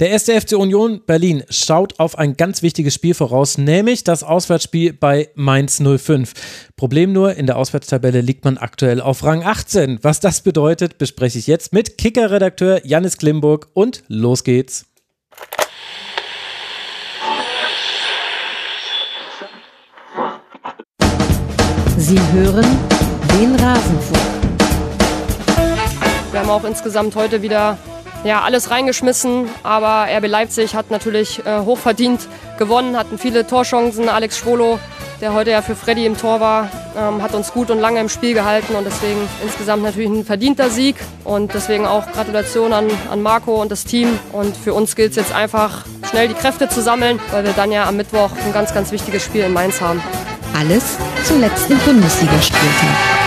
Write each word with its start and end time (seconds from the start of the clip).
Der 0.00 0.10
erste 0.10 0.40
FC 0.40 0.54
Union 0.54 1.02
Berlin 1.06 1.44
schaut 1.50 2.00
auf 2.00 2.18
ein 2.18 2.36
ganz 2.36 2.62
wichtiges 2.62 2.94
Spiel 2.94 3.14
voraus, 3.14 3.58
nämlich 3.58 4.02
das 4.02 4.24
Auswärtsspiel 4.24 4.92
bei 4.92 5.28
Mainz 5.36 5.80
05. 5.80 6.32
Problem 6.76 7.12
nur, 7.12 7.36
in 7.36 7.46
der 7.46 7.56
Auswärtstabelle 7.56 8.20
liegt 8.20 8.44
man 8.44 8.58
aktuell 8.58 9.00
auf 9.00 9.22
Rang 9.22 9.44
18. 9.44 10.00
Was 10.02 10.18
das 10.18 10.40
bedeutet, 10.40 10.98
bespreche 10.98 11.38
ich 11.38 11.46
jetzt 11.46 11.72
mit 11.72 11.96
Kicker-Redakteur 11.96 12.84
Janis 12.84 13.18
Klimburg 13.18 13.68
und 13.72 14.02
los 14.08 14.42
geht's. 14.42 14.86
Sie 21.96 22.18
hören 22.32 22.66
den 23.38 23.54
Rasenfunk. 23.54 24.18
Wir 26.32 26.40
haben 26.40 26.50
auch 26.50 26.64
insgesamt 26.64 27.14
heute 27.14 27.40
wieder 27.40 27.78
ja, 28.24 28.40
alles 28.40 28.70
reingeschmissen, 28.70 29.48
aber 29.62 30.06
RB 30.10 30.26
Leipzig 30.26 30.74
hat 30.74 30.90
natürlich 30.90 31.44
äh, 31.44 31.60
hochverdient 31.60 32.26
gewonnen, 32.58 32.96
hatten 32.96 33.18
viele 33.18 33.46
Torchancen. 33.46 34.08
Alex 34.08 34.38
Schwolo, 34.38 34.78
der 35.20 35.34
heute 35.34 35.50
ja 35.50 35.60
für 35.60 35.76
Freddy 35.76 36.06
im 36.06 36.16
Tor 36.16 36.40
war, 36.40 36.70
ähm, 36.96 37.22
hat 37.22 37.34
uns 37.34 37.52
gut 37.52 37.70
und 37.70 37.80
lange 37.80 38.00
im 38.00 38.08
Spiel 38.08 38.32
gehalten 38.32 38.74
und 38.74 38.84
deswegen 38.84 39.20
insgesamt 39.42 39.82
natürlich 39.82 40.08
ein 40.08 40.24
verdienter 40.24 40.70
Sieg 40.70 40.96
und 41.24 41.52
deswegen 41.52 41.86
auch 41.86 42.10
Gratulation 42.12 42.72
an, 42.72 42.86
an 43.10 43.20
Marco 43.20 43.60
und 43.60 43.70
das 43.70 43.84
Team 43.84 44.18
und 44.32 44.56
für 44.56 44.72
uns 44.72 44.96
gilt 44.96 45.10
es 45.10 45.16
jetzt 45.16 45.32
einfach 45.32 45.84
schnell 46.08 46.28
die 46.28 46.34
Kräfte 46.34 46.68
zu 46.68 46.80
sammeln, 46.80 47.20
weil 47.30 47.44
wir 47.44 47.52
dann 47.52 47.70
ja 47.72 47.86
am 47.86 47.96
Mittwoch 47.96 48.30
ein 48.44 48.52
ganz, 48.54 48.72
ganz 48.72 48.90
wichtiges 48.90 49.22
Spiel 49.22 49.44
in 49.44 49.52
Mainz 49.52 49.80
haben. 49.80 50.02
Alles 50.58 50.96
zum 51.24 51.40
letzten 51.40 51.76
Bundesligaspieltag. 51.78 53.23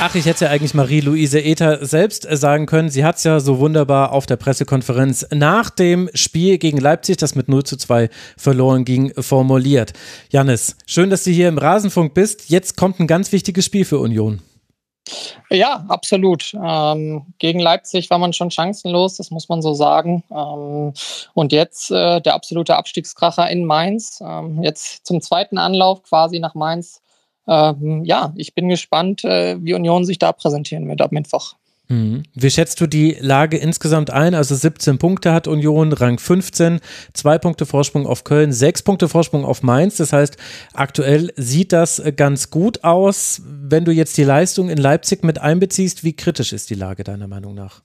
Ach, 0.00 0.14
ich 0.14 0.26
hätte 0.26 0.44
ja 0.44 0.52
eigentlich 0.52 0.74
Marie-Louise 0.74 1.40
Ether 1.42 1.84
selbst 1.84 2.22
sagen 2.30 2.66
können. 2.66 2.88
Sie 2.88 3.04
hat 3.04 3.16
es 3.16 3.24
ja 3.24 3.40
so 3.40 3.58
wunderbar 3.58 4.12
auf 4.12 4.26
der 4.26 4.36
Pressekonferenz 4.36 5.26
nach 5.32 5.70
dem 5.70 6.08
Spiel 6.14 6.58
gegen 6.58 6.78
Leipzig, 6.78 7.16
das 7.16 7.34
mit 7.34 7.48
0 7.48 7.64
zu 7.64 7.76
2 7.76 8.08
verloren 8.36 8.84
ging, 8.84 9.12
formuliert. 9.20 9.94
Janis, 10.30 10.76
schön, 10.86 11.10
dass 11.10 11.24
du 11.24 11.32
hier 11.32 11.48
im 11.48 11.58
Rasenfunk 11.58 12.14
bist. 12.14 12.48
Jetzt 12.48 12.76
kommt 12.76 13.00
ein 13.00 13.08
ganz 13.08 13.32
wichtiges 13.32 13.64
Spiel 13.64 13.84
für 13.84 13.98
Union. 13.98 14.40
Ja, 15.50 15.84
absolut. 15.88 16.54
Ähm, 16.54 17.34
gegen 17.40 17.58
Leipzig 17.58 18.08
war 18.08 18.18
man 18.18 18.32
schon 18.32 18.52
chancenlos, 18.52 19.16
das 19.16 19.32
muss 19.32 19.48
man 19.48 19.62
so 19.62 19.74
sagen. 19.74 20.22
Ähm, 20.30 20.92
und 21.34 21.52
jetzt 21.52 21.90
äh, 21.90 22.20
der 22.20 22.34
absolute 22.34 22.76
Abstiegskracher 22.76 23.50
in 23.50 23.64
Mainz. 23.64 24.20
Ähm, 24.24 24.62
jetzt 24.62 25.04
zum 25.06 25.20
zweiten 25.20 25.58
Anlauf 25.58 26.04
quasi 26.04 26.38
nach 26.38 26.54
Mainz 26.54 27.02
ähm, 27.48 28.04
ja, 28.04 28.32
ich 28.36 28.54
bin 28.54 28.68
gespannt, 28.68 29.24
äh, 29.24 29.56
wie 29.62 29.74
Union 29.74 30.04
sich 30.04 30.18
da 30.18 30.32
präsentieren 30.32 30.86
wird 30.88 31.00
ab 31.00 31.12
Mittwoch. 31.12 31.54
Mhm. 31.88 32.24
Wie 32.34 32.50
schätzt 32.50 32.80
du 32.80 32.86
die 32.86 33.16
Lage 33.18 33.56
insgesamt 33.56 34.10
ein? 34.10 34.34
Also 34.34 34.54
17 34.54 34.98
Punkte 34.98 35.32
hat 35.32 35.48
Union, 35.48 35.92
Rang 35.92 36.18
15, 36.18 36.80
zwei 37.14 37.38
Punkte 37.38 37.64
Vorsprung 37.64 38.06
auf 38.06 38.24
Köln, 38.24 38.52
sechs 38.52 38.82
Punkte 38.82 39.08
Vorsprung 39.08 39.44
auf 39.44 39.62
Mainz. 39.62 39.96
Das 39.96 40.12
heißt, 40.12 40.36
aktuell 40.74 41.32
sieht 41.36 41.72
das 41.72 42.02
ganz 42.16 42.50
gut 42.50 42.84
aus. 42.84 43.40
Wenn 43.46 43.86
du 43.86 43.92
jetzt 43.92 44.18
die 44.18 44.24
Leistung 44.24 44.68
in 44.68 44.78
Leipzig 44.78 45.24
mit 45.24 45.38
einbeziehst, 45.38 46.04
wie 46.04 46.12
kritisch 46.12 46.52
ist 46.52 46.68
die 46.68 46.74
Lage 46.74 47.04
deiner 47.04 47.26
Meinung 47.26 47.54
nach? 47.54 47.82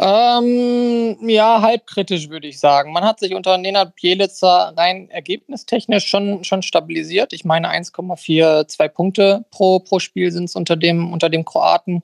Ähm, 0.00 1.16
ja, 1.28 1.60
halbkritisch 1.60 2.28
würde 2.28 2.46
ich 2.46 2.60
sagen. 2.60 2.92
Man 2.92 3.04
hat 3.04 3.18
sich 3.18 3.34
unter 3.34 3.58
Nenad 3.58 3.96
Bielitzer 3.96 4.72
rein 4.76 5.10
ergebnistechnisch 5.10 6.06
schon, 6.06 6.44
schon 6.44 6.62
stabilisiert. 6.62 7.32
Ich 7.32 7.44
meine 7.44 7.68
1,42 7.68 8.88
Punkte 8.90 9.44
pro, 9.50 9.80
pro 9.80 9.98
Spiel 9.98 10.30
sind 10.30 10.44
es 10.44 10.54
unter 10.54 10.76
dem, 10.76 11.12
unter 11.12 11.28
dem 11.28 11.44
Kroaten. 11.44 12.02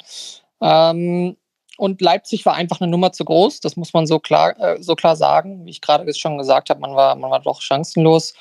Ähm, 0.61 1.37
und 1.77 2.01
Leipzig 2.01 2.45
war 2.47 2.55
einfach 2.55 2.81
eine 2.81 2.91
Nummer 2.91 3.13
zu 3.13 3.25
groß, 3.25 3.61
das 3.61 3.77
muss 3.77 3.93
man 3.93 4.07
so 4.07 4.21
klar, 4.21 4.59
äh, 4.61 4.83
so 4.83 4.95
klar 4.97 5.15
sagen. 5.17 5.65
Wie 5.65 5.71
ich 5.71 5.81
gerade 5.81 6.13
schon 6.15 6.39
gesagt 6.39 6.71
habe, 6.71 6.81
man 6.81 6.95
war, 6.97 7.15
man 7.15 7.31
war 7.31 7.41
doch 7.41 7.61
chancenlos. 7.61 8.35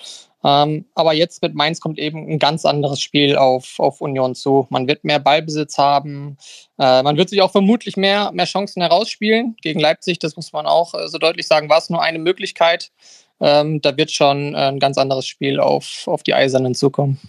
Ähm, 0.43 0.85
aber 0.93 1.13
jetzt 1.13 1.41
mit 1.41 1.55
Mainz 1.55 1.79
kommt 1.79 1.99
eben 1.99 2.29
ein 2.29 2.39
ganz 2.39 2.65
anderes 2.65 3.01
Spiel 3.01 3.37
auf, 3.37 3.79
auf 3.79 4.01
Union 4.01 4.35
zu. 4.35 4.67
Man 4.69 4.87
wird 4.87 5.03
mehr 5.03 5.19
Ballbesitz 5.19 5.77
haben. 5.77 6.37
Äh, 6.77 7.03
man 7.03 7.17
wird 7.17 7.29
sich 7.29 7.41
auch 7.41 7.51
vermutlich 7.51 7.95
mehr, 7.95 8.31
mehr 8.33 8.45
Chancen 8.45 8.81
herausspielen. 8.81 9.55
Gegen 9.61 9.79
Leipzig, 9.79 10.19
das 10.19 10.35
muss 10.35 10.51
man 10.51 10.65
auch 10.65 10.93
äh, 10.93 11.07
so 11.07 11.17
deutlich 11.17 11.47
sagen, 11.47 11.69
war 11.69 11.77
es 11.77 11.89
nur 11.89 12.01
eine 12.01 12.19
Möglichkeit. 12.19 12.91
Ähm, 13.39 13.81
da 13.81 13.95
wird 13.97 14.11
schon 14.11 14.53
äh, 14.53 14.57
ein 14.57 14.79
ganz 14.79 14.97
anderes 14.97 15.25
Spiel 15.25 15.59
auf, 15.59 16.03
auf 16.07 16.23
die 16.23 16.33
Eisernen 16.33 16.75
zukommen 16.75 17.19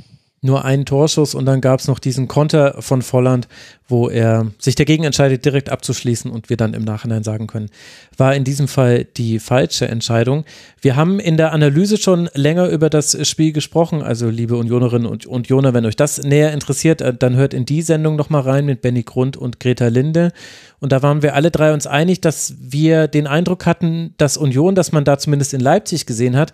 nur 0.44 0.64
einen 0.64 0.84
Torschuss 0.84 1.34
und 1.34 1.46
dann 1.46 1.60
gab 1.60 1.80
es 1.80 1.88
noch 1.88 1.98
diesen 1.98 2.28
Konter 2.28 2.76
von 2.80 3.02
Volland, 3.02 3.48
wo 3.88 4.08
er 4.08 4.50
sich 4.58 4.74
dagegen 4.74 5.04
entscheidet, 5.04 5.44
direkt 5.44 5.70
abzuschließen 5.70 6.30
und 6.30 6.48
wir 6.48 6.56
dann 6.56 6.74
im 6.74 6.84
Nachhinein 6.84 7.22
sagen 7.22 7.46
können, 7.46 7.70
war 8.16 8.34
in 8.34 8.44
diesem 8.44 8.68
Fall 8.68 9.04
die 9.04 9.38
falsche 9.38 9.88
Entscheidung. 9.88 10.44
Wir 10.80 10.96
haben 10.96 11.18
in 11.18 11.36
der 11.36 11.52
Analyse 11.52 11.96
schon 11.96 12.30
länger 12.34 12.68
über 12.68 12.88
das 12.88 13.26
Spiel 13.28 13.52
gesprochen, 13.52 14.02
also 14.02 14.28
liebe 14.28 14.56
Unionerinnen 14.56 15.06
und 15.06 15.26
Unioner, 15.26 15.74
wenn 15.74 15.86
euch 15.86 15.96
das 15.96 16.22
näher 16.22 16.52
interessiert, 16.52 17.00
äh, 17.00 17.14
dann 17.14 17.36
hört 17.36 17.54
in 17.54 17.66
die 17.66 17.82
Sendung 17.82 18.16
nochmal 18.16 18.42
rein 18.42 18.66
mit 18.66 18.82
Benny 18.82 19.02
Grund 19.02 19.36
und 19.36 19.60
Greta 19.60 19.88
Linde 19.88 20.32
und 20.84 20.92
da 20.92 21.02
waren 21.02 21.22
wir 21.22 21.34
alle 21.34 21.50
drei 21.50 21.72
uns 21.72 21.86
einig, 21.86 22.20
dass 22.20 22.56
wir 22.60 23.08
den 23.08 23.26
Eindruck 23.26 23.64
hatten, 23.64 24.12
dass 24.18 24.36
Union, 24.36 24.74
dass 24.74 24.92
man 24.92 25.06
da 25.06 25.16
zumindest 25.16 25.54
in 25.54 25.60
Leipzig 25.60 26.04
gesehen 26.04 26.36
hat, 26.36 26.52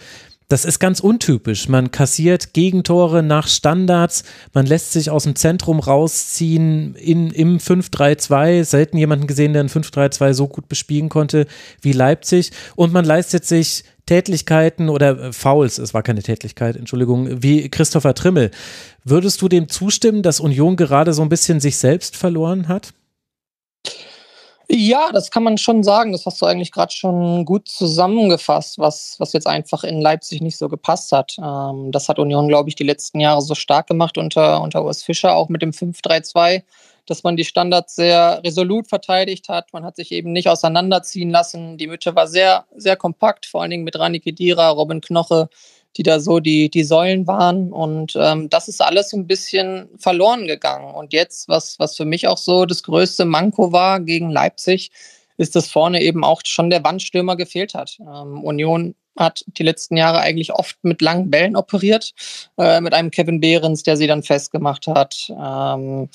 das 0.51 0.65
ist 0.65 0.81
ganz 0.81 0.99
untypisch. 0.99 1.69
Man 1.69 1.93
kassiert 1.93 2.53
Gegentore 2.55 3.23
nach 3.23 3.47
Standards, 3.47 4.25
man 4.53 4.67
lässt 4.67 4.93
sich 4.93 5.09
aus 5.09 5.23
dem 5.23 5.37
Zentrum 5.37 5.79
rausziehen 5.79 6.97
in, 6.97 7.31
im 7.31 7.59
5-3-2. 7.59 8.65
Selten 8.65 8.99
jemanden 8.99 9.29
gesehen, 9.29 9.53
der 9.53 9.63
ein 9.63 9.69
5-3-2 9.69 10.33
so 10.35 10.49
gut 10.49 10.69
bespielen 10.69 11.09
konnte 11.09 11.47
wie 11.81 11.93
Leipzig. 11.93 12.51
Und 12.75 12.93
man 12.93 13.05
leistet 13.05 13.45
sich 13.45 13.85
Tätlichkeiten 14.07 14.89
oder 14.89 15.21
äh, 15.21 15.33
Fouls, 15.33 15.79
es 15.79 15.95
war 15.95 16.03
keine 16.03 16.23
Tätlichkeit, 16.23 16.75
Entschuldigung, 16.75 17.45
wie 17.45 17.69
Christopher 17.69 18.15
Trimmel. 18.15 18.51
Würdest 19.05 19.41
du 19.43 19.49
dem 19.49 19.69
zustimmen, 19.69 20.25
dass 20.25 20.41
Union 20.41 20.75
gerade 20.75 21.13
so 21.13 21.23
ein 21.23 21.29
bisschen 21.29 21.61
sich 21.61 21.77
selbst 21.77 22.17
verloren 22.17 22.67
hat? 22.67 22.93
Ja, 24.73 25.11
das 25.13 25.33
kann 25.33 25.43
man 25.43 25.59
schon 25.59 25.83
sagen. 25.83 26.13
Das 26.13 26.27
hast 26.27 26.41
du 26.41 26.47
eigentlich 26.47 26.71
gerade 26.71 26.93
schon 26.93 27.45
gut 27.45 27.67
zusammengefasst, 27.67 28.79
was, 28.79 29.17
was 29.19 29.33
jetzt 29.33 29.49
einfach 29.49 29.83
in 29.83 30.01
Leipzig 30.01 30.41
nicht 30.43 30.57
so 30.57 30.69
gepasst 30.69 31.11
hat. 31.11 31.35
Ähm, 31.39 31.91
das 31.91 32.09
hat 32.09 32.21
Union, 32.21 32.47
glaube 32.47 32.69
ich, 32.69 32.77
die 32.77 32.85
letzten 32.85 33.19
Jahre 33.19 33.43
so 33.43 33.57
stark 33.57 33.89
gemacht 33.89 34.17
unter, 34.17 34.63
unter 34.63 34.85
Urs 34.85 35.03
Fischer, 35.03 35.35
auch 35.35 35.49
mit 35.49 35.61
dem 35.63 35.73
5-3-2, 35.73 36.63
dass 37.07 37.25
man 37.25 37.37
die 37.37 37.45
Standards 37.45 37.97
sehr 37.97 38.43
resolut 38.45 38.87
verteidigt 38.87 39.49
hat. 39.49 39.73
Man 39.73 39.85
hat 39.85 39.97
sich 39.97 40.13
eben 40.13 40.31
nicht 40.31 40.49
auseinanderziehen 40.49 41.31
lassen. 41.31 41.77
Die 41.77 41.89
Mitte 41.89 42.15
war 42.15 42.29
sehr, 42.29 42.65
sehr 42.77 42.95
kompakt, 42.95 43.47
vor 43.47 43.63
allen 43.63 43.73
Dingen 43.73 43.85
mit 43.85 43.99
Rani 43.99 44.21
Kedira, 44.21 44.69
Robin 44.69 45.01
Knoche, 45.01 45.49
die 45.97 46.03
da 46.03 46.21
so 46.21 46.41
die, 46.41 46.71
die 46.71 46.85
Säulen 46.85 47.27
waren. 47.27 47.73
Und 47.73 48.17
ähm, 48.17 48.49
das 48.49 48.69
ist 48.69 48.81
alles 48.81 49.11
so 49.11 49.17
ein 49.17 49.27
bisschen 49.27 49.89
verloren 49.99 50.47
gegangen. 50.47 50.95
Und 50.95 51.13
jetzt, 51.13 51.49
was, 51.49 51.79
was 51.79 51.97
für 51.97 52.05
mich 52.05 52.29
auch 52.29 52.39
so 52.39 52.67
das 52.67 52.83
größte 52.83 53.25
Manko 53.25 53.73
war 53.73 54.01
gegen 54.01 54.31
Leipzig, 54.31 54.91
ist, 55.37 55.57
dass 55.57 55.69
vorne 55.69 56.03
eben 56.03 56.23
auch 56.23 56.43
schon 56.45 56.71
der 56.71 56.85
Wandstürmer 56.85 57.37
gefehlt 57.37 57.75
hat. 57.75 57.99
Ähm, 58.01 58.45
Union 58.45 58.95
hat 59.19 59.45
die 59.47 59.63
letzten 59.63 59.97
Jahre 59.97 60.21
eigentlich 60.21 60.53
oft 60.53 60.77
mit 60.83 61.03
langen 61.03 61.31
Bällen 61.31 61.57
operiert, 61.57 62.13
äh, 62.59 62.81
mit 62.81 62.95
einem 62.95 63.11
Kevin 63.11 63.41
Behrens, 63.41 63.83
der 63.83 63.97
sie 63.97 64.07
dann 64.07 64.23
festgemacht 64.23 64.87
hat. 64.87 65.31
Ähm, 65.31 66.09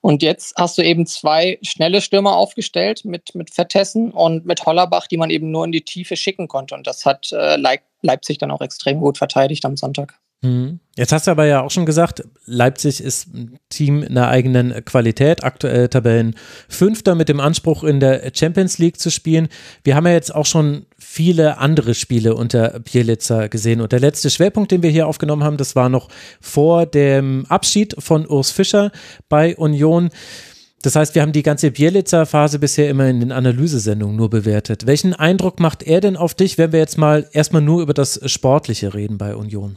und 0.00 0.22
jetzt 0.22 0.54
hast 0.56 0.78
du 0.78 0.82
eben 0.82 1.06
zwei 1.06 1.58
schnelle 1.62 2.00
Stürmer 2.00 2.36
aufgestellt 2.36 3.04
mit, 3.04 3.34
mit 3.34 3.54
Vertessen 3.54 4.10
und 4.10 4.46
mit 4.46 4.66
Hollerbach, 4.66 5.06
die 5.06 5.16
man 5.16 5.30
eben 5.30 5.50
nur 5.50 5.64
in 5.64 5.72
die 5.72 5.84
Tiefe 5.84 6.16
schicken 6.16 6.48
konnte. 6.48 6.74
Und 6.74 6.86
das 6.86 7.04
hat 7.04 7.30
äh, 7.32 7.56
Leipzig 8.02 8.38
dann 8.38 8.50
auch 8.50 8.60
extrem 8.60 9.00
gut 9.00 9.18
verteidigt 9.18 9.64
am 9.64 9.76
Sonntag. 9.76 10.18
Mhm. 10.42 10.80
Jetzt 10.96 11.12
hast 11.12 11.26
du 11.26 11.30
aber 11.30 11.46
ja 11.46 11.60
auch 11.60 11.70
schon 11.70 11.86
gesagt, 11.86 12.22
Leipzig 12.46 13.02
ist 13.02 13.32
ein 13.34 13.58
Team 13.68 14.02
in 14.02 14.14
der 14.14 14.28
eigenen 14.28 14.84
Qualität, 14.84 15.44
aktuell 15.44 15.88
Tabellen 15.88 16.34
Fünfter 16.68 17.14
mit 17.14 17.28
dem 17.28 17.40
Anspruch 17.40 17.84
in 17.84 18.00
der 18.00 18.32
Champions 18.34 18.78
League 18.78 18.98
zu 18.98 19.10
spielen. 19.10 19.48
Wir 19.84 19.96
haben 19.96 20.06
ja 20.06 20.12
jetzt 20.14 20.34
auch 20.34 20.46
schon 20.46 20.86
viele 20.98 21.58
andere 21.58 21.94
Spiele 21.94 22.34
unter 22.34 22.80
Bielitzer 22.80 23.48
gesehen 23.48 23.80
und 23.80 23.92
der 23.92 24.00
letzte 24.00 24.30
Schwerpunkt, 24.30 24.72
den 24.72 24.82
wir 24.82 24.90
hier 24.90 25.06
aufgenommen 25.06 25.44
haben, 25.44 25.58
das 25.58 25.76
war 25.76 25.88
noch 25.88 26.08
vor 26.40 26.86
dem 26.86 27.44
Abschied 27.48 27.94
von 27.98 28.26
Urs 28.26 28.50
Fischer 28.50 28.92
bei 29.28 29.56
Union. 29.56 30.10
Das 30.82 30.96
heißt, 30.96 31.14
wir 31.14 31.22
haben 31.22 31.32
die 31.32 31.42
ganze 31.42 31.70
Bielitzer 31.70 32.24
Phase 32.24 32.58
bisher 32.58 32.88
immer 32.88 33.06
in 33.06 33.20
den 33.20 33.32
Analysesendungen 33.32 34.16
nur 34.16 34.30
bewertet. 34.30 34.86
Welchen 34.86 35.14
Eindruck 35.14 35.60
macht 35.60 35.82
er 35.82 36.00
denn 36.00 36.16
auf 36.16 36.34
dich, 36.34 36.56
wenn 36.56 36.72
wir 36.72 36.78
jetzt 36.78 36.96
mal 36.96 37.28
erstmal 37.32 37.62
nur 37.62 37.82
über 37.82 37.92
das 37.92 38.20
Sportliche 38.30 38.94
reden 38.94 39.18
bei 39.18 39.36
Union? 39.36 39.76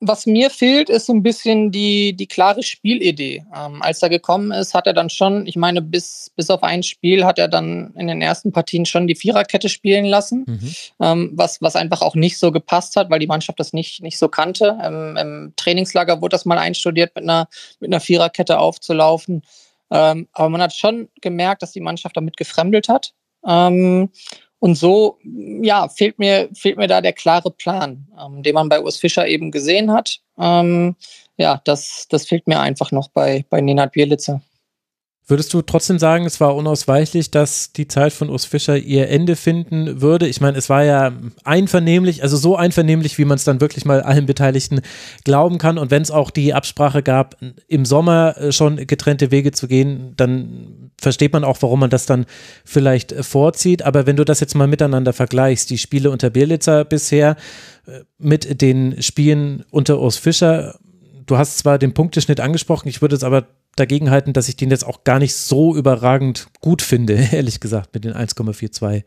was 0.00 0.24
mir 0.24 0.48
fehlt, 0.48 0.88
ist 0.88 1.06
so 1.06 1.12
ein 1.12 1.22
bisschen 1.22 1.70
die, 1.70 2.14
die 2.14 2.26
klare 2.26 2.62
Spielidee. 2.62 3.44
Ähm, 3.54 3.82
als 3.82 4.00
er 4.02 4.08
gekommen 4.08 4.50
ist, 4.50 4.72
hat 4.72 4.86
er 4.86 4.94
dann 4.94 5.10
schon, 5.10 5.46
ich 5.46 5.56
meine, 5.56 5.82
bis, 5.82 6.32
bis 6.34 6.48
auf 6.48 6.62
ein 6.62 6.82
Spiel 6.82 7.26
hat 7.26 7.38
er 7.38 7.48
dann 7.48 7.92
in 7.96 8.06
den 8.06 8.22
ersten 8.22 8.50
Partien 8.50 8.86
schon 8.86 9.06
die 9.06 9.14
Viererkette 9.14 9.68
spielen 9.68 10.06
lassen, 10.06 10.44
mhm. 10.46 10.74
ähm, 11.00 11.30
was, 11.34 11.60
was 11.60 11.76
einfach 11.76 12.00
auch 12.00 12.14
nicht 12.14 12.38
so 12.38 12.50
gepasst 12.50 12.96
hat, 12.96 13.10
weil 13.10 13.18
die 13.18 13.26
Mannschaft 13.26 13.60
das 13.60 13.74
nicht, 13.74 14.02
nicht 14.02 14.18
so 14.18 14.28
kannte. 14.28 14.78
Im, 14.82 15.16
Im, 15.18 15.52
Trainingslager 15.56 16.22
wurde 16.22 16.32
das 16.32 16.46
mal 16.46 16.58
einstudiert, 16.58 17.14
mit 17.14 17.24
einer, 17.24 17.48
mit 17.78 17.90
einer 17.90 18.00
Viererkette 18.00 18.58
aufzulaufen. 18.58 19.42
Ähm, 19.90 20.28
aber 20.32 20.48
man 20.48 20.62
hat 20.62 20.74
schon 20.74 21.08
gemerkt, 21.20 21.62
dass 21.62 21.72
die 21.72 21.80
Mannschaft 21.80 22.16
damit 22.16 22.36
gefremdelt 22.36 22.88
hat. 22.88 23.12
Ähm, 23.46 24.10
und 24.58 24.74
so, 24.74 25.18
ja, 25.62 25.88
fehlt 25.88 26.18
mir, 26.18 26.50
fehlt 26.54 26.76
mir 26.76 26.86
da 26.86 27.00
der 27.00 27.14
klare 27.14 27.50
Plan, 27.50 28.06
ähm, 28.18 28.42
den 28.42 28.54
man 28.54 28.68
bei 28.68 28.80
Urs 28.80 28.98
Fischer 28.98 29.26
eben 29.26 29.50
gesehen 29.50 29.90
hat. 29.90 30.18
Ähm, 30.38 30.96
ja, 31.38 31.60
das, 31.64 32.06
das 32.10 32.26
fehlt 32.26 32.46
mir 32.46 32.60
einfach 32.60 32.92
noch 32.92 33.08
bei, 33.08 33.46
bei 33.48 33.62
Nenad 33.62 33.92
Bielitzer. 33.92 34.42
Würdest 35.26 35.54
du 35.54 35.62
trotzdem 35.62 36.00
sagen, 36.00 36.26
es 36.26 36.40
war 36.40 36.56
unausweichlich, 36.56 37.30
dass 37.30 37.72
die 37.72 37.86
Zeit 37.86 38.12
von 38.12 38.30
Urs 38.30 38.46
Fischer 38.46 38.76
ihr 38.76 39.08
Ende 39.08 39.36
finden 39.36 40.00
würde? 40.00 40.26
Ich 40.26 40.40
meine, 40.40 40.58
es 40.58 40.68
war 40.68 40.82
ja 40.82 41.12
einvernehmlich, 41.44 42.24
also 42.24 42.36
so 42.36 42.56
einvernehmlich, 42.56 43.16
wie 43.16 43.24
man 43.24 43.36
es 43.36 43.44
dann 43.44 43.60
wirklich 43.60 43.84
mal 43.84 44.02
allen 44.02 44.26
Beteiligten 44.26 44.80
glauben 45.22 45.58
kann. 45.58 45.78
Und 45.78 45.92
wenn 45.92 46.02
es 46.02 46.10
auch 46.10 46.30
die 46.30 46.52
Absprache 46.52 47.04
gab, 47.04 47.36
im 47.68 47.84
Sommer 47.84 48.36
äh, 48.38 48.50
schon 48.50 48.84
getrennte 48.88 49.30
Wege 49.30 49.52
zu 49.52 49.68
gehen, 49.68 50.14
dann 50.16 50.90
versteht 51.00 51.32
man 51.32 51.44
auch, 51.44 51.58
warum 51.60 51.78
man 51.78 51.90
das 51.90 52.06
dann 52.06 52.26
vielleicht 52.64 53.12
äh, 53.12 53.22
vorzieht. 53.22 53.82
Aber 53.82 54.06
wenn 54.06 54.16
du 54.16 54.24
das 54.24 54.40
jetzt 54.40 54.56
mal 54.56 54.66
miteinander 54.66 55.12
vergleichst, 55.12 55.70
die 55.70 55.78
Spiele 55.78 56.10
unter 56.10 56.30
Birlitzer 56.30 56.84
bisher 56.84 57.36
äh, 57.86 58.00
mit 58.18 58.60
den 58.60 59.00
Spielen 59.00 59.64
unter 59.70 60.00
Urs 60.00 60.16
Fischer, 60.16 60.74
du 61.26 61.38
hast 61.38 61.58
zwar 61.58 61.78
den 61.78 61.94
Punkteschnitt 61.94 62.40
angesprochen, 62.40 62.88
ich 62.88 63.00
würde 63.00 63.14
es 63.14 63.22
aber 63.22 63.46
dagegen 63.80 64.10
halten, 64.10 64.32
dass 64.32 64.48
ich 64.48 64.56
den 64.56 64.70
jetzt 64.70 64.86
auch 64.86 65.04
gar 65.04 65.18
nicht 65.18 65.34
so 65.34 65.74
überragend 65.74 66.48
gut 66.60 66.82
finde, 66.82 67.14
ehrlich 67.32 67.60
gesagt, 67.60 67.94
mit 67.94 68.04
den 68.04 68.14
1,42. 68.14 69.04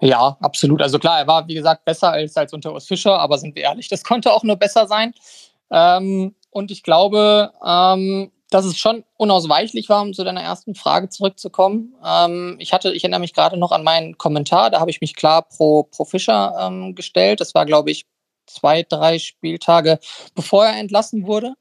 Ja, 0.00 0.36
absolut. 0.40 0.82
Also 0.82 0.98
klar, 0.98 1.18
er 1.18 1.26
war, 1.26 1.48
wie 1.48 1.54
gesagt, 1.54 1.84
besser 1.84 2.12
als, 2.12 2.36
als 2.36 2.52
unter 2.52 2.72
Urs 2.72 2.86
Fischer, 2.86 3.18
aber 3.18 3.38
sind 3.38 3.54
wir 3.54 3.62
ehrlich, 3.62 3.88
das 3.88 4.04
konnte 4.04 4.32
auch 4.32 4.42
nur 4.42 4.56
besser 4.56 4.86
sein. 4.86 5.12
Ähm, 5.70 6.34
und 6.50 6.70
ich 6.70 6.82
glaube, 6.82 7.52
ähm, 7.66 8.30
dass 8.50 8.64
es 8.64 8.76
schon 8.76 9.04
unausweichlich 9.16 9.88
war, 9.88 10.02
um 10.02 10.12
zu 10.12 10.24
deiner 10.24 10.42
ersten 10.42 10.74
Frage 10.74 11.08
zurückzukommen. 11.08 11.94
Ähm, 12.04 12.56
ich 12.60 12.72
hatte, 12.72 12.92
ich 12.92 13.02
erinnere 13.02 13.20
mich 13.20 13.34
gerade 13.34 13.56
noch 13.56 13.72
an 13.72 13.82
meinen 13.82 14.18
Kommentar, 14.18 14.70
da 14.70 14.80
habe 14.80 14.90
ich 14.90 15.00
mich 15.00 15.16
klar 15.16 15.42
pro, 15.42 15.84
pro 15.84 16.04
Fischer 16.04 16.54
ähm, 16.60 16.94
gestellt. 16.94 17.40
Das 17.40 17.54
war, 17.54 17.66
glaube 17.66 17.90
ich, 17.90 18.06
zwei, 18.46 18.84
drei 18.84 19.18
Spieltage, 19.18 19.98
bevor 20.34 20.66
er 20.66 20.78
entlassen 20.78 21.26
wurde. 21.26 21.54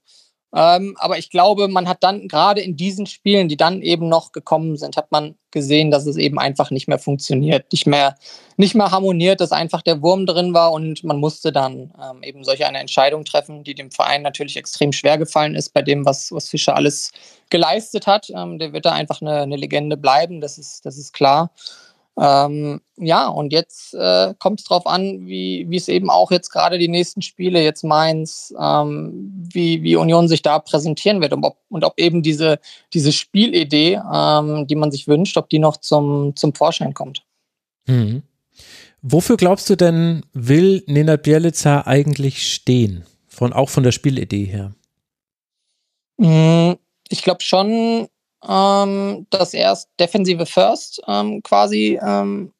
Ähm, 0.57 0.95
aber 0.99 1.17
ich 1.17 1.29
glaube, 1.29 1.67
man 1.67 1.89
hat 1.89 2.01
dann 2.01 2.29
gerade 2.29 2.61
in 2.61 2.77
diesen 2.77 3.07
Spielen, 3.07 3.49
die 3.49 3.57
dann 3.57 3.81
eben 3.81 4.07
noch 4.07 4.31
gekommen 4.31 4.77
sind, 4.77 4.95
hat 4.95 5.11
man 5.11 5.35
gesehen, 5.51 5.91
dass 5.91 6.05
es 6.05 6.15
eben 6.15 6.39
einfach 6.39 6.71
nicht 6.71 6.87
mehr 6.87 6.97
funktioniert, 6.97 7.69
nicht 7.73 7.85
mehr, 7.85 8.15
nicht 8.55 8.73
mehr 8.73 8.89
harmoniert, 8.89 9.41
dass 9.41 9.51
einfach 9.51 9.81
der 9.81 10.01
Wurm 10.01 10.25
drin 10.25 10.53
war 10.53 10.71
und 10.71 11.03
man 11.03 11.17
musste 11.17 11.51
dann 11.51 11.93
ähm, 12.01 12.23
eben 12.23 12.45
solche 12.45 12.65
eine 12.65 12.79
Entscheidung 12.79 13.25
treffen, 13.25 13.65
die 13.65 13.75
dem 13.75 13.91
Verein 13.91 14.21
natürlich 14.21 14.55
extrem 14.55 14.93
schwer 14.93 15.17
gefallen 15.17 15.55
ist, 15.55 15.73
bei 15.73 15.81
dem, 15.81 16.05
was, 16.05 16.31
was 16.31 16.47
Fischer 16.47 16.75
alles 16.75 17.11
geleistet 17.49 18.07
hat. 18.07 18.29
Ähm, 18.33 18.57
der 18.57 18.71
wird 18.71 18.85
da 18.85 18.93
einfach 18.93 19.21
eine, 19.21 19.41
eine 19.41 19.57
Legende 19.57 19.97
bleiben, 19.97 20.39
das 20.39 20.57
ist, 20.57 20.85
das 20.85 20.97
ist 20.97 21.11
klar. 21.11 21.51
Ähm, 22.17 22.81
ja, 22.95 23.27
und 23.27 23.51
jetzt 23.51 23.93
äh, 23.93 24.33
kommt 24.39 24.61
es 24.61 24.65
darauf 24.65 24.87
an, 24.87 25.27
wie 25.27 25.67
es 25.75 25.89
eben 25.89 26.09
auch 26.09 26.31
jetzt 26.31 26.49
gerade 26.49 26.77
die 26.77 26.87
nächsten 26.87 27.21
Spiele, 27.21 27.61
jetzt 27.61 27.83
Mainz, 27.83 28.53
ähm, 28.57 29.33
wie, 29.53 29.83
wie 29.83 29.97
Union 29.97 30.29
sich 30.29 30.41
da 30.41 30.59
präsentieren 30.59 31.19
wird 31.19 31.33
und 31.33 31.43
ob, 31.43 31.57
und 31.67 31.83
ob 31.83 31.99
eben 31.99 32.23
diese, 32.23 32.59
diese 32.93 33.11
Spielidee, 33.11 33.99
ähm, 34.13 34.65
die 34.67 34.75
man 34.75 34.91
sich 34.91 35.07
wünscht, 35.07 35.35
ob 35.35 35.49
die 35.49 35.59
noch 35.59 35.77
zum, 35.77 36.35
zum 36.37 36.53
Vorschein 36.53 36.93
kommt. 36.93 37.25
Hm. 37.85 38.23
Wofür 39.01 39.35
glaubst 39.35 39.69
du 39.69 39.75
denn, 39.75 40.25
will 40.33 40.83
Nenad 40.87 41.23
Bielica 41.23 41.81
eigentlich 41.85 42.51
stehen? 42.51 43.05
Von, 43.27 43.51
auch 43.51 43.69
von 43.69 43.83
der 43.83 43.91
Spielidee 43.91 44.45
her? 44.45 44.73
Hm, 46.19 46.77
ich 47.09 47.21
glaube 47.21 47.41
schon, 47.41 48.07
ähm, 48.47 49.27
dass 49.29 49.53
erst 49.53 49.89
defensive 49.99 50.45
First 50.45 51.01
ähm, 51.07 51.41
quasi 51.43 51.99
ähm, 52.01 52.51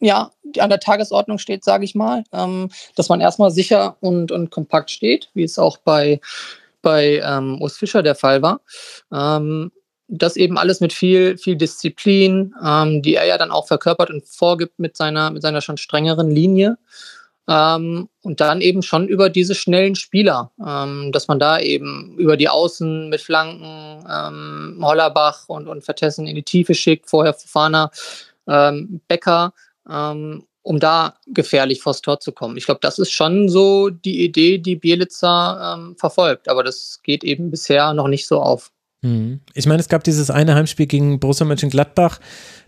ja, 0.00 0.30
an 0.58 0.70
der 0.70 0.80
Tagesordnung 0.80 1.38
steht, 1.38 1.62
sage 1.62 1.84
ich 1.84 1.94
mal, 1.94 2.24
ähm, 2.32 2.70
dass 2.96 3.08
man 3.08 3.20
erstmal 3.20 3.50
sicher 3.50 3.96
und, 4.00 4.32
und 4.32 4.50
kompakt 4.50 4.90
steht, 4.90 5.30
wie 5.34 5.44
es 5.44 5.58
auch 5.58 5.76
bei, 5.78 6.20
bei 6.82 7.20
ähm, 7.24 7.60
Urs 7.60 7.76
Fischer 7.76 8.02
der 8.02 8.14
Fall 8.14 8.42
war. 8.42 8.60
Ähm, 9.12 9.70
das 10.08 10.36
eben 10.36 10.58
alles 10.58 10.80
mit 10.80 10.92
viel, 10.92 11.38
viel 11.38 11.56
Disziplin, 11.56 12.54
ähm, 12.64 13.00
die 13.02 13.14
er 13.14 13.26
ja 13.26 13.38
dann 13.38 13.52
auch 13.52 13.68
verkörpert 13.68 14.10
und 14.10 14.26
vorgibt 14.26 14.78
mit 14.78 14.96
seiner, 14.96 15.30
mit 15.30 15.42
seiner 15.42 15.60
schon 15.60 15.76
strengeren 15.76 16.30
Linie. 16.30 16.78
Ähm, 17.48 18.08
und 18.22 18.40
dann 18.40 18.60
eben 18.60 18.82
schon 18.82 19.08
über 19.08 19.28
diese 19.28 19.54
schnellen 19.54 19.96
Spieler, 19.96 20.52
ähm, 20.64 21.10
dass 21.12 21.26
man 21.26 21.38
da 21.38 21.58
eben 21.58 22.16
über 22.18 22.36
die 22.36 22.48
Außen 22.48 23.08
mit 23.08 23.20
Flanken 23.20 24.04
ähm, 24.08 24.78
Hollerbach 24.82 25.48
und, 25.48 25.66
und 25.66 25.82
Vertessen 25.82 26.26
in 26.26 26.36
die 26.36 26.42
Tiefe 26.42 26.74
schickt, 26.74 27.08
vorher 27.08 27.34
Fofana, 27.34 27.90
ähm, 28.46 29.00
Becker, 29.08 29.52
ähm, 29.88 30.44
um 30.62 30.78
da 30.78 31.14
gefährlich 31.26 31.80
vors 31.80 32.02
Tor 32.02 32.20
zu 32.20 32.32
kommen. 32.32 32.56
Ich 32.56 32.66
glaube, 32.66 32.80
das 32.82 32.98
ist 32.98 33.10
schon 33.10 33.48
so 33.48 33.88
die 33.90 34.22
Idee, 34.24 34.58
die 34.58 34.76
Bielitzer 34.76 35.76
ähm, 35.78 35.96
verfolgt, 35.96 36.48
aber 36.48 36.62
das 36.62 37.00
geht 37.02 37.24
eben 37.24 37.50
bisher 37.50 37.94
noch 37.94 38.08
nicht 38.08 38.26
so 38.28 38.40
auf. 38.40 38.70
Mhm. 39.02 39.40
Ich 39.54 39.66
meine, 39.66 39.80
es 39.80 39.88
gab 39.88 40.04
dieses 40.04 40.30
eine 40.30 40.54
Heimspiel 40.54 40.86
gegen 40.86 41.20
Borussia 41.20 41.46
Mönchengladbach, 41.46 42.20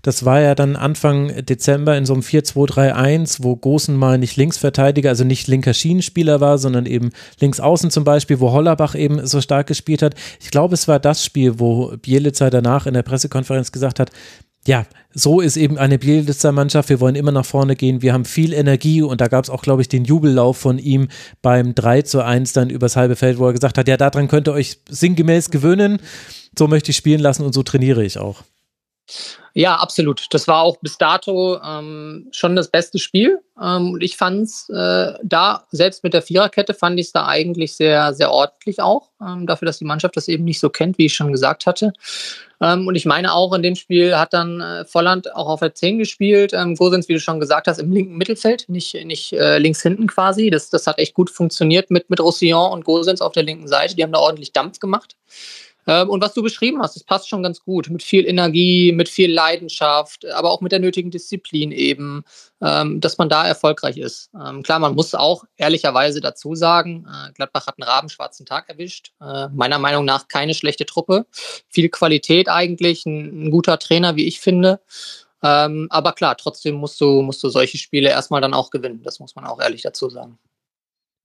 das 0.02 0.24
war 0.24 0.40
ja 0.40 0.54
dann 0.56 0.74
Anfang 0.74 1.44
Dezember 1.44 1.96
in 1.96 2.06
so 2.06 2.12
einem 2.12 2.22
4-2-3-1, 2.22 3.38
wo 3.42 3.54
Gosen 3.54 3.96
mal 3.96 4.18
nicht 4.18 4.36
Linksverteidiger, 4.36 5.10
also 5.10 5.22
nicht 5.22 5.46
linker 5.46 5.74
Schienenspieler 5.74 6.40
war, 6.40 6.58
sondern 6.58 6.86
eben 6.86 7.10
links 7.38 7.60
außen 7.60 7.90
zum 7.90 8.02
Beispiel, 8.02 8.40
wo 8.40 8.50
Hollerbach 8.50 8.96
eben 8.96 9.24
so 9.26 9.40
stark 9.40 9.68
gespielt 9.68 10.02
hat. 10.02 10.14
Ich 10.40 10.50
glaube, 10.50 10.74
es 10.74 10.88
war 10.88 10.98
das 10.98 11.24
Spiel, 11.24 11.60
wo 11.60 11.96
Bielitzer 11.98 12.50
danach 12.50 12.86
in 12.86 12.94
der 12.94 13.02
Pressekonferenz 13.02 13.70
gesagt 13.70 14.00
hat, 14.00 14.10
ja, 14.66 14.86
so 15.14 15.40
ist 15.40 15.56
eben 15.56 15.76
eine 15.76 15.98
Bielitzer 15.98 16.52
Mannschaft. 16.52 16.88
Wir 16.88 17.00
wollen 17.00 17.16
immer 17.16 17.32
nach 17.32 17.44
vorne 17.44 17.76
gehen. 17.76 18.00
Wir 18.00 18.12
haben 18.12 18.24
viel 18.24 18.52
Energie 18.52 19.02
und 19.02 19.20
da 19.20 19.28
gab 19.28 19.44
es 19.44 19.50
auch, 19.50 19.62
glaube 19.62 19.82
ich, 19.82 19.88
den 19.88 20.04
Jubellauf 20.04 20.56
von 20.56 20.78
ihm 20.78 21.08
beim 21.42 21.74
3 21.74 22.02
zu 22.02 22.24
1 22.24 22.52
dann 22.52 22.70
übers 22.70 22.96
halbe 22.96 23.16
Feld, 23.16 23.38
wo 23.38 23.46
er 23.46 23.52
gesagt 23.52 23.76
hat, 23.76 23.88
ja, 23.88 23.96
daran 23.96 24.28
könnt 24.28 24.48
ihr 24.48 24.52
euch 24.52 24.78
sinngemäß 24.88 25.50
gewöhnen. 25.50 25.98
So 26.58 26.68
möchte 26.68 26.90
ich 26.90 26.96
spielen 26.96 27.20
lassen 27.20 27.44
und 27.44 27.52
so 27.52 27.62
trainiere 27.62 28.04
ich 28.04 28.18
auch. 28.18 28.42
Ja, 29.54 29.76
absolut. 29.76 30.26
Das 30.30 30.48
war 30.48 30.62
auch 30.62 30.78
bis 30.78 30.96
dato 30.96 31.60
ähm, 31.62 32.28
schon 32.32 32.56
das 32.56 32.70
beste 32.70 32.98
Spiel. 32.98 33.40
Ähm, 33.60 33.92
und 33.92 34.02
ich 34.02 34.16
fand 34.16 34.44
es 34.44 34.68
äh, 34.70 35.12
da, 35.22 35.66
selbst 35.70 36.02
mit 36.02 36.14
der 36.14 36.22
Viererkette, 36.22 36.72
fand 36.72 36.98
ich 36.98 37.06
es 37.06 37.12
da 37.12 37.26
eigentlich 37.26 37.76
sehr, 37.76 38.14
sehr 38.14 38.30
ordentlich 38.30 38.80
auch. 38.80 39.10
Ähm, 39.20 39.46
dafür, 39.46 39.66
dass 39.66 39.78
die 39.78 39.84
Mannschaft 39.84 40.16
das 40.16 40.28
eben 40.28 40.44
nicht 40.44 40.58
so 40.58 40.70
kennt, 40.70 40.96
wie 40.96 41.06
ich 41.06 41.14
schon 41.14 41.32
gesagt 41.32 41.66
hatte. 41.66 41.92
Ähm, 42.62 42.86
und 42.86 42.94
ich 42.94 43.04
meine 43.04 43.34
auch, 43.34 43.52
in 43.52 43.62
dem 43.62 43.74
Spiel 43.74 44.16
hat 44.16 44.32
dann 44.32 44.62
äh, 44.62 44.86
Volland 44.86 45.34
auch 45.34 45.48
auf 45.48 45.60
der 45.60 45.74
10 45.74 45.98
gespielt. 45.98 46.54
Ähm, 46.54 46.74
Gosens, 46.74 47.08
wie 47.08 47.14
du 47.14 47.20
schon 47.20 47.40
gesagt 47.40 47.66
hast, 47.66 47.78
im 47.78 47.92
linken 47.92 48.16
Mittelfeld, 48.16 48.68
nicht, 48.68 48.94
nicht 49.04 49.34
äh, 49.34 49.58
links 49.58 49.82
hinten 49.82 50.06
quasi. 50.06 50.48
Das, 50.48 50.70
das 50.70 50.86
hat 50.86 50.98
echt 50.98 51.12
gut 51.12 51.28
funktioniert 51.28 51.90
mit, 51.90 52.08
mit 52.08 52.20
Roussillon 52.20 52.72
und 52.72 52.86
Gosens 52.86 53.20
auf 53.20 53.32
der 53.32 53.42
linken 53.42 53.68
Seite. 53.68 53.96
Die 53.96 54.02
haben 54.02 54.12
da 54.12 54.18
ordentlich 54.18 54.52
Dampf 54.54 54.78
gemacht. 54.78 55.16
Ähm, 55.86 56.10
und 56.10 56.22
was 56.22 56.34
du 56.34 56.42
beschrieben 56.42 56.80
hast, 56.80 56.96
das 56.96 57.04
passt 57.04 57.28
schon 57.28 57.42
ganz 57.42 57.60
gut. 57.60 57.90
Mit 57.90 58.02
viel 58.02 58.26
Energie, 58.26 58.92
mit 58.92 59.08
viel 59.08 59.32
Leidenschaft, 59.32 60.24
aber 60.26 60.50
auch 60.50 60.60
mit 60.60 60.72
der 60.72 60.78
nötigen 60.78 61.10
Disziplin 61.10 61.72
eben, 61.72 62.24
ähm, 62.60 63.00
dass 63.00 63.18
man 63.18 63.28
da 63.28 63.46
erfolgreich 63.46 63.96
ist. 63.96 64.30
Ähm, 64.34 64.62
klar, 64.62 64.78
man 64.78 64.94
muss 64.94 65.14
auch 65.14 65.44
ehrlicherweise 65.56 66.20
dazu 66.20 66.54
sagen, 66.54 67.06
äh, 67.08 67.32
Gladbach 67.32 67.66
hat 67.66 67.74
einen 67.78 67.88
rabenschwarzen 67.88 68.46
Tag 68.46 68.68
erwischt. 68.68 69.12
Äh, 69.20 69.48
meiner 69.48 69.78
Meinung 69.78 70.04
nach 70.04 70.28
keine 70.28 70.54
schlechte 70.54 70.86
Truppe. 70.86 71.26
Viel 71.68 71.88
Qualität 71.88 72.48
eigentlich, 72.48 73.06
ein, 73.06 73.46
ein 73.46 73.50
guter 73.50 73.78
Trainer, 73.78 74.16
wie 74.16 74.26
ich 74.26 74.40
finde. 74.40 74.80
aber 75.40 76.12
klar, 76.12 76.36
trotzdem 76.36 76.76
musst 76.76 77.00
du, 77.00 77.20
musst 77.22 77.42
du 77.42 77.48
solche 77.48 77.76
Spiele 77.76 78.10
erstmal 78.10 78.40
dann 78.40 78.54
auch 78.54 78.70
gewinnen. 78.70 79.02
Das 79.02 79.18
muss 79.18 79.34
man 79.34 79.44
auch 79.44 79.60
ehrlich 79.60 79.82
dazu 79.82 80.08
sagen. 80.08 80.38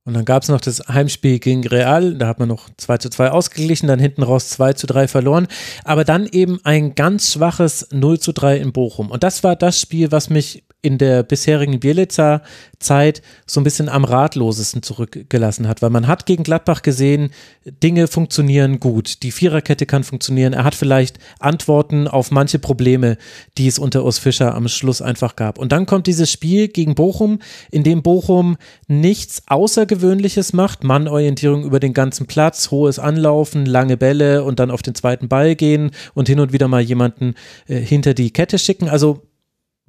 Und 0.08 0.14
dann 0.14 0.24
gab 0.24 0.42
es 0.42 0.48
noch 0.48 0.62
das 0.62 0.88
Heimspiel 0.88 1.38
gegen 1.38 1.68
Real, 1.68 2.14
da 2.14 2.28
hat 2.28 2.40
man 2.40 2.48
noch 2.48 2.70
2 2.78 2.98
zu 3.00 3.10
2 3.10 3.30
ausgeglichen, 3.30 3.88
dann 3.88 4.00
hinten 4.00 4.24
raus 4.24 4.48
2 4.52 4.72
zu 4.72 4.88
3 4.88 5.10
verloren, 5.10 5.48
aber 5.84 6.06
dann 6.06 6.28
eben 6.28 6.62
ein 6.64 6.96
ganz 6.96 7.34
schwaches 7.34 7.90
0 7.92 8.18
zu 8.18 8.32
3 8.32 8.56
in 8.56 8.72
Bochum. 8.72 9.12
Und 9.12 9.24
das 9.24 9.44
war 9.44 9.58
das 9.58 9.82
Spiel, 9.82 10.10
was 10.14 10.30
mich 10.30 10.64
in 10.88 10.98
der 10.98 11.24
bisherigen 11.24 11.80
Bielitzer 11.80 12.42
Zeit 12.80 13.22
so 13.46 13.60
ein 13.60 13.64
bisschen 13.64 13.90
am 13.90 14.04
ratlosesten 14.04 14.84
zurückgelassen 14.84 15.68
hat, 15.68 15.82
weil 15.82 15.90
man 15.90 16.08
hat 16.08 16.26
gegen 16.26 16.44
Gladbach 16.44 16.82
gesehen, 16.82 17.32
Dinge 17.66 18.08
funktionieren 18.08 18.80
gut, 18.80 19.24
die 19.24 19.32
Viererkette 19.32 19.86
kann 19.86 20.04
funktionieren, 20.04 20.54
er 20.54 20.64
hat 20.64 20.76
vielleicht 20.76 21.20
Antworten 21.40 22.08
auf 22.08 22.32
manche 22.32 22.60
Probleme, 22.60 23.18
die 23.58 23.68
es 23.68 23.80
unter 23.80 24.06
Urs 24.06 24.20
Fischer 24.20 24.56
am 24.56 24.68
Schluss 24.68 25.02
einfach 25.02 25.36
gab. 25.36 25.58
Und 25.58 25.72
dann 25.72 25.86
kommt 25.86 26.08
dieses 26.08 26.32
Spiel 26.32 26.68
gegen 26.68 26.96
Bochum, 26.96 27.40
in 27.72 27.84
dem 27.84 28.04
Bochum 28.04 28.58
nichts 28.88 29.44
Außergewöhnliches 29.48 30.54
macht, 30.54 30.84
Mannorientierung 30.84 31.64
über 31.64 31.80
den 31.80 31.94
ganzen 31.94 32.28
Platz, 32.28 32.72
hohes 32.72 33.00
Anlaufen, 33.00 33.66
lange 33.66 33.98
Bälle 33.98 34.44
und 34.44 34.60
dann 34.60 34.72
auf 34.72 34.82
den 34.82 34.96
zweiten 34.96 35.28
Ball 35.28 35.56
gehen 35.56 35.92
und 36.14 36.30
hin 36.30 36.40
und 36.40 36.54
wieder 36.54 36.68
mal 36.68 36.82
jemanden 36.82 37.34
äh, 37.68 37.80
hinter 37.80 38.14
die 38.14 38.32
Kette 38.32 38.60
schicken. 38.60 38.88
Also 38.88 39.24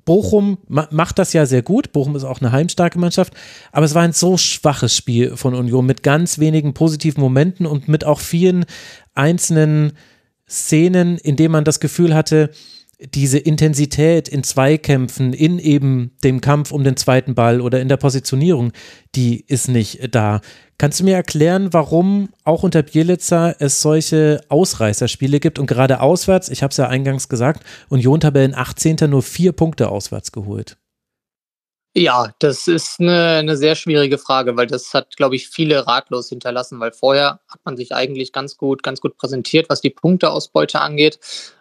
Bochum 0.09 0.57
macht 0.69 1.19
das 1.19 1.35
ja 1.35 1.45
sehr 1.45 1.61
gut. 1.61 1.93
Bochum 1.93 2.17
ist 2.17 2.25
auch 2.25 2.41
eine 2.41 2.51
heimstarke 2.51 2.99
Mannschaft. 2.99 3.35
Aber 3.73 3.85
es 3.85 3.95
war 3.95 4.01
ein 4.01 4.15
so 4.15 4.39
schwaches 4.39 4.97
Spiel 4.97 5.37
von 5.37 5.55
Union 5.55 5.85
mit 5.85 6.03
ganz 6.03 6.39
wenigen 6.39 6.73
positiven 6.73 7.21
Momenten 7.21 7.67
und 7.67 7.89
mit 7.89 8.05
auch 8.05 8.21
vielen 8.21 8.65
einzelnen 9.15 9.93
Szenen, 10.49 11.19
in 11.19 11.37
denen 11.37 11.53
man 11.53 11.65
das 11.65 11.79
Gefühl 11.79 12.15
hatte, 12.15 12.49
diese 13.01 13.39
Intensität 13.39 14.29
in 14.29 14.43
Zweikämpfen, 14.43 15.33
in 15.33 15.59
eben 15.59 16.17
dem 16.25 16.41
Kampf 16.41 16.73
um 16.73 16.83
den 16.83 16.97
zweiten 16.97 17.35
Ball 17.35 17.61
oder 17.61 17.81
in 17.81 17.89
der 17.89 17.97
Positionierung, 17.97 18.73
die 19.15 19.45
ist 19.47 19.69
nicht 19.69 20.15
da. 20.15 20.41
Kannst 20.79 21.01
du 21.01 21.05
mir 21.05 21.15
erklären, 21.15 21.73
warum 21.73 22.31
auch 22.45 22.63
unter 22.63 22.83
Bielitzer 22.83 23.57
es 23.61 23.83
solche 23.83 24.41
Ausreißerspiele 24.49 25.41
gibt 25.41 25.59
und 25.59 25.67
gerade 25.67 26.01
auswärts, 26.01 26.49
ich 26.49 26.63
habe 26.63 26.71
es 26.73 26.77
ja 26.77 26.89
eingangs 26.89 27.29
gesagt, 27.29 27.65
Union 27.89 28.21
Tabellen 28.21 28.55
18. 28.55 28.97
nur 29.09 29.23
vier 29.23 29.53
Punkte 29.53 29.89
auswärts 29.89 30.33
geholt? 30.33 30.77
Ja, 32.01 32.33
das 32.39 32.69
ist 32.69 33.01
eine, 33.01 33.39
eine 33.39 33.57
sehr 33.57 33.75
schwierige 33.75 34.19
Frage, 34.19 34.57
weil 34.57 34.69
das 34.69 34.95
hat, 34.95 35.17
glaube 35.17 35.35
ich, 35.35 35.49
viele 35.49 35.87
ratlos 35.87 36.29
hinterlassen, 36.29 36.79
weil 36.79 36.93
vorher 36.93 37.41
hat 37.49 37.61
man 37.65 37.77
sich 37.77 37.93
eigentlich 37.93 38.33
ganz 38.33 38.57
gut, 38.57 38.85
ganz 38.85 39.01
gut 39.01 39.17
präsentiert, 39.17 39.69
was 39.69 39.81
die 39.81 39.91
Punkteausbeute 39.91 40.81
angeht. 40.81 41.19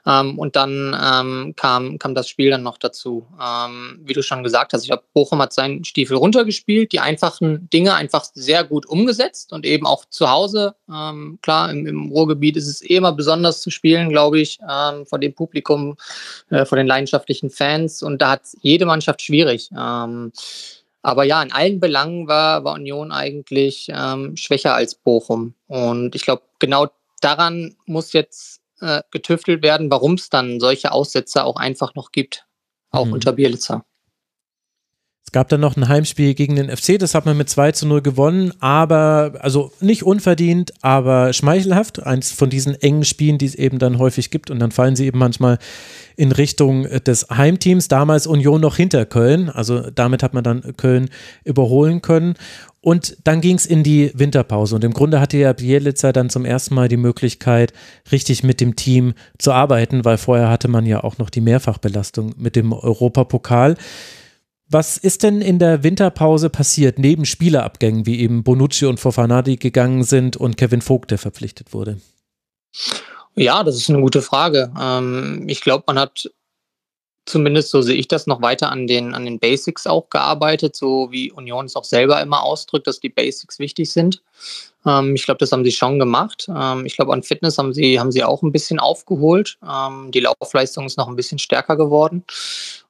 Ähm, 0.08 0.40
und 0.40 0.56
dann 0.56 0.96
ähm, 1.00 1.54
kam, 1.58 2.00
kam 2.00 2.16
das 2.16 2.30
Spiel 2.30 2.50
dann 2.50 2.64
noch 2.64 2.78
dazu. 2.78 3.28
Ähm, 3.42 4.00
wie 4.04 4.14
du 4.14 4.24
schon 4.24 4.44
gesagt 4.44 4.72
hast, 4.72 4.84
ich 4.84 4.88
glaube, 4.88 5.04
Bochum 5.14 5.42
hat 5.42 5.52
seinen 5.52 5.84
Stiefel 5.84 6.16
runtergespielt, 6.16 6.94
die 6.94 7.00
einfachen 7.00 7.70
Dinge 7.70 7.94
einfach 7.94 8.26
sehr 8.34 8.64
gut 8.64 8.86
umgesetzt 8.86 9.52
und 9.52 9.66
eben 9.66 9.86
auch 9.86 10.06
zu 10.06 10.30
Hause. 10.30 10.76
Ähm, 10.90 11.40
klar, 11.42 11.70
im, 11.72 11.86
im 11.86 12.12
Ruhrgebiet 12.12 12.56
ist 12.56 12.68
es 12.68 12.82
eh 12.82 12.96
immer 12.96 13.12
besonders 13.12 13.62
zu 13.62 13.70
spielen, 13.70 14.10
glaube 14.10 14.40
ich, 14.40 14.60
ähm, 14.62 15.06
vor 15.06 15.20
dem 15.20 15.34
Publikum, 15.34 15.98
äh, 16.50 16.64
vor 16.64 16.78
den 16.78 16.88
leidenschaftlichen 16.88 17.50
Fans. 17.50 18.02
Und 18.02 18.22
da 18.22 18.32
hat 18.32 18.44
jede 18.62 18.86
Mannschaft 18.86 19.22
schwierig. 19.22 19.70
Ähm, 19.78 20.32
aber 21.02 21.24
ja, 21.26 21.42
in 21.42 21.52
allen 21.52 21.80
Belangen 21.80 22.28
war, 22.28 22.64
war 22.64 22.74
Union 22.74 23.12
eigentlich 23.12 23.90
ähm, 23.94 24.38
schwächer 24.38 24.74
als 24.74 24.96
Bochum. 24.96 25.54
Und 25.68 26.16
ich 26.16 26.24
glaube, 26.24 26.44
genau 26.60 26.88
daran 27.22 27.76
muss 27.86 28.14
jetzt 28.14 28.57
äh, 28.81 29.01
getüftelt 29.12 29.63
werden, 29.63 29.89
warum 29.91 30.13
es 30.15 30.29
dann 30.29 30.60
solche 30.60 30.91
Aussätze 30.91 31.43
auch 31.43 31.55
einfach 31.55 31.96
noch 31.96 32.12
gibt, 32.12 32.46
auch 32.91 33.05
mhm. 33.05 33.13
unter 33.13 33.34
Bielitzer. 33.34 33.86
Es 35.27 35.34
gab 35.34 35.50
dann 35.50 35.60
noch 35.60 35.75
ein 35.75 35.89
Heimspiel 35.89 36.36
gegen 36.36 36.55
den 36.55 36.69
FC, 36.69 36.98
das 36.98 37.13
hat 37.13 37.25
man 37.25 37.36
mit 37.36 37.50
2 37.50 37.74
zu 37.74 37.86
0 37.86 38.01
gewonnen, 38.01 38.53
aber, 38.62 39.34
also 39.41 39.74
nicht 39.81 40.03
unverdient, 40.03 40.72
aber 40.81 41.34
schmeichelhaft. 41.34 42.01
Eins 42.01 42.31
von 42.31 42.50
diesen 42.50 42.81
engen 42.81 43.03
Spielen, 43.03 43.38
die 43.38 43.46
es 43.46 43.53
eben 43.53 43.77
dann 43.77 44.00
häufig 44.00 44.31
gibt 44.31 44.50
und 44.50 44.60
dann 44.60 44.72
fallen 44.72 44.96
sie 44.96 45.05
eben 45.05 45.19
manchmal 45.19 45.57
in 46.15 46.31
Richtung 46.31 46.84
des 46.84 47.27
Heimteams. 47.29 47.89
Damals 47.89 48.25
Union 48.25 48.62
noch 48.62 48.77
hinter 48.77 49.05
Köln, 49.05 49.50
also 49.50 49.89
damit 49.93 50.24
hat 50.24 50.34
man 50.34 50.46
dann 50.46 50.77
Köln 50.77 51.10
überholen 51.43 52.01
können. 52.01 52.36
Und 52.79 53.17
dann 53.25 53.41
ging 53.41 53.57
es 53.57 53.65
in 53.65 53.84
die 53.84 54.13
Winterpause. 54.13 54.75
Und 54.75 54.86
im 54.86 54.93
Grunde 54.93 55.19
hatte 55.19 55.38
ja 55.38 55.51
Bielitzer 55.51 56.13
dann 56.13 56.29
zum 56.29 56.46
ersten 56.46 56.74
Mal 56.74 56.88
die 56.88 56.96
Möglichkeit, 56.96 57.74
richtig 58.13 58.46
mit 58.46 58.62
dem 58.62 58.77
Team 58.77 59.13
zu 59.38 59.51
arbeiten, 59.51 60.05
weil 60.05 60.17
vorher 60.17 60.50
hatte 60.50 60.69
man 60.69 60.86
ja 60.86 61.03
auch 61.03 61.17
noch 61.17 61.29
die 61.29 61.41
Mehrfachbelastung 61.41 62.34
mit 62.38 62.55
dem 62.55 62.72
Europapokal. 62.72 63.75
Was 64.70 64.98
ist 64.98 65.24
denn 65.24 65.42
in 65.42 65.60
der 65.60 65.84
Winterpause 65.84 66.50
passiert, 66.50 67.00
neben 67.00 67.26
Spielerabgängen, 67.26 68.06
wie 68.06 68.20
eben 68.20 68.44
Bonucci 68.44 68.86
und 68.86 69.00
Fofanadi 69.00 69.56
gegangen 69.56 70.04
sind 70.04 70.36
und 70.36 70.58
Kevin 70.58 70.82
Vogt, 70.82 71.12
der 71.12 71.18
verpflichtet 71.18 71.74
wurde? 71.74 72.02
Ja, 73.36 73.64
das 73.64 73.78
ist 73.78 73.90
eine 73.90 74.02
gute 74.02 74.22
Frage. 74.22 74.74
Ähm, 74.80 75.46
ich 75.48 75.62
glaube, 75.62 75.86
man 75.88 75.98
hat 75.98 76.30
zumindest 77.28 77.70
so 77.70 77.82
sehe 77.82 77.96
ich 77.96 78.08
das 78.08 78.26
noch 78.26 78.42
weiter 78.42 78.72
an 78.72 78.88
den, 78.88 79.14
an 79.14 79.26
den 79.26 79.38
Basics 79.38 79.86
auch 79.86 80.10
gearbeitet, 80.10 80.76
so 80.76 81.12
wie 81.12 81.32
Union 81.32 81.66
es 81.66 81.76
auch 81.76 81.84
selber 81.84 82.22
immer 82.22 82.42
ausdrückt, 82.42 82.88
dass 82.88 83.00
die 83.00 83.10
Basics 83.10 83.60
wichtig 83.60 83.92
sind. 83.92 84.24
Ähm, 84.86 85.16
ich 85.16 85.26
glaube, 85.26 85.38
das 85.40 85.52
haben 85.52 85.64
sie 85.64 85.72
schon 85.72 86.00
gemacht. 86.00 86.50
Ähm, 86.54 86.86
ich 86.86 86.96
glaube, 86.96 87.14
an 87.14 87.24
Fitness 87.24 87.58
haben 87.58 87.74
sie, 87.74 88.00
haben 88.00 88.12
sie 88.12 88.24
auch 88.24 88.42
ein 88.42 88.52
bisschen 88.52 88.80
aufgeholt. 88.80 89.60
Die 90.10 90.20
Laufleistung 90.20 90.86
ist 90.86 90.98
noch 90.98 91.08
ein 91.08 91.16
bisschen 91.16 91.40
stärker 91.40 91.76
geworden. 91.76 92.24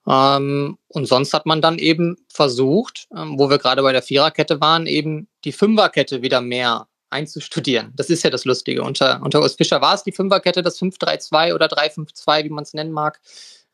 Ähm, 0.07 0.77
und 0.87 1.05
sonst 1.05 1.33
hat 1.33 1.45
man 1.45 1.61
dann 1.61 1.79
eben 1.79 2.15
versucht, 2.29 3.07
ähm, 3.15 3.37
wo 3.37 3.49
wir 3.49 3.57
gerade 3.57 3.81
bei 3.81 3.91
der 3.91 4.01
Viererkette 4.01 4.61
waren, 4.61 4.85
eben 4.87 5.27
die 5.43 5.51
Fünferkette 5.51 6.21
wieder 6.21 6.41
mehr 6.41 6.87
einzustudieren. 7.09 7.93
Das 7.95 8.09
ist 8.09 8.23
ja 8.23 8.29
das 8.29 8.45
Lustige. 8.45 8.83
Unter, 8.83 9.21
unter 9.21 9.41
Urs 9.41 9.55
Fischer 9.55 9.81
war 9.81 9.95
es 9.95 10.03
die 10.03 10.11
Fünferkette, 10.11 10.61
das 10.61 10.79
5-3-2 10.79 11.53
oder 11.53 11.67
3-5-2, 11.67 12.43
wie 12.45 12.49
man 12.49 12.63
es 12.63 12.73
nennen 12.73 12.91
mag. 12.91 13.19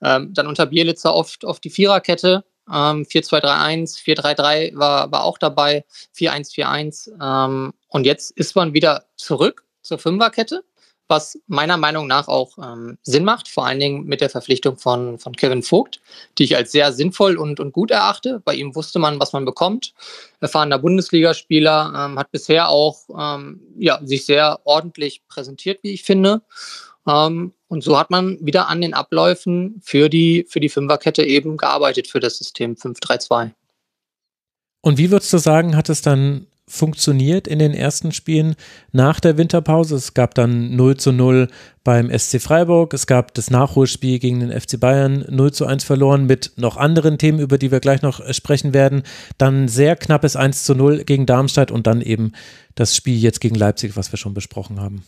Ähm, 0.02 0.34
dann 0.34 0.48
unter 0.48 0.66
Bielitzer 0.66 1.14
oft, 1.14 1.46
oft 1.46 1.64
die 1.64 1.70
Viererkette. 1.70 2.44
Ähm, 2.68 3.04
4-2-3-1, 3.04 4.04
4-3-3 4.04 4.78
war, 4.78 5.12
war 5.12 5.24
auch 5.24 5.38
dabei, 5.38 5.86
4-1-4-1. 6.16 7.12
Ähm, 7.22 7.74
und 7.90 8.06
jetzt 8.06 8.32
ist 8.32 8.56
man 8.56 8.74
wieder 8.74 9.06
zurück 9.18 9.66
zur 9.82 10.00
Fünferkette 10.00 10.64
was 11.08 11.38
meiner 11.48 11.78
Meinung 11.78 12.08
nach 12.08 12.28
auch 12.28 12.58
ähm, 12.58 12.98
Sinn 13.04 13.24
macht, 13.24 13.48
vor 13.48 13.66
allen 13.66 13.80
Dingen 13.80 14.06
mit 14.06 14.22
der 14.22 14.30
Verpflichtung 14.30 14.78
von, 14.78 15.20
von 15.20 15.36
Kevin 15.36 15.64
Vogt, 15.64 16.02
die 16.38 16.44
ich 16.44 16.56
als 16.56 16.72
sehr 16.72 16.94
sinnvoll 16.94 17.38
und, 17.38 17.60
und 17.60 17.74
gut 17.74 17.92
erachte. 17.92 18.42
Bei 18.44 18.56
ihm 18.56 18.76
wusste 18.76 19.00
man, 19.00 19.20
was 19.20 19.34
man 19.34 19.46
bekommt. 19.46 19.94
Erfahrener 20.40 20.80
Bundesligaspieler, 20.80 21.94
ähm, 21.96 22.20
hat 22.20 22.32
bisher 22.32 22.70
auch 22.70 23.02
ähm, 23.18 23.62
ja, 23.78 24.00
sich 24.04 24.26
sehr 24.26 24.60
ordentlich 24.64 25.22
präsentiert, 25.28 25.80
wie 25.84 25.92
ich 25.92 26.04
finde. 26.04 26.42
Ähm, 27.08 27.54
und 27.68 27.84
so 27.84 27.98
hat 27.98 28.10
man 28.10 28.38
wieder 28.42 28.68
an 28.68 28.82
den 28.82 28.94
Abläufen 28.94 29.82
für 29.84 30.10
die, 30.10 30.46
für 30.48 30.60
die 30.60 30.70
Fünferkette 30.70 31.24
eben 31.24 31.58
gearbeitet 31.58 32.08
für 32.08 32.20
das 32.20 32.38
System 32.38 32.76
5-3-2. 32.76 33.52
Und 34.82 34.98
wie 34.98 35.12
würdest 35.12 35.32
du 35.34 35.38
sagen, 35.38 35.76
hat 35.76 35.90
es 35.90 36.02
dann 36.02 36.48
funktioniert 36.68 37.48
in 37.48 37.60
den 37.60 37.74
ersten 37.74 38.12
Spielen 38.12 38.56
nach 38.92 39.20
der 39.20 39.38
Winterpause. 39.38 39.96
Es 39.96 40.14
gab 40.14 40.34
dann 40.34 40.76
0 40.76 40.98
zu 40.98 41.12
0 41.12 41.50
beim 41.84 42.10
SC 42.18 42.42
Freiburg. 42.42 42.94
Es 42.94 43.06
gab 43.06 43.34
das 43.34 43.52
Nachholspiel 43.52 44.20
gegen 44.20 44.40
den 44.40 44.52
FC 44.52 44.80
Bayern 44.80 45.26
0 45.30 45.52
zu 45.52 45.66
1 45.66 45.84
verloren 45.84 46.26
mit 46.26 46.54
noch 46.56 46.78
anderen 46.78 47.18
Themen, 47.18 47.40
über 47.40 47.58
die 47.58 47.72
wir 47.72 47.82
gleich 47.82 48.02
noch 48.02 48.22
sprechen 48.34 48.74
werden. 48.74 49.04
Dann 49.38 49.68
sehr 49.68 49.96
knappes 49.96 50.36
1 50.36 50.64
zu 50.64 50.74
0 50.74 51.04
gegen 51.04 51.26
Darmstadt 51.26 51.72
und 51.72 51.86
dann 51.86 52.02
eben 52.02 52.32
das 52.76 52.96
Spiel 52.96 53.18
jetzt 53.18 53.42
gegen 53.42 53.56
Leipzig, 53.56 53.98
was 53.98 54.12
wir 54.12 54.18
schon 54.18 54.34
besprochen 54.34 54.80
haben. 54.80 55.04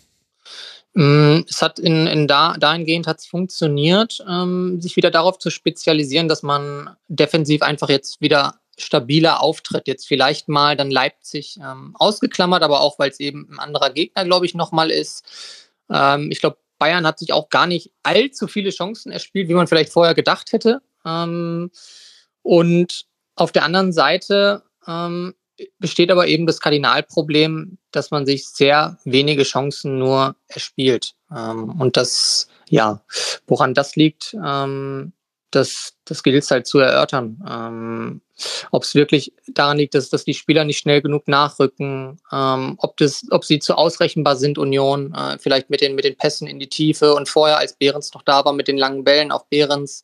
Mm, 0.93 1.41
es 1.49 1.61
hat 1.61 1.79
in, 1.79 2.07
in 2.07 2.27
da, 2.27 2.55
dahingehend 2.57 3.05
hat 3.05 3.19
es 3.19 3.25
funktioniert, 3.25 4.23
ähm, 4.29 4.79
sich 4.81 4.95
wieder 4.95 5.11
darauf 5.11 5.37
zu 5.39 5.49
spezialisieren, 5.49 6.29
dass 6.29 6.41
man 6.41 6.95
defensiv 7.09 7.61
einfach 7.61 7.89
jetzt 7.89 8.21
wieder 8.21 8.55
stabiler 8.77 9.41
Auftritt. 9.41 9.87
Jetzt 9.87 10.07
vielleicht 10.07 10.49
mal 10.49 10.75
dann 10.75 10.91
Leipzig 10.91 11.57
ähm, 11.61 11.95
ausgeklammert, 11.95 12.63
aber 12.63 12.81
auch, 12.81 12.99
weil 12.99 13.09
es 13.09 13.19
eben 13.19 13.47
ein 13.49 13.59
anderer 13.59 13.89
Gegner, 13.89 14.25
glaube 14.25 14.45
ich, 14.45 14.53
nochmal 14.53 14.91
ist. 14.91 15.23
Ähm, 15.89 16.29
ich 16.31 16.39
glaube, 16.39 16.57
Bayern 16.77 17.07
hat 17.07 17.19
sich 17.19 17.33
auch 17.33 17.49
gar 17.49 17.67
nicht 17.67 17.91
allzu 18.03 18.47
viele 18.47 18.69
Chancen 18.69 19.11
erspielt, 19.11 19.47
wie 19.49 19.53
man 19.53 19.67
vielleicht 19.67 19.93
vorher 19.93 20.13
gedacht 20.13 20.51
hätte. 20.51 20.81
Ähm, 21.05 21.71
und 22.41 23.05
auf 23.35 23.51
der 23.51 23.63
anderen 23.63 23.93
Seite 23.93 24.63
ähm, 24.87 25.33
besteht 25.79 26.11
aber 26.11 26.27
eben 26.27 26.45
das 26.45 26.59
Kardinalproblem, 26.59 27.77
dass 27.91 28.11
man 28.11 28.25
sich 28.25 28.47
sehr 28.47 28.97
wenige 29.05 29.43
Chancen 29.43 29.97
nur 29.97 30.35
erspielt. 30.47 31.15
Ähm, 31.31 31.79
und 31.79 31.97
das, 31.97 32.47
ja, 32.69 33.03
woran 33.47 33.73
das 33.73 33.95
liegt, 33.95 34.35
ähm, 34.43 35.13
das, 35.51 35.93
das 36.03 36.23
gilt 36.23 36.43
es 36.43 36.51
halt 36.51 36.67
zu 36.67 36.79
erörtern. 36.79 38.21
Ob 38.71 38.83
es 38.83 38.95
wirklich 38.95 39.33
daran 39.47 39.77
liegt, 39.77 39.95
dass, 39.95 40.09
dass 40.09 40.25
die 40.25 40.33
Spieler 40.33 40.63
nicht 40.63 40.79
schnell 40.79 41.01
genug 41.01 41.27
nachrücken, 41.27 42.19
ähm, 42.31 42.75
ob, 42.79 42.97
das, 42.97 43.25
ob 43.31 43.45
sie 43.45 43.59
zu 43.59 43.75
ausrechenbar 43.75 44.35
sind, 44.35 44.57
Union, 44.57 45.13
äh, 45.13 45.37
vielleicht 45.39 45.69
mit 45.69 45.81
den, 45.81 45.95
mit 45.95 46.05
den 46.05 46.17
Pässen 46.17 46.47
in 46.47 46.59
die 46.59 46.69
Tiefe 46.69 47.13
und 47.13 47.29
vorher, 47.29 47.57
als 47.57 47.73
Behrens 47.73 48.13
noch 48.13 48.23
da 48.23 48.43
war, 48.45 48.53
mit 48.53 48.67
den 48.67 48.77
langen 48.77 49.03
Bällen 49.03 49.31
auf 49.31 49.47
Behrens. 49.49 50.03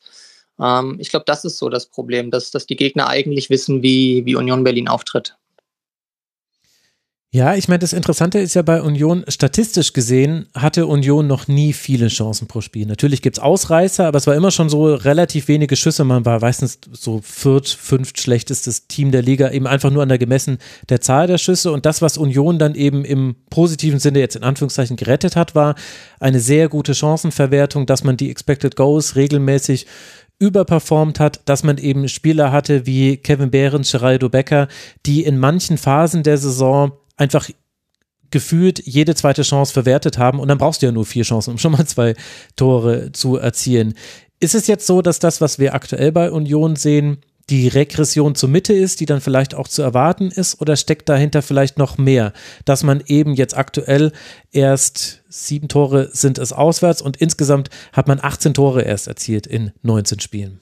Ähm, 0.60 0.96
ich 1.00 1.10
glaube, 1.10 1.24
das 1.26 1.44
ist 1.44 1.58
so 1.58 1.68
das 1.68 1.86
Problem, 1.86 2.30
dass, 2.30 2.50
dass 2.50 2.66
die 2.66 2.76
Gegner 2.76 3.08
eigentlich 3.08 3.50
wissen, 3.50 3.82
wie, 3.82 4.24
wie 4.24 4.36
Union 4.36 4.64
Berlin 4.64 4.88
auftritt. 4.88 5.36
Ja, 7.34 7.54
ich 7.54 7.66
meine, 7.66 7.78
das 7.78 7.94
Interessante 7.94 8.38
ist 8.40 8.52
ja 8.52 8.60
bei 8.60 8.82
Union, 8.82 9.24
statistisch 9.26 9.94
gesehen 9.94 10.48
hatte 10.54 10.86
Union 10.86 11.26
noch 11.26 11.48
nie 11.48 11.72
viele 11.72 12.08
Chancen 12.08 12.46
pro 12.46 12.60
Spiel. 12.60 12.84
Natürlich 12.84 13.22
gibt's 13.22 13.38
Ausreißer, 13.38 14.06
aber 14.06 14.18
es 14.18 14.26
war 14.26 14.34
immer 14.34 14.50
schon 14.50 14.68
so 14.68 14.94
relativ 14.94 15.48
wenige 15.48 15.76
Schüsse. 15.76 16.04
Man 16.04 16.26
war 16.26 16.40
meistens 16.40 16.78
so 16.92 17.22
viert, 17.22 17.68
fünft 17.68 18.20
schlechtestes 18.20 18.86
Team 18.86 19.12
der 19.12 19.22
Liga, 19.22 19.50
eben 19.50 19.66
einfach 19.66 19.90
nur 19.90 20.02
an 20.02 20.10
der 20.10 20.18
gemessen 20.18 20.58
der 20.90 21.00
Zahl 21.00 21.26
der 21.26 21.38
Schüsse. 21.38 21.72
Und 21.72 21.86
das, 21.86 22.02
was 22.02 22.18
Union 22.18 22.58
dann 22.58 22.74
eben 22.74 23.02
im 23.02 23.34
positiven 23.48 23.98
Sinne 23.98 24.18
jetzt 24.18 24.36
in 24.36 24.42
Anführungszeichen 24.42 24.96
gerettet 24.98 25.34
hat, 25.34 25.54
war 25.54 25.74
eine 26.20 26.38
sehr 26.38 26.68
gute 26.68 26.94
Chancenverwertung, 26.94 27.86
dass 27.86 28.04
man 28.04 28.18
die 28.18 28.30
Expected 28.30 28.76
Goals 28.76 29.16
regelmäßig 29.16 29.86
überperformt 30.38 31.18
hat, 31.18 31.40
dass 31.46 31.62
man 31.62 31.78
eben 31.78 32.08
Spieler 32.08 32.52
hatte 32.52 32.84
wie 32.84 33.16
Kevin 33.16 33.50
Behrens, 33.50 33.92
Geraldo 33.92 34.28
Becker, 34.28 34.68
die 35.06 35.24
in 35.24 35.38
manchen 35.38 35.78
Phasen 35.78 36.24
der 36.24 36.36
Saison 36.36 36.92
einfach 37.16 37.48
gefühlt 38.30 38.84
jede 38.84 39.14
zweite 39.14 39.42
Chance 39.42 39.72
verwertet 39.72 40.18
haben 40.18 40.40
und 40.40 40.48
dann 40.48 40.58
brauchst 40.58 40.82
du 40.82 40.86
ja 40.86 40.92
nur 40.92 41.04
vier 41.04 41.22
Chancen, 41.22 41.50
um 41.50 41.58
schon 41.58 41.72
mal 41.72 41.86
zwei 41.86 42.14
Tore 42.56 43.12
zu 43.12 43.36
erzielen. 43.36 43.94
Ist 44.40 44.54
es 44.54 44.66
jetzt 44.66 44.86
so, 44.86 45.02
dass 45.02 45.20
das, 45.20 45.40
was 45.40 45.58
wir 45.58 45.74
aktuell 45.74 46.10
bei 46.10 46.30
Union 46.32 46.74
sehen, 46.74 47.18
die 47.50 47.68
Regression 47.68 48.34
zur 48.34 48.48
Mitte 48.48 48.72
ist, 48.72 49.00
die 49.00 49.06
dann 49.06 49.20
vielleicht 49.20 49.54
auch 49.54 49.68
zu 49.68 49.82
erwarten 49.82 50.30
ist, 50.30 50.60
oder 50.60 50.76
steckt 50.76 51.08
dahinter 51.08 51.42
vielleicht 51.42 51.76
noch 51.76 51.98
mehr, 51.98 52.32
dass 52.64 52.82
man 52.82 53.02
eben 53.06 53.34
jetzt 53.34 53.56
aktuell 53.56 54.12
erst 54.50 55.22
sieben 55.28 55.68
Tore 55.68 56.08
sind 56.12 56.38
es 56.38 56.52
auswärts 56.52 57.02
und 57.02 57.16
insgesamt 57.16 57.68
hat 57.92 58.08
man 58.08 58.20
18 58.22 58.54
Tore 58.54 58.82
erst 58.82 59.08
erzielt 59.08 59.46
in 59.46 59.72
19 59.82 60.20
Spielen? 60.20 60.60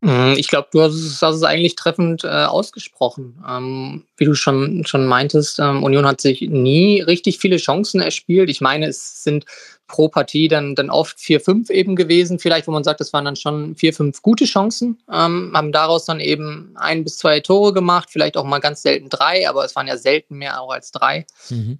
Mhm, 0.00 0.34
ich 0.36 0.48
glaube, 0.48 0.68
du 0.70 0.80
hast 0.80 0.94
es, 0.94 1.20
hast 1.20 1.36
es, 1.36 1.42
eigentlich 1.42 1.74
treffend 1.74 2.22
äh, 2.22 2.28
ausgesprochen. 2.28 3.42
Ähm, 3.48 4.04
wie 4.16 4.26
du 4.26 4.34
schon, 4.34 4.84
schon 4.86 5.06
meintest, 5.06 5.58
ähm, 5.58 5.82
Union 5.82 6.06
hat 6.06 6.20
sich 6.20 6.40
nie 6.42 7.00
richtig 7.00 7.38
viele 7.38 7.56
Chancen 7.56 8.00
erspielt. 8.00 8.48
Ich 8.48 8.60
meine, 8.60 8.86
es 8.86 9.24
sind 9.24 9.44
pro 9.88 10.08
Partie 10.08 10.48
dann, 10.48 10.74
dann 10.74 10.90
oft 10.90 11.18
vier, 11.18 11.40
fünf 11.40 11.70
eben 11.70 11.96
gewesen, 11.96 12.38
vielleicht, 12.38 12.68
wo 12.68 12.72
man 12.72 12.84
sagt, 12.84 13.00
das 13.00 13.12
waren 13.12 13.24
dann 13.24 13.36
schon 13.36 13.74
vier, 13.74 13.92
fünf 13.92 14.22
gute 14.22 14.44
Chancen, 14.44 15.00
ähm, 15.10 15.52
haben 15.54 15.72
daraus 15.72 16.04
dann 16.04 16.20
eben 16.20 16.72
ein 16.76 17.04
bis 17.04 17.16
zwei 17.16 17.40
Tore 17.40 17.72
gemacht, 17.72 18.10
vielleicht 18.12 18.36
auch 18.36 18.44
mal 18.44 18.60
ganz 18.60 18.82
selten 18.82 19.08
drei, 19.08 19.48
aber 19.48 19.64
es 19.64 19.74
waren 19.74 19.88
ja 19.88 19.96
selten 19.96 20.36
mehr 20.36 20.60
auch 20.60 20.70
als 20.70 20.92
drei. 20.92 21.26
Mhm. 21.48 21.78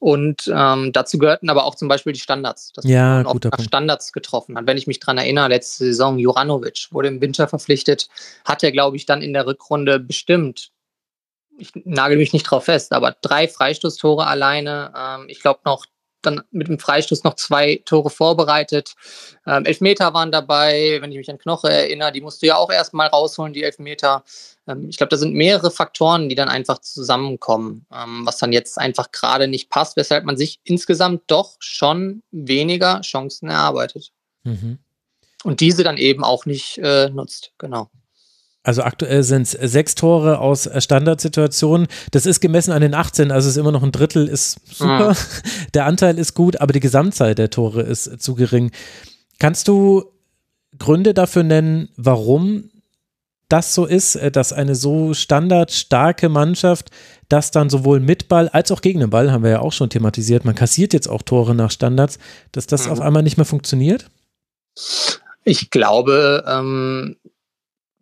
Und 0.00 0.50
ähm, 0.54 0.92
dazu 0.92 1.18
gehörten 1.18 1.50
aber 1.50 1.64
auch 1.64 1.74
zum 1.74 1.88
Beispiel 1.88 2.12
die 2.12 2.20
Standards, 2.20 2.72
dass 2.72 2.84
ja, 2.84 3.22
man 3.22 3.26
auch 3.26 3.34
nach 3.34 3.60
Standards 3.60 4.12
getroffen 4.12 4.56
hat. 4.56 4.66
Wenn 4.66 4.76
ich 4.76 4.86
mich 4.86 5.00
dran 5.00 5.18
erinnere, 5.18 5.48
letzte 5.48 5.84
Saison 5.86 6.18
Juranovic 6.18 6.88
wurde 6.92 7.08
im 7.08 7.20
Winter 7.20 7.48
verpflichtet, 7.48 8.08
hat 8.44 8.62
er, 8.62 8.70
glaube 8.70 8.96
ich, 8.96 9.06
dann 9.06 9.22
in 9.22 9.32
der 9.32 9.46
Rückrunde 9.46 9.98
bestimmt, 9.98 10.70
ich 11.58 11.72
nagel 11.74 12.16
mich 12.16 12.32
nicht 12.32 12.44
drauf 12.44 12.66
fest, 12.66 12.92
aber 12.92 13.16
drei 13.22 13.48
Freistoßtore 13.48 14.26
alleine. 14.26 14.92
Ähm, 14.96 15.24
ich 15.28 15.40
glaube 15.40 15.60
noch 15.64 15.84
dann 16.22 16.42
mit 16.50 16.68
dem 16.68 16.78
Freistoß 16.78 17.24
noch 17.24 17.34
zwei 17.34 17.82
Tore 17.84 18.10
vorbereitet. 18.10 18.94
Ähm, 19.46 19.64
Elfmeter 19.64 20.14
waren 20.14 20.32
dabei, 20.32 20.98
wenn 21.00 21.12
ich 21.12 21.18
mich 21.18 21.30
an 21.30 21.38
Knoche 21.38 21.70
erinnere, 21.70 22.12
die 22.12 22.20
musst 22.20 22.42
du 22.42 22.46
ja 22.46 22.56
auch 22.56 22.70
erstmal 22.70 23.08
rausholen, 23.08 23.52
die 23.52 23.62
Elfmeter. 23.62 24.24
Ähm, 24.66 24.88
ich 24.88 24.96
glaube, 24.96 25.10
da 25.10 25.16
sind 25.16 25.34
mehrere 25.34 25.70
Faktoren, 25.70 26.28
die 26.28 26.34
dann 26.34 26.48
einfach 26.48 26.78
zusammenkommen, 26.80 27.86
ähm, 27.94 28.26
was 28.26 28.38
dann 28.38 28.52
jetzt 28.52 28.78
einfach 28.78 29.12
gerade 29.12 29.48
nicht 29.48 29.70
passt, 29.70 29.96
weshalb 29.96 30.24
man 30.24 30.36
sich 30.36 30.60
insgesamt 30.64 31.22
doch 31.28 31.56
schon 31.60 32.22
weniger 32.30 33.00
Chancen 33.02 33.48
erarbeitet. 33.48 34.12
Mhm. 34.44 34.78
Und 35.44 35.60
diese 35.60 35.84
dann 35.84 35.98
eben 35.98 36.24
auch 36.24 36.46
nicht 36.46 36.78
äh, 36.78 37.10
nutzt, 37.10 37.52
genau. 37.58 37.90
Also 38.68 38.82
aktuell 38.82 39.22
sind 39.22 39.44
es 39.44 39.52
sechs 39.52 39.94
Tore 39.94 40.40
aus 40.40 40.66
äh, 40.66 40.82
Standardsituationen. 40.82 41.86
Das 42.10 42.26
ist 42.26 42.40
gemessen 42.40 42.70
an 42.72 42.82
den 42.82 42.92
18, 42.92 43.30
also 43.30 43.48
ist 43.48 43.56
immer 43.56 43.72
noch 43.72 43.82
ein 43.82 43.92
Drittel, 43.92 44.28
ist 44.28 44.58
super. 44.70 45.12
Mhm. 45.12 45.16
Der 45.72 45.86
Anteil 45.86 46.18
ist 46.18 46.34
gut, 46.34 46.60
aber 46.60 46.74
die 46.74 46.80
Gesamtzahl 46.80 47.34
der 47.34 47.48
Tore 47.48 47.80
ist 47.80 48.20
zu 48.20 48.34
gering. 48.34 48.70
Kannst 49.38 49.68
du 49.68 50.04
Gründe 50.78 51.14
dafür 51.14 51.44
nennen, 51.44 51.88
warum 51.96 52.68
das 53.48 53.74
so 53.74 53.86
ist, 53.86 54.16
äh, 54.16 54.30
dass 54.30 54.52
eine 54.52 54.74
so 54.74 55.14
standardstarke 55.14 56.28
Mannschaft 56.28 56.90
das 57.30 57.50
dann 57.50 57.70
sowohl 57.70 58.00
mit 58.00 58.28
Ball 58.28 58.50
als 58.50 58.70
auch 58.70 58.82
gegen 58.82 59.00
den 59.00 59.08
Ball, 59.08 59.32
haben 59.32 59.44
wir 59.44 59.50
ja 59.50 59.60
auch 59.60 59.72
schon 59.72 59.88
thematisiert, 59.88 60.44
man 60.44 60.54
kassiert 60.54 60.92
jetzt 60.92 61.08
auch 61.08 61.22
Tore 61.22 61.54
nach 61.54 61.70
Standards, 61.70 62.18
dass 62.52 62.66
das 62.66 62.84
mhm. 62.84 62.92
auf 62.92 63.00
einmal 63.00 63.22
nicht 63.22 63.38
mehr 63.38 63.46
funktioniert? 63.46 64.10
Ich 65.44 65.70
glaube, 65.70 66.44
ähm, 66.46 67.16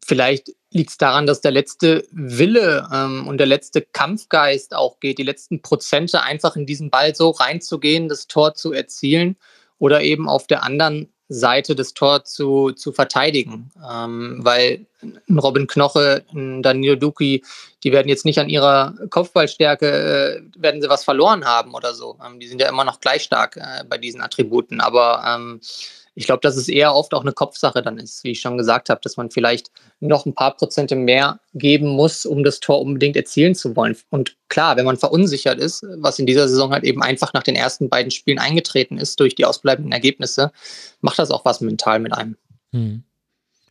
Vielleicht 0.07 0.53
liegt 0.71 0.91
es 0.91 0.99
daran, 0.99 1.27
dass 1.27 1.41
der 1.41 1.53
letzte 1.53 2.07
Wille 2.11 2.89
ähm, 2.93 3.27
und 3.27 3.39
der 3.39 3.47
letzte 3.47 3.83
Kampfgeist 3.83 4.75
auch 4.75 5.01
geht, 5.01 5.19
die 5.19 5.23
letzten 5.23 5.63
Prozente 5.63 6.23
einfach 6.23 6.57
in 6.57 6.67
diesen 6.67 6.91
Ball 6.91 7.15
so 7.15 7.31
reinzugehen, 7.31 8.09
das 8.09 8.27
Tor 8.27 8.55
zu 8.55 8.73
erzielen 8.73 9.37
oder 9.79 10.03
eben 10.03 10.29
auf 10.29 10.47
der 10.47 10.63
anderen 10.63 11.09
Seite 11.29 11.75
das 11.75 11.93
Tor 11.93 12.25
zu, 12.25 12.71
zu 12.73 12.93
verteidigen. 12.93 13.71
Ähm, 13.89 14.39
weil 14.43 14.87
ein 15.03 15.39
Robin 15.39 15.67
Knoche, 15.67 16.25
ein 16.33 16.63
Danilo 16.63 16.95
Duki, 16.95 17.45
die 17.83 17.93
werden 17.93 18.09
jetzt 18.09 18.25
nicht 18.25 18.39
an 18.39 18.49
ihrer 18.49 18.95
Kopfballstärke, 19.11 19.87
äh, 19.87 20.43
werden 20.63 20.81
sie 20.83 20.89
was 20.89 21.05
verloren 21.05 21.45
haben 21.45 21.75
oder 21.75 21.95
so. 21.95 22.17
Ähm, 22.25 22.39
die 22.39 22.47
sind 22.47 22.61
ja 22.61 22.69
immer 22.69 22.85
noch 22.85 23.01
gleich 23.01 23.23
stark 23.23 23.57
äh, 23.57 23.85
bei 23.89 23.99
diesen 23.99 24.21
Attributen. 24.21 24.81
Aber 24.81 25.25
ähm, 25.27 25.61
ich 26.17 26.25
glaube, 26.25 26.41
dass 26.41 26.57
es 26.57 26.69
eher 26.69 26.95
oft 26.95 27.13
auch 27.13 27.21
eine 27.21 27.33
Kopfsache 27.33 27.83
dann 27.83 27.99
ist, 27.99 28.25
wie 28.25 28.31
ich 28.31 28.41
schon 28.41 28.57
gesagt 28.57 28.89
habe, 28.89 29.03
dass 29.05 29.19
man 29.19 29.31
vielleicht 29.31 29.71
noch 30.01 30.25
ein 30.25 30.35
paar 30.35 30.57
Prozente 30.57 30.97
mehr 30.97 31.41
geben 31.53 31.89
muss, 31.89 32.25
um 32.25 32.43
das 32.43 32.59
Tor 32.59 32.81
unbedingt 32.81 33.17
erzielen 33.17 33.55
zu 33.55 33.77
wollen. 33.77 33.97
Und 34.09 34.35
klar, 34.49 34.79
wenn 34.79 34.87
man 34.87 34.97
verunsichert 34.97 35.61
ist, 35.61 35.85
was 35.99 36.19
in 36.19 36.25
dieser 36.25 36.49
Saison 36.49 36.73
halt 36.73 36.85
eben 36.85 37.03
einfach 37.03 37.35
nach 37.35 37.43
den 37.43 37.55
ersten 37.55 37.91
beiden 37.91 38.11
Spielen 38.11 38.39
eingetreten 38.39 38.97
ist 38.97 39.21
durch 39.21 39.35
die 39.35 39.45
ausbleibenden 39.45 39.93
Ergebnisse, 39.93 40.53
macht 41.03 41.19
das 41.19 41.31
auch 41.31 41.45
was 41.45 41.61
mental 41.61 42.01
mit 42.01 42.15
einem. 42.15 42.37
Hm. 42.73 43.05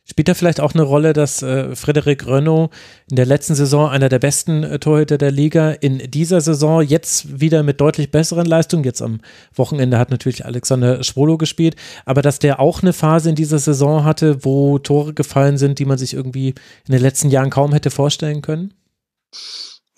Spielt 0.08 0.28
da 0.28 0.34
vielleicht 0.34 0.60
auch 0.60 0.72
eine 0.72 0.84
Rolle, 0.84 1.12
dass 1.12 1.42
äh, 1.42 1.74
Frederik 1.74 2.28
Renault 2.28 2.70
in 3.10 3.16
der 3.16 3.26
letzten 3.26 3.56
Saison 3.56 3.88
einer 3.88 4.08
der 4.08 4.20
besten 4.20 4.62
äh, 4.62 4.78
Torhüter 4.78 5.18
der 5.18 5.32
Liga 5.32 5.72
in 5.72 5.98
dieser 5.98 6.40
Saison 6.40 6.80
jetzt 6.80 7.40
wieder 7.40 7.64
mit 7.64 7.80
deutlich 7.80 8.12
besseren 8.12 8.46
Leistungen, 8.46 8.84
jetzt 8.84 9.02
am 9.02 9.20
Wochenende 9.52 9.98
hat 9.98 10.12
natürlich 10.12 10.44
Alexander 10.44 11.02
Schwolo 11.02 11.38
gespielt, 11.38 11.74
aber 12.04 12.22
dass 12.22 12.38
der 12.38 12.60
auch 12.60 12.82
eine 12.82 12.92
Phase 12.92 13.30
in 13.30 13.34
dieser 13.34 13.58
Saison 13.58 14.04
hatte, 14.04 14.44
wo 14.44 14.78
Tore 14.78 15.12
gefallen 15.12 15.58
sind, 15.58 15.80
die 15.80 15.84
man 15.86 15.98
sich 15.98 16.14
irgendwie 16.14 16.50
in 16.50 16.92
den 16.92 17.02
letzten 17.02 17.28
Jahren 17.28 17.50
kaum 17.50 17.72
hätte 17.72 17.90
vorstellen 17.90 18.42
können? 18.42 18.74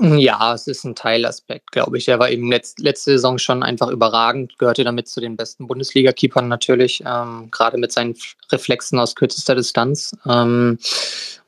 Ja, 0.01 0.55
es 0.55 0.69
ist 0.69 0.85
ein 0.85 0.95
Teilaspekt, 0.95 1.73
glaube 1.73 1.99
ich. 1.99 2.07
Er 2.07 2.21
war 2.21 2.31
eben 2.31 2.53
letzt, 2.53 2.79
letzte 2.79 3.11
Saison 3.13 3.37
schon 3.37 3.65
einfach 3.65 3.89
überragend, 3.89 4.57
gehörte 4.57 4.85
damit 4.85 5.09
zu 5.09 5.21
den 5.21 5.37
besten 5.37 5.67
Bundesliga-Keepern 5.67 6.47
natürlich, 6.47 7.03
ähm, 7.05 7.49
gerade 7.51 7.79
mit 7.79 7.91
seinen 7.91 8.15
Reflexen 8.53 9.01
aus 9.01 9.17
kürzester 9.17 9.57
Distanz. 9.57 10.13
Ähm, 10.25 10.79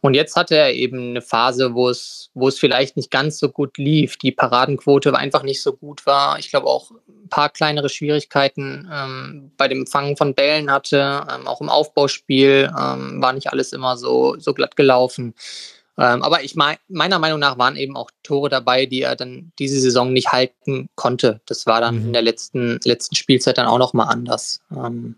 und 0.01 0.15
jetzt 0.15 0.35
hatte 0.35 0.57
er 0.57 0.75
eben 0.75 1.11
eine 1.11 1.23
Phase, 1.23 1.75
wo 1.75 1.91
es, 1.91 2.31
wo 2.35 2.49
es 2.49 2.59
vielleicht 2.59 2.97
nicht 2.97 3.13
ganz 3.13 3.39
so 3.39 3.51
gut 3.51 3.79
lief. 3.79 4.17
Die 4.17 4.33
Paradenquote 4.33 5.15
einfach 5.15 5.45
nicht 5.45 5.63
so 5.63 5.73
gut 5.73 6.05
war. 6.05 6.41
Ich 6.41 6.51
glaube 6.51 6.67
auch 6.67 6.91
ein 6.91 7.29
paar 7.29 7.51
kleinere 7.51 7.89
Schwierigkeiten 7.89 8.91
ähm, 8.93 9.53
bei 9.59 9.69
dem 9.69 9.87
Fangen 9.87 10.17
von 10.17 10.35
Bällen 10.35 10.73
hatte, 10.73 11.25
ähm, 11.33 11.47
auch 11.47 11.61
im 11.61 11.69
Aufbauspiel 11.69 12.69
ähm, 12.77 13.23
war 13.23 13.33
nicht 13.33 13.53
alles 13.53 13.73
immer 13.73 13.97
so, 13.97 14.35
so 14.41 14.55
glatt 14.55 14.75
gelaufen. 14.75 15.35
Ähm, 16.01 16.23
aber 16.23 16.43
ich 16.43 16.57
mein, 16.57 16.79
meiner 16.89 17.19
Meinung 17.19 17.39
nach 17.39 17.59
waren 17.59 17.77
eben 17.77 17.95
auch 17.95 18.11
Tore 18.23 18.49
dabei, 18.49 18.87
die 18.87 19.03
er 19.03 19.17
dann 19.17 19.53
diese 19.59 19.79
Saison 19.79 20.13
nicht 20.13 20.33
halten 20.33 20.89
konnte. 20.95 21.43
Das 21.45 21.67
war 21.67 21.81
dann 21.81 22.01
mhm. 22.01 22.07
in 22.07 22.13
der 22.15 22.23
letzten, 22.23 22.81
letzten 22.85 23.17
Spielzeit 23.17 23.59
dann 23.59 23.67
auch 23.67 23.79
nochmal 23.79 24.09
anders. 24.09 24.61
Ähm. 24.75 25.17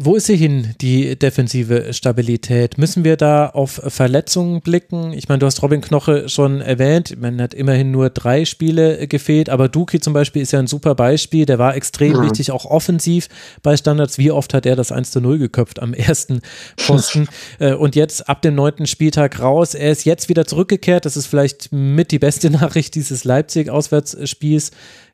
Wo 0.00 0.14
ist 0.14 0.26
sie 0.26 0.36
hin, 0.36 0.76
die 0.80 1.18
defensive 1.18 1.92
Stabilität? 1.92 2.78
Müssen 2.78 3.02
wir 3.02 3.16
da 3.16 3.48
auf 3.48 3.82
Verletzungen 3.88 4.60
blicken? 4.60 5.12
Ich 5.12 5.28
meine, 5.28 5.40
du 5.40 5.46
hast 5.46 5.60
Robin 5.60 5.80
Knoche 5.80 6.28
schon 6.28 6.60
erwähnt. 6.60 7.20
Man 7.20 7.42
hat 7.42 7.52
immerhin 7.52 7.90
nur 7.90 8.08
drei 8.08 8.44
Spiele 8.44 9.08
gefehlt, 9.08 9.50
aber 9.50 9.68
Duki 9.68 9.98
zum 9.98 10.12
Beispiel 10.12 10.40
ist 10.40 10.52
ja 10.52 10.60
ein 10.60 10.68
super 10.68 10.94
Beispiel. 10.94 11.46
Der 11.46 11.58
war 11.58 11.74
extrem 11.74 12.12
mhm. 12.12 12.26
wichtig, 12.26 12.52
auch 12.52 12.64
offensiv 12.64 13.26
bei 13.64 13.76
Standards. 13.76 14.18
Wie 14.18 14.30
oft 14.30 14.54
hat 14.54 14.66
er 14.66 14.76
das 14.76 14.92
1 14.92 15.10
zu 15.10 15.20
0 15.20 15.36
geköpft 15.38 15.82
am 15.82 15.92
ersten 15.94 16.42
Posten? 16.76 17.26
Äh, 17.58 17.74
und 17.74 17.96
jetzt 17.96 18.28
ab 18.28 18.42
dem 18.42 18.54
neunten 18.54 18.86
Spieltag 18.86 19.40
raus. 19.40 19.74
Er 19.74 19.90
ist 19.90 20.04
jetzt 20.04 20.28
wieder 20.28 20.44
zurückgekehrt. 20.44 21.06
Das 21.06 21.16
ist 21.16 21.26
vielleicht 21.26 21.72
mit 21.72 22.12
die 22.12 22.18
beste 22.18 22.50
Nachricht 22.50 22.94
dieses 22.94 23.24
Leipzig-Auswärtsspiels 23.24 24.70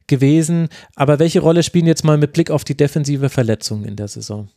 gewesen. 0.06 0.68
Aber 0.94 1.18
welche 1.18 1.40
Rolle 1.40 1.62
spielen 1.62 1.86
jetzt 1.86 2.04
mal 2.04 2.18
mit 2.18 2.32
Blick 2.32 2.50
auf 2.50 2.64
die 2.64 2.76
defensive 2.76 3.30
Verletzungen 3.30 3.84
in 3.84 3.96
der 3.96 4.08
Saison? 4.08 4.48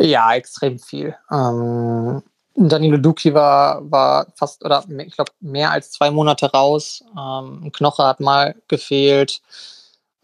Ja, 0.00 0.34
extrem 0.34 0.78
viel. 0.78 1.14
Ähm, 1.30 2.22
Danilo 2.56 2.96
Duki 2.96 3.34
war, 3.34 3.90
war 3.90 4.26
fast, 4.34 4.64
oder 4.64 4.84
ich 5.06 5.14
glaube, 5.14 5.32
mehr 5.40 5.70
als 5.70 5.92
zwei 5.92 6.10
Monate 6.10 6.50
raus. 6.50 7.04
Ähm, 7.16 7.70
Knoche 7.72 8.04
hat 8.04 8.20
mal 8.20 8.54
gefehlt. 8.66 9.40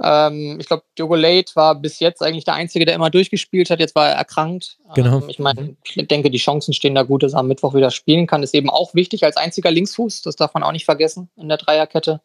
Ähm, 0.03 0.59
ich 0.61 0.67
glaube, 0.67 0.83
Diogo 0.99 1.15
Late 1.15 1.55
war 1.57 1.75
bis 1.75 2.01
jetzt 2.01 2.23
eigentlich 2.23 2.45
der 2.45 2.55
Einzige, 2.55 2.85
der 2.85 2.95
immer 2.95 3.11
durchgespielt 3.11 3.71
hat. 3.71 3.81
Jetzt 3.81 3.95
war 3.95 4.09
er 4.09 4.17
erkrankt. 4.17 4.79
Genau. 4.95 5.19
Ähm, 5.19 5.29
ich 5.29 5.39
meine, 5.39 5.77
ich 5.85 6.09
denke, 6.09 6.31
die 6.31 6.39
Chancen 6.39 6.75
stehen 6.75 6.95
da 6.95 7.03
gut, 7.03 7.23
dass 7.23 7.35
er 7.35 7.41
am 7.41 7.49
Mittwoch 7.49 7.75
wieder 7.75 7.91
spielen 7.91 8.27
kann. 8.27 8.43
Ist 8.43 8.55
eben 8.55 8.71
auch 8.71 8.95
wichtig 8.95 9.25
als 9.25 9.37
einziger 9.37 9.71
Linksfuß. 9.71 10.23
Das 10.23 10.37
darf 10.37 10.55
man 10.55 10.63
auch 10.63 10.73
nicht 10.73 10.85
vergessen 10.85 11.31
in 11.37 11.49
der 11.49 11.59
Dreierkette. 11.59 12.21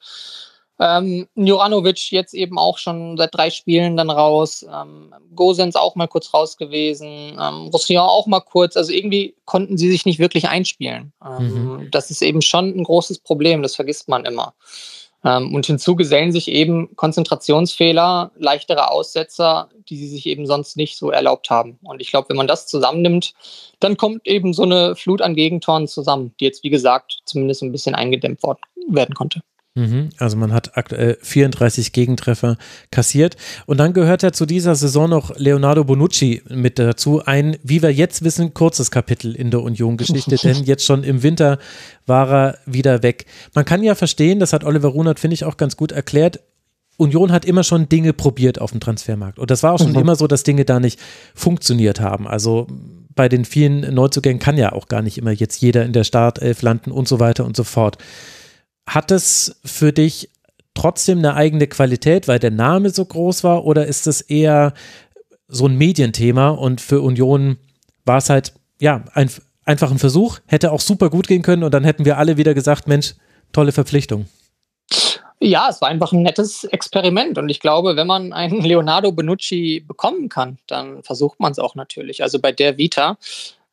Ähm, 0.82 1.28
Juranovic 1.36 2.12
jetzt 2.12 2.34
eben 2.34 2.58
auch 2.58 2.80
schon 2.80 3.16
seit 3.16 3.36
drei 3.36 3.52
Spielen 3.52 3.98
dann 3.98 4.10
raus. 4.10 4.66
Ähm, 4.68 5.14
Gosens 5.36 5.76
auch 5.76 5.94
mal 5.94 6.08
kurz 6.08 6.34
raus 6.34 6.58
gewesen. 6.58 7.38
Ähm, 7.40 7.68
Roussillon 7.68 8.08
auch 8.08 8.26
mal 8.26 8.40
kurz. 8.40 8.76
Also 8.76 8.92
irgendwie 8.92 9.36
konnten 9.46 9.78
sie 9.78 9.92
sich 9.92 10.08
nicht 10.08 10.18
wirklich 10.18 10.50
einspielen. 10.50 11.14
Ähm, 11.24 11.76
mhm. 11.76 11.92
Das 11.92 12.10
ist 12.10 12.24
eben 12.24 12.42
schon 12.42 12.70
ein 12.76 12.84
großes 12.84 13.20
Problem. 13.20 13.62
Das 13.62 13.76
vergisst 13.76 14.10
man 14.10 14.26
immer. 14.26 14.56
Ähm, 15.24 15.54
und 15.54 15.68
hinzu 15.68 15.96
gesellen 15.96 16.32
sich 16.32 16.48
eben 16.48 16.96
Konzentrationsfehler, 16.96 18.32
leichtere 18.36 18.90
Aussetzer, 18.90 19.70
die 19.88 19.98
sie 19.98 20.08
sich 20.08 20.26
eben 20.26 20.48
sonst 20.48 20.78
nicht 20.78 20.98
so 20.98 21.12
erlaubt 21.12 21.52
haben. 21.52 21.78
Und 21.84 22.02
ich 22.02 22.10
glaube, 22.10 22.30
wenn 22.30 22.38
man 22.38 22.48
das 22.48 22.66
zusammennimmt, 22.66 23.36
dann 23.80 23.98
kommt 23.98 24.26
eben 24.26 24.52
so 24.54 24.64
eine 24.64 24.96
Flut 24.96 25.22
an 25.22 25.36
Gegentoren 25.36 25.88
zusammen, 25.88 26.34
die 26.40 26.46
jetzt, 26.46 26.64
wie 26.64 26.72
gesagt, 26.72 27.20
zumindest 27.26 27.62
ein 27.62 27.72
bisschen 27.72 27.94
eingedämmt 27.94 28.42
worden, 28.42 28.62
werden 28.88 29.14
konnte. 29.14 29.42
Mhm, 29.74 30.10
also 30.18 30.36
man 30.36 30.52
hat 30.52 30.78
aktuell 30.78 31.18
34 31.22 31.94
Gegentreffer 31.94 32.58
kassiert. 32.92 33.38
Und 33.66 33.78
dann 33.80 33.94
gehört 33.94 34.22
ja 34.22 34.34
zu 34.34 34.46
dieser 34.46 34.76
Saison 34.76 35.10
noch 35.10 35.38
Leonardo 35.38 35.86
Bonucci 35.86 36.42
mit 36.50 36.78
dazu. 36.78 37.24
Ein, 37.26 37.58
wie 37.64 37.82
wir 37.82 37.94
jetzt 37.94 38.24
wissen, 38.24 38.54
kurzes 38.54 38.92
Kapitel 38.92 39.34
in 39.34 39.50
der 39.50 39.62
Union-Geschichte, 39.62 40.36
denn 40.44 40.66
jetzt 40.66 40.86
schon 40.86 41.04
im 41.06 41.24
Winter 41.24 41.58
war 42.06 42.30
er 42.30 42.58
wieder 42.66 43.02
weg. 43.02 43.26
Man 43.54 43.64
kann 43.64 43.82
ja 43.82 43.96
verstehen, 43.96 44.40
das 44.40 44.52
hat 44.52 44.66
Oliver 44.66 44.90
Runert, 44.90 45.20
finde 45.20 45.36
ich, 45.36 45.46
auch 45.46 45.56
ganz 45.56 45.78
gut 45.78 45.94
erklärt. 45.94 46.42
Union 46.98 47.32
hat 47.32 47.46
immer 47.46 47.64
schon 47.64 47.88
Dinge 47.88 48.12
probiert 48.12 48.60
auf 48.60 48.72
dem 48.72 48.82
Transfermarkt. 48.82 49.40
Und 49.40 49.50
das 49.50 49.64
war 49.64 49.72
auch 49.74 49.80
schon 49.80 49.94
mhm. 49.94 50.00
immer 50.00 50.16
so, 50.18 50.28
dass 50.28 50.44
Dinge 50.44 50.66
da 50.66 50.82
nicht 50.82 51.00
funktioniert 51.34 52.02
haben. 52.02 52.28
Also 52.28 52.68
bei 53.16 53.30
den 53.30 53.46
vielen 53.46 53.94
Neuzugängen 53.94 54.40
kann 54.40 54.58
ja 54.58 54.74
auch 54.74 54.88
gar 54.88 55.02
nicht 55.02 55.18
immer 55.18 55.32
jetzt 55.32 55.62
jeder 55.62 55.86
in 55.86 55.94
der 55.94 56.04
Startelf 56.04 56.62
landen 56.62 56.92
und 56.92 57.08
so 57.08 57.22
weiter 57.22 57.46
und 57.46 57.56
so 57.56 57.64
fort. 57.64 57.98
Hat 58.88 59.12
es 59.12 59.60
für 59.64 59.94
dich 59.94 60.30
trotzdem 60.74 61.20
eine 61.20 61.36
eigene 61.36 61.68
Qualität, 61.68 62.28
weil 62.28 62.40
der 62.40 62.52
Name 62.52 62.90
so 62.90 63.06
groß 63.06 63.44
war, 63.44 63.66
oder 63.66 63.86
ist 63.86 64.08
es 64.08 64.22
eher 64.22 64.74
so 65.48 65.68
ein 65.68 65.78
Medienthema 65.78 66.50
und 66.50 66.82
für 66.82 67.02
Union 67.02 67.58
war 68.06 68.18
es 68.18 68.30
halt, 68.30 68.54
ja, 68.80 69.04
ein, 69.14 69.30
einfach 69.66 69.92
ein 69.92 70.00
Versuch, 70.00 70.40
hätte 70.46 70.72
auch 70.72 70.80
super 70.80 71.10
gut 71.10 71.28
gehen 71.28 71.42
können 71.42 71.64
und 71.64 71.74
dann 71.74 71.84
hätten 71.84 72.06
wir 72.06 72.18
alle 72.18 72.38
wieder 72.38 72.54
gesagt, 72.54 72.88
Mensch, 72.88 73.16
tolle 73.52 73.72
Verpflichtung. 73.72 74.26
Ja, 75.44 75.68
es 75.70 75.82
war 75.82 75.90
einfach 75.90 76.14
ein 76.14 76.22
nettes 76.22 76.64
Experiment 76.66 77.38
und 77.38 77.50
ich 77.50 77.60
glaube, 77.60 77.96
wenn 77.96 78.08
man 78.08 78.32
einen 78.32 78.62
Leonardo 78.62 79.12
Benucci 79.12 79.84
bekommen 79.86 80.30
kann, 80.30 80.58
dann 80.68 81.04
versucht 81.04 81.40
man 81.40 81.52
es 81.52 81.60
auch 81.60 81.76
natürlich. 81.76 82.24
Also 82.24 82.40
bei 82.40 82.52
der 82.52 82.78
Vita 82.78 83.18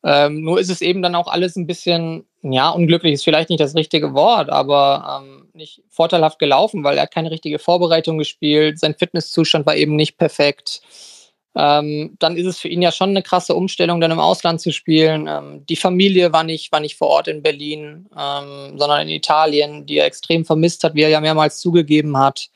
ähm, 0.03 0.41
nur 0.41 0.59
ist 0.59 0.69
es 0.69 0.81
eben 0.81 1.01
dann 1.01 1.15
auch 1.15 1.27
alles 1.27 1.55
ein 1.55 1.67
bisschen, 1.67 2.25
ja, 2.41 2.69
unglücklich 2.69 3.13
ist 3.13 3.23
vielleicht 3.23 3.49
nicht 3.49 3.59
das 3.59 3.75
richtige 3.75 4.13
Wort, 4.13 4.49
aber 4.49 5.21
ähm, 5.21 5.49
nicht 5.53 5.81
vorteilhaft 5.89 6.39
gelaufen, 6.39 6.83
weil 6.83 6.97
er 6.97 7.03
hat 7.03 7.13
keine 7.13 7.31
richtige 7.31 7.59
Vorbereitung 7.59 8.17
gespielt, 8.17 8.79
sein 8.79 8.95
Fitnesszustand 8.95 9.65
war 9.65 9.75
eben 9.75 9.95
nicht 9.95 10.17
perfekt. 10.17 10.81
Ähm, 11.55 12.15
dann 12.19 12.37
ist 12.37 12.45
es 12.45 12.59
für 12.59 12.69
ihn 12.69 12.81
ja 12.81 12.91
schon 12.91 13.09
eine 13.09 13.23
krasse 13.23 13.55
Umstellung, 13.55 13.99
dann 13.99 14.11
im 14.11 14.19
Ausland 14.19 14.61
zu 14.61 14.71
spielen. 14.71 15.27
Ähm, 15.27 15.65
die 15.67 15.75
Familie 15.75 16.31
war 16.31 16.43
nicht, 16.43 16.71
war 16.71 16.79
nicht 16.79 16.95
vor 16.95 17.07
Ort 17.07 17.27
in 17.27 17.41
Berlin, 17.41 18.07
ähm, 18.17 18.77
sondern 18.77 19.01
in 19.01 19.09
Italien, 19.09 19.85
die 19.85 19.97
er 19.97 20.05
extrem 20.05 20.45
vermisst 20.45 20.83
hat, 20.83 20.95
wie 20.95 21.01
er 21.01 21.09
ja 21.09 21.19
mehrmals 21.19 21.59
zugegeben 21.59 22.17
hat. 22.17 22.49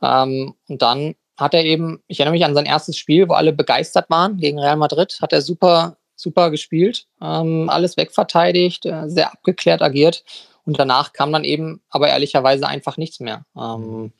Ähm, 0.00 0.54
und 0.68 0.80
dann 0.80 1.16
hat 1.36 1.54
er 1.54 1.64
eben, 1.64 2.02
ich 2.06 2.20
erinnere 2.20 2.34
mich 2.34 2.44
an 2.44 2.54
sein 2.54 2.66
erstes 2.66 2.96
Spiel, 2.96 3.28
wo 3.28 3.34
alle 3.34 3.52
begeistert 3.52 4.08
waren 4.10 4.36
gegen 4.36 4.58
Real 4.58 4.76
Madrid, 4.76 5.18
hat 5.20 5.32
er 5.32 5.42
super 5.42 5.96
super 6.20 6.50
gespielt, 6.50 7.06
ähm, 7.22 7.68
alles 7.68 7.96
wegverteidigt, 7.96 8.86
äh, 8.86 9.08
sehr 9.08 9.32
abgeklärt 9.32 9.82
agiert. 9.82 10.24
Und 10.64 10.78
danach 10.78 11.12
kam 11.12 11.32
dann 11.32 11.44
eben 11.44 11.80
aber 11.90 12.08
ehrlicherweise 12.08 12.68
einfach 12.68 12.96
nichts 12.96 13.20
mehr. 13.20 13.44
Ähm, 13.56 14.12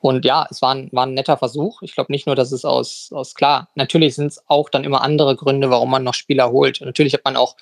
und 0.00 0.24
ja, 0.24 0.46
es 0.50 0.62
war 0.62 0.74
ein, 0.74 0.88
war 0.92 1.06
ein 1.06 1.14
netter 1.14 1.36
Versuch. 1.36 1.82
Ich 1.82 1.94
glaube 1.94 2.12
nicht 2.12 2.26
nur, 2.26 2.36
dass 2.36 2.52
es 2.52 2.64
aus, 2.64 3.10
aus 3.12 3.34
klar, 3.34 3.68
natürlich 3.74 4.14
sind 4.14 4.26
es 4.28 4.42
auch 4.46 4.68
dann 4.68 4.84
immer 4.84 5.02
andere 5.02 5.34
Gründe, 5.34 5.70
warum 5.70 5.90
man 5.90 6.04
noch 6.04 6.14
Spieler 6.14 6.50
holt. 6.52 6.80
Und 6.80 6.86
natürlich 6.86 7.14
hat 7.14 7.24
man 7.24 7.36
auch 7.36 7.56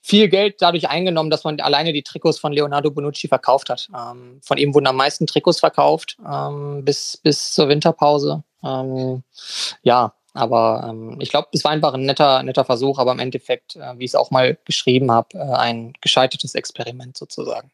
viel 0.00 0.28
Geld 0.28 0.56
dadurch 0.60 0.88
eingenommen, 0.88 1.30
dass 1.30 1.44
man 1.44 1.60
alleine 1.60 1.92
die 1.92 2.02
Trikots 2.02 2.38
von 2.38 2.52
Leonardo 2.52 2.90
Bonucci 2.90 3.28
verkauft 3.28 3.70
hat. 3.70 3.88
Ähm, 3.96 4.40
von 4.42 4.58
ihm 4.58 4.74
wurden 4.74 4.88
am 4.88 4.96
meisten 4.96 5.26
Trikots 5.26 5.60
verkauft 5.60 6.16
ähm, 6.28 6.84
bis, 6.84 7.18
bis 7.18 7.52
zur 7.52 7.68
Winterpause. 7.68 8.42
Ähm, 8.64 9.22
ja, 9.82 10.14
aber 10.34 10.88
ähm, 10.88 11.16
ich 11.20 11.30
glaube, 11.30 11.48
es 11.52 11.64
war 11.64 11.72
einfach 11.72 11.94
ein 11.94 12.06
netter, 12.06 12.42
netter 12.42 12.64
Versuch, 12.64 12.98
aber 12.98 13.12
im 13.12 13.18
Endeffekt, 13.18 13.76
äh, 13.76 13.98
wie 13.98 14.04
ich 14.04 14.12
es 14.12 14.14
auch 14.14 14.30
mal 14.30 14.58
geschrieben 14.64 15.10
habe, 15.10 15.36
äh, 15.36 15.38
ein 15.38 15.92
gescheitertes 16.00 16.54
Experiment 16.54 17.16
sozusagen. 17.16 17.70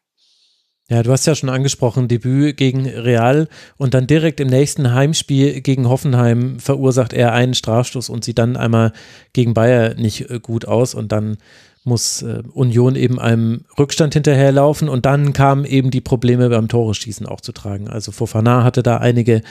Ja, 0.89 1.03
du 1.03 1.11
hast 1.11 1.27
ja 1.27 1.35
schon 1.35 1.49
angesprochen, 1.49 2.07
Debüt 2.07 2.57
gegen 2.57 2.87
Real 2.87 3.47
und 3.77 3.93
dann 3.93 4.07
direkt 4.07 4.39
im 4.39 4.47
nächsten 4.47 4.91
Heimspiel 4.91 5.61
gegen 5.61 5.87
Hoffenheim 5.87 6.59
verursacht 6.59 7.13
er 7.13 7.31
einen 7.31 7.53
Strafstoß 7.53 8.09
und 8.09 8.23
sieht 8.23 8.39
dann 8.39 8.57
einmal 8.57 8.91
gegen 9.31 9.53
Bayer 9.53 9.93
nicht 9.93 10.31
äh, 10.31 10.39
gut 10.39 10.65
aus 10.65 10.95
und 10.95 11.11
dann 11.11 11.37
muss 11.83 12.21
äh, 12.21 12.43
Union 12.53 12.95
eben 12.95 13.19
einem 13.19 13.65
Rückstand 13.77 14.13
hinterherlaufen 14.13 14.89
und 14.89 15.05
dann 15.05 15.33
kamen 15.33 15.65
eben 15.65 15.91
die 15.91 16.01
Probleme 16.01 16.49
beim 16.49 16.67
Tore-Schießen 16.67 17.25
auch 17.25 17.41
zu 17.41 17.51
tragen. 17.51 17.87
Also 17.87 18.11
Fofana 18.11 18.63
hatte 18.63 18.83
da 18.83 18.97
einige 18.97 19.41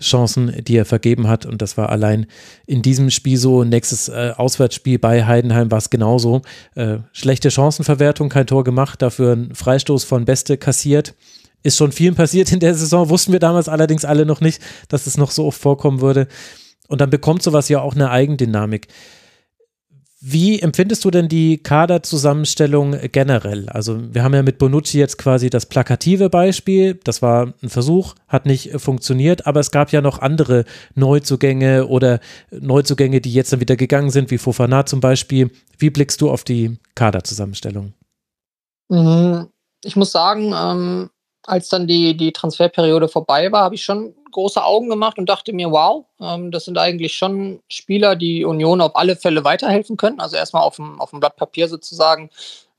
Chancen, 0.00 0.52
die 0.64 0.76
er 0.76 0.84
vergeben 0.84 1.28
hat 1.28 1.46
und 1.46 1.62
das 1.62 1.76
war 1.76 1.88
allein 1.90 2.26
in 2.66 2.82
diesem 2.82 3.10
Spiel 3.10 3.38
so. 3.38 3.64
Nächstes 3.64 4.08
äh, 4.08 4.32
Auswärtsspiel 4.36 4.98
bei 4.98 5.24
Heidenheim 5.24 5.70
war 5.70 5.78
es 5.78 5.90
genauso. 5.90 6.42
Äh, 6.74 6.98
schlechte 7.12 7.50
Chancenverwertung, 7.50 8.28
kein 8.28 8.46
Tor 8.46 8.64
gemacht, 8.64 9.00
dafür 9.00 9.32
ein 9.32 9.54
Freistoß 9.54 10.04
von 10.04 10.24
Beste 10.24 10.58
kassiert. 10.58 11.14
Ist 11.62 11.78
schon 11.78 11.92
vielen 11.92 12.14
passiert 12.14 12.52
in 12.52 12.60
der 12.60 12.74
Saison, 12.74 13.08
wussten 13.08 13.32
wir 13.32 13.40
damals 13.40 13.68
allerdings 13.68 14.04
alle 14.04 14.26
noch 14.26 14.40
nicht, 14.40 14.60
dass 14.88 15.06
es 15.06 15.16
noch 15.16 15.30
so 15.30 15.46
oft 15.46 15.60
vorkommen 15.60 16.00
würde. 16.00 16.28
Und 16.88 17.00
dann 17.00 17.10
bekommt 17.10 17.42
sowas 17.42 17.68
ja 17.68 17.80
auch 17.80 17.94
eine 17.94 18.10
Eigendynamik. 18.10 18.88
Wie 20.18 20.60
empfindest 20.60 21.04
du 21.04 21.10
denn 21.10 21.28
die 21.28 21.58
Kaderzusammenstellung 21.58 22.96
generell? 23.12 23.68
Also 23.68 24.14
wir 24.14 24.22
haben 24.22 24.32
ja 24.32 24.42
mit 24.42 24.56
Bonucci 24.56 24.98
jetzt 24.98 25.18
quasi 25.18 25.50
das 25.50 25.66
plakative 25.66 26.30
Beispiel. 26.30 26.94
Das 27.04 27.20
war 27.20 27.52
ein 27.62 27.68
Versuch, 27.68 28.14
hat 28.26 28.46
nicht 28.46 28.80
funktioniert, 28.80 29.46
aber 29.46 29.60
es 29.60 29.70
gab 29.70 29.92
ja 29.92 30.00
noch 30.00 30.20
andere 30.20 30.64
Neuzugänge 30.94 31.86
oder 31.86 32.20
Neuzugänge, 32.50 33.20
die 33.20 33.32
jetzt 33.32 33.52
dann 33.52 33.60
wieder 33.60 33.76
gegangen 33.76 34.10
sind, 34.10 34.30
wie 34.30 34.38
Fofana 34.38 34.86
zum 34.86 35.00
Beispiel. 35.00 35.50
Wie 35.76 35.90
blickst 35.90 36.22
du 36.22 36.30
auf 36.30 36.44
die 36.44 36.78
Kaderzusammenstellung? 36.94 37.92
Mhm. 38.88 39.48
Ich 39.84 39.96
muss 39.96 40.12
sagen, 40.12 40.54
ähm, 40.56 41.10
als 41.42 41.68
dann 41.68 41.86
die, 41.86 42.16
die 42.16 42.32
Transferperiode 42.32 43.08
vorbei 43.08 43.52
war, 43.52 43.64
habe 43.64 43.74
ich 43.74 43.84
schon 43.84 44.14
große 44.36 44.62
Augen 44.62 44.90
gemacht 44.90 45.18
und 45.18 45.28
dachte 45.28 45.52
mir, 45.52 45.70
wow, 45.70 46.04
ähm, 46.20 46.50
das 46.50 46.66
sind 46.66 46.76
eigentlich 46.76 47.14
schon 47.14 47.60
Spieler, 47.68 48.16
die 48.16 48.44
Union 48.44 48.82
auf 48.82 48.94
alle 48.94 49.16
Fälle 49.16 49.44
weiterhelfen 49.44 49.96
können. 49.96 50.20
Also 50.20 50.36
erstmal 50.36 50.62
auf 50.62 50.76
dem, 50.76 51.00
auf 51.00 51.10
dem 51.10 51.20
Blatt 51.20 51.36
Papier 51.36 51.68
sozusagen 51.68 52.30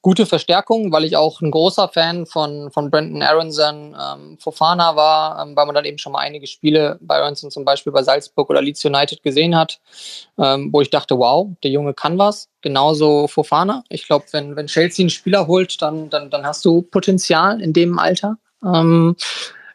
gute 0.04 0.28
Verstärkung, 0.28 0.92
weil 0.92 1.04
ich 1.04 1.18
auch 1.18 1.42
ein 1.42 1.50
großer 1.50 1.90
Fan 1.90 2.28
von, 2.28 2.72
von 2.72 2.92
Brandon 2.92 3.24
Aronson, 3.24 3.96
ähm, 4.00 4.38
Fofana 4.40 4.96
war, 4.96 5.42
ähm, 5.42 5.56
weil 5.56 5.66
man 5.66 5.74
dann 5.74 5.86
eben 5.86 5.98
schon 5.98 6.12
mal 6.12 6.20
einige 6.20 6.46
Spiele 6.46 7.00
bei 7.02 7.16
Aronson 7.16 7.50
zum 7.50 7.66
Beispiel 7.66 7.92
bei 7.92 8.04
Salzburg 8.04 8.50
oder 8.52 8.62
Leeds 8.62 8.86
United 8.86 9.24
gesehen 9.24 9.56
hat, 9.56 9.80
ähm, 10.38 10.70
wo 10.72 10.82
ich 10.82 10.92
dachte, 10.92 11.18
wow, 11.18 11.50
der 11.64 11.72
Junge 11.72 11.96
kann 11.96 12.20
was. 12.20 12.50
Genauso 12.62 13.28
Fofana. 13.28 13.84
Ich 13.90 14.06
glaube, 14.06 14.26
wenn, 14.32 14.56
wenn 14.56 14.68
Chelsea 14.68 15.04
einen 15.04 15.10
Spieler 15.10 15.48
holt, 15.48 15.82
dann, 15.82 16.10
dann, 16.12 16.30
dann 16.30 16.46
hast 16.46 16.64
du 16.64 16.84
Potenzial 16.84 17.60
in 17.60 17.74
dem 17.74 17.98
Alter. 17.98 18.38
Ähm, 18.64 19.16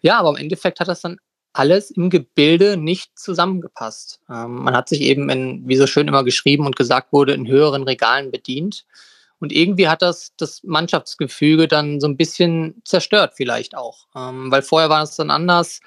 ja, 0.00 0.18
aber 0.18 0.30
im 0.30 0.36
Endeffekt 0.36 0.80
hat 0.80 0.88
das 0.88 1.00
dann 1.00 1.18
alles 1.52 1.90
im 1.90 2.10
Gebilde 2.10 2.76
nicht 2.76 3.18
zusammengepasst. 3.18 4.20
Ähm, 4.30 4.62
man 4.62 4.74
hat 4.74 4.88
sich 4.88 5.02
eben 5.02 5.28
in, 5.28 5.66
wie 5.66 5.76
so 5.76 5.86
schön 5.86 6.08
immer 6.08 6.24
geschrieben 6.24 6.66
und 6.66 6.76
gesagt 6.76 7.12
wurde, 7.12 7.34
in 7.34 7.46
höheren 7.46 7.82
Regalen 7.82 8.30
bedient. 8.30 8.84
Und 9.38 9.52
irgendwie 9.52 9.88
hat 9.88 10.02
das 10.02 10.32
das 10.36 10.62
Mannschaftsgefüge 10.62 11.66
dann 11.66 12.00
so 12.00 12.06
ein 12.06 12.16
bisschen 12.16 12.80
zerstört, 12.84 13.32
vielleicht 13.34 13.76
auch. 13.76 14.06
Ähm, 14.14 14.50
weil 14.50 14.62
vorher 14.62 14.88
war 14.88 15.02
es 15.02 15.16
dann 15.16 15.30
anders. 15.30 15.80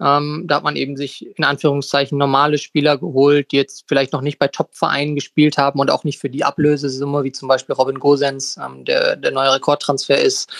Ähm, 0.00 0.44
da 0.46 0.56
hat 0.56 0.64
man 0.64 0.76
eben 0.76 0.96
sich 0.96 1.26
in 1.36 1.44
Anführungszeichen 1.44 2.16
normale 2.16 2.56
Spieler 2.56 2.96
geholt, 2.96 3.52
die 3.52 3.56
jetzt 3.56 3.84
vielleicht 3.86 4.12
noch 4.12 4.22
nicht 4.22 4.38
bei 4.38 4.48
Top-Vereinen 4.48 5.14
gespielt 5.14 5.58
haben 5.58 5.78
und 5.78 5.90
auch 5.90 6.04
nicht 6.04 6.18
für 6.18 6.30
die 6.30 6.44
Ablösesumme, 6.44 7.22
wie 7.22 7.32
zum 7.32 7.48
Beispiel 7.48 7.74
Robin 7.74 7.98
Gosens, 7.98 8.56
ähm, 8.56 8.84
der 8.86 9.16
der 9.16 9.32
neue 9.32 9.52
Rekordtransfer 9.52 10.18
ist. 10.18 10.50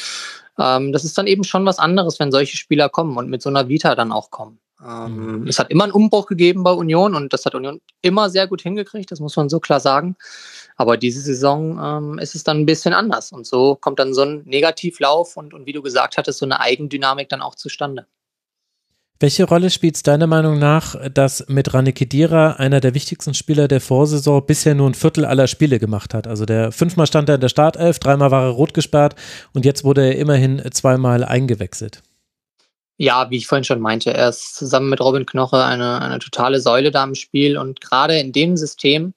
Ähm, 0.60 0.92
das 0.92 1.04
ist 1.04 1.16
dann 1.16 1.26
eben 1.26 1.44
schon 1.44 1.64
was 1.64 1.78
anderes, 1.78 2.18
wenn 2.20 2.30
solche 2.30 2.56
Spieler 2.56 2.88
kommen 2.88 3.16
und 3.16 3.30
mit 3.30 3.42
so 3.42 3.48
einer 3.48 3.68
Vita 3.68 3.94
dann 3.94 4.12
auch 4.12 4.30
kommen. 4.30 4.60
Ähm, 4.86 5.40
mhm. 5.40 5.46
Es 5.46 5.58
hat 5.58 5.70
immer 5.70 5.84
einen 5.84 5.92
Umbruch 5.92 6.26
gegeben 6.26 6.62
bei 6.62 6.72
Union 6.72 7.14
und 7.14 7.32
das 7.32 7.44
hat 7.46 7.54
Union 7.54 7.80
immer 8.02 8.30
sehr 8.30 8.46
gut 8.46 8.62
hingekriegt, 8.62 9.10
das 9.10 9.20
muss 9.20 9.36
man 9.36 9.48
so 9.48 9.60
klar 9.60 9.80
sagen. 9.80 10.16
Aber 10.76 10.96
diese 10.96 11.20
Saison 11.20 11.78
ähm, 11.82 12.18
ist 12.18 12.34
es 12.34 12.44
dann 12.44 12.58
ein 12.58 12.66
bisschen 12.66 12.94
anders 12.94 13.32
und 13.32 13.46
so 13.46 13.74
kommt 13.74 13.98
dann 13.98 14.14
so 14.14 14.22
ein 14.22 14.42
Negativlauf 14.44 15.36
und, 15.36 15.52
und 15.54 15.66
wie 15.66 15.72
du 15.72 15.82
gesagt 15.82 16.16
hattest, 16.16 16.38
so 16.38 16.46
eine 16.46 16.60
Eigendynamik 16.60 17.28
dann 17.28 17.42
auch 17.42 17.54
zustande. 17.54 18.06
Welche 19.22 19.44
Rolle 19.44 19.68
spielt 19.68 19.96
es 19.96 20.02
deiner 20.02 20.26
Meinung 20.26 20.58
nach, 20.58 20.96
dass 21.12 21.44
mit 21.46 21.74
Rani 21.74 21.92
Kedira 21.92 22.52
einer 22.52 22.80
der 22.80 22.94
wichtigsten 22.94 23.34
Spieler 23.34 23.68
der 23.68 23.82
Vorsaison 23.82 24.46
bisher 24.46 24.74
nur 24.74 24.88
ein 24.88 24.94
Viertel 24.94 25.26
aller 25.26 25.46
Spiele 25.46 25.78
gemacht 25.78 26.14
hat? 26.14 26.26
Also 26.26 26.46
der 26.46 26.72
fünfmal 26.72 27.06
stand 27.06 27.28
er 27.28 27.34
in 27.34 27.42
der 27.42 27.50
Startelf, 27.50 27.98
dreimal 27.98 28.30
war 28.30 28.44
er 28.44 28.48
rot 28.48 28.72
gesperrt 28.72 29.16
und 29.52 29.66
jetzt 29.66 29.84
wurde 29.84 30.06
er 30.06 30.16
immerhin 30.16 30.62
zweimal 30.72 31.22
eingewechselt. 31.22 32.02
Ja, 32.96 33.28
wie 33.28 33.36
ich 33.36 33.46
vorhin 33.46 33.64
schon 33.64 33.80
meinte, 33.80 34.14
er 34.14 34.30
ist 34.30 34.56
zusammen 34.56 34.88
mit 34.88 35.02
Robin 35.02 35.26
Knoche 35.26 35.62
eine, 35.62 36.00
eine 36.00 36.18
totale 36.18 36.58
Säule 36.58 36.90
da 36.90 37.04
im 37.04 37.14
Spiel 37.14 37.58
und 37.58 37.82
gerade 37.82 38.18
in 38.18 38.32
dem 38.32 38.56
System 38.56 39.12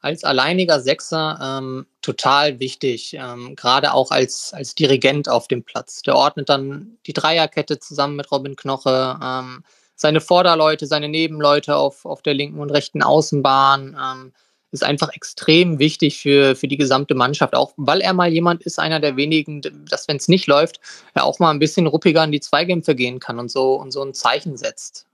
als 0.00 0.24
alleiniger 0.24 0.80
Sechser 0.80 1.38
ähm, 1.60 1.86
total 2.02 2.60
wichtig, 2.60 3.14
ähm, 3.14 3.56
gerade 3.56 3.92
auch 3.92 4.10
als, 4.10 4.52
als 4.54 4.74
Dirigent 4.74 5.28
auf 5.28 5.48
dem 5.48 5.64
Platz. 5.64 6.02
Der 6.02 6.16
ordnet 6.16 6.48
dann 6.48 6.98
die 7.06 7.12
Dreierkette 7.12 7.78
zusammen 7.78 8.16
mit 8.16 8.30
Robin 8.30 8.56
Knoche, 8.56 9.18
ähm, 9.22 9.64
seine 9.96 10.20
Vorderleute, 10.20 10.86
seine 10.86 11.08
Nebenleute 11.08 11.76
auf, 11.76 12.04
auf 12.04 12.22
der 12.22 12.34
linken 12.34 12.60
und 12.60 12.70
rechten 12.70 13.02
Außenbahn. 13.02 13.96
Ähm, 14.00 14.32
ist 14.70 14.84
einfach 14.84 15.14
extrem 15.14 15.78
wichtig 15.78 16.20
für, 16.20 16.54
für 16.54 16.68
die 16.68 16.76
gesamte 16.76 17.14
Mannschaft, 17.14 17.54
auch 17.54 17.72
weil 17.76 18.00
er 18.00 18.12
mal 18.12 18.30
jemand 18.30 18.62
ist, 18.64 18.78
einer 18.78 19.00
der 19.00 19.16
wenigen, 19.16 19.62
dass 19.88 20.08
wenn 20.08 20.18
es 20.18 20.28
nicht 20.28 20.46
läuft, 20.46 20.80
er 21.14 21.24
auch 21.24 21.38
mal 21.38 21.50
ein 21.50 21.58
bisschen 21.58 21.86
ruppiger 21.86 22.22
in 22.22 22.32
die 22.32 22.40
Zweikämpfe 22.40 22.94
gehen 22.94 23.18
kann 23.18 23.38
und 23.38 23.50
so 23.50 23.74
und 23.74 23.92
so 23.92 24.02
ein 24.02 24.12
Zeichen 24.12 24.56
setzt. 24.56 25.06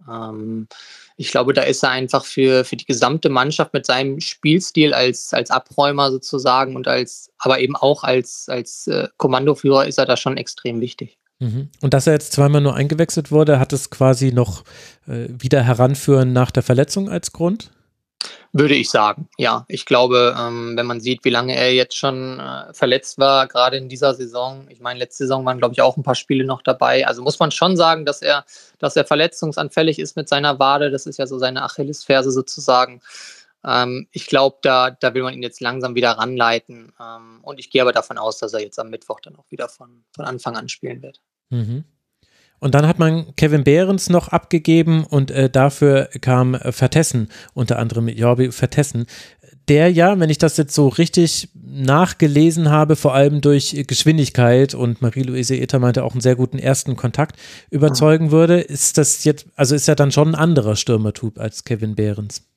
Ich 1.16 1.31
glaube, 1.31 1.53
da 1.53 1.62
ist 1.62 1.83
er 1.83 1.90
einfach 1.90 2.24
für, 2.24 2.64
für 2.64 2.77
die 2.77 2.87
gesamte 2.87 3.29
Mannschaft 3.29 3.72
mit 3.72 3.87
seinem 3.87 4.20
Spielstil 4.20 4.92
als, 4.92 5.33
als 5.33 5.50
Abräumer 5.50 6.11
sozusagen 6.11 6.74
und 6.74 6.88
als, 6.88 7.31
aber 7.38 7.61
eben 7.61 7.77
auch 7.77 8.03
als, 8.03 8.48
als 8.48 8.87
äh, 8.88 9.09
Kommandoführer 9.16 9.87
ist 9.87 9.98
er 9.98 10.07
da 10.07 10.16
schon 10.16 10.37
extrem 10.37 10.81
wichtig. 10.81 11.18
Mhm. 11.38 11.68
Und 11.81 11.94
dass 11.94 12.07
er 12.07 12.14
jetzt 12.14 12.33
zweimal 12.33 12.61
nur 12.61 12.74
eingewechselt 12.74 13.31
wurde, 13.31 13.59
hat 13.59 13.72
es 13.72 13.90
quasi 13.90 14.33
noch 14.33 14.64
äh, 15.07 15.29
wieder 15.29 15.62
heranführen 15.62 16.33
nach 16.33 16.50
der 16.50 16.62
Verletzung 16.62 17.09
als 17.09 17.33
Grund? 17.33 17.70
Würde 18.57 18.77
ich 18.77 18.88
sagen, 18.88 19.29
ja. 19.37 19.64
Ich 19.67 19.85
glaube, 19.85 20.33
ähm, 20.38 20.77
wenn 20.77 20.87
man 20.87 21.01
sieht, 21.01 21.25
wie 21.25 21.31
lange 21.31 21.57
er 21.57 21.75
jetzt 21.75 21.97
schon 21.97 22.38
äh, 22.38 22.73
verletzt 22.73 23.19
war, 23.19 23.49
gerade 23.49 23.77
in 23.77 23.88
dieser 23.88 24.14
Saison, 24.14 24.69
ich 24.69 24.79
meine, 24.79 25.01
letzte 25.01 25.25
Saison 25.25 25.45
waren, 25.45 25.59
glaube 25.59 25.75
ich, 25.75 25.83
auch 25.83 25.97
ein 25.97 26.05
paar 26.05 26.14
Spiele 26.14 26.45
noch 26.45 26.62
dabei. 26.62 27.05
Also 27.05 27.21
muss 27.21 27.40
man 27.40 27.51
schon 27.51 27.77
sagen, 27.77 28.05
dass 28.07 28.23
er, 28.23 28.45
dass 28.79 28.95
er 28.95 29.05
verletzungsanfällig 29.05 29.99
ist 29.99 30.14
mit 30.14 30.29
seiner 30.29 30.61
Wade. 30.61 30.93
Das 30.93 31.05
ist 31.07 31.19
ja 31.19 31.27
so 31.27 31.37
seine 31.37 31.64
Achillesferse 31.64 32.31
sozusagen. 32.31 33.03
Ähm, 33.67 34.07
ich 34.12 34.29
glaube, 34.29 34.59
da, 34.62 34.93
da 34.93 35.14
will 35.14 35.25
man 35.25 35.35
ihn 35.35 35.43
jetzt 35.43 35.61
langsam 35.61 35.97
wieder 35.97 36.12
ranleiten. 36.12 36.93
Ähm, 37.01 37.40
und 37.43 37.59
ich 37.59 37.71
gehe 37.71 37.83
aber 37.83 37.93
davon 37.93 38.19
aus, 38.19 38.38
dass 38.38 38.53
er 38.53 38.61
jetzt 38.61 38.79
am 38.79 38.88
Mittwoch 38.88 39.19
dann 39.19 39.35
auch 39.35 39.51
wieder 39.51 39.69
von, 39.69 40.05
von 40.14 40.27
Anfang 40.27 40.57
an 40.57 40.69
spielen 40.69 41.03
wird. 41.03 41.21
Mhm. 41.51 41.83
Und 42.64 42.74
dann 42.74 42.88
hat 42.88 42.98
man 42.98 43.37
Kevin 43.37 43.62
Behrens 43.62 44.09
noch 44.09 44.29
abgegeben 44.29 45.05
und 45.05 45.31
äh, 45.31 45.50
dafür 45.50 46.09
kam 46.22 46.55
äh, 46.55 46.72
Vertessen, 46.72 47.29
unter 47.53 47.79
anderem 47.79 48.09
Jorbi 48.09 48.53
Vertessen, 48.53 49.05
der 49.68 49.92
ja, 49.92 50.18
wenn 50.18 50.31
ich 50.31 50.38
das 50.38 50.57
jetzt 50.57 50.74
so 50.74 50.88
richtig 50.88 51.50
nachgelesen 51.62 52.70
habe, 52.70 52.96
vor 52.96 53.12
allem 53.12 53.42
durch 53.42 53.85
Geschwindigkeit 53.87 54.72
und 54.72 55.03
Marie-Louise 55.03 55.55
Ether 55.55 55.79
meinte 55.79 56.05
auch 56.05 56.12
einen 56.12 56.22
sehr 56.22 56.37
guten 56.37 56.59
ersten 56.59 56.96
Kontakt 56.96 57.37
überzeugen 57.68 58.31
würde, 58.31 58.62
ist 58.62 58.96
das 58.96 59.24
jetzt, 59.24 59.44
also 59.57 59.74
ist 59.74 59.87
er 59.87 59.94
dann 59.94 60.11
schon 60.11 60.29
ein 60.29 60.35
anderer 60.35 60.74
Stürmertyp 60.74 61.38
als 61.38 61.64
Kevin 61.64 61.94
Behrens. 61.94 62.48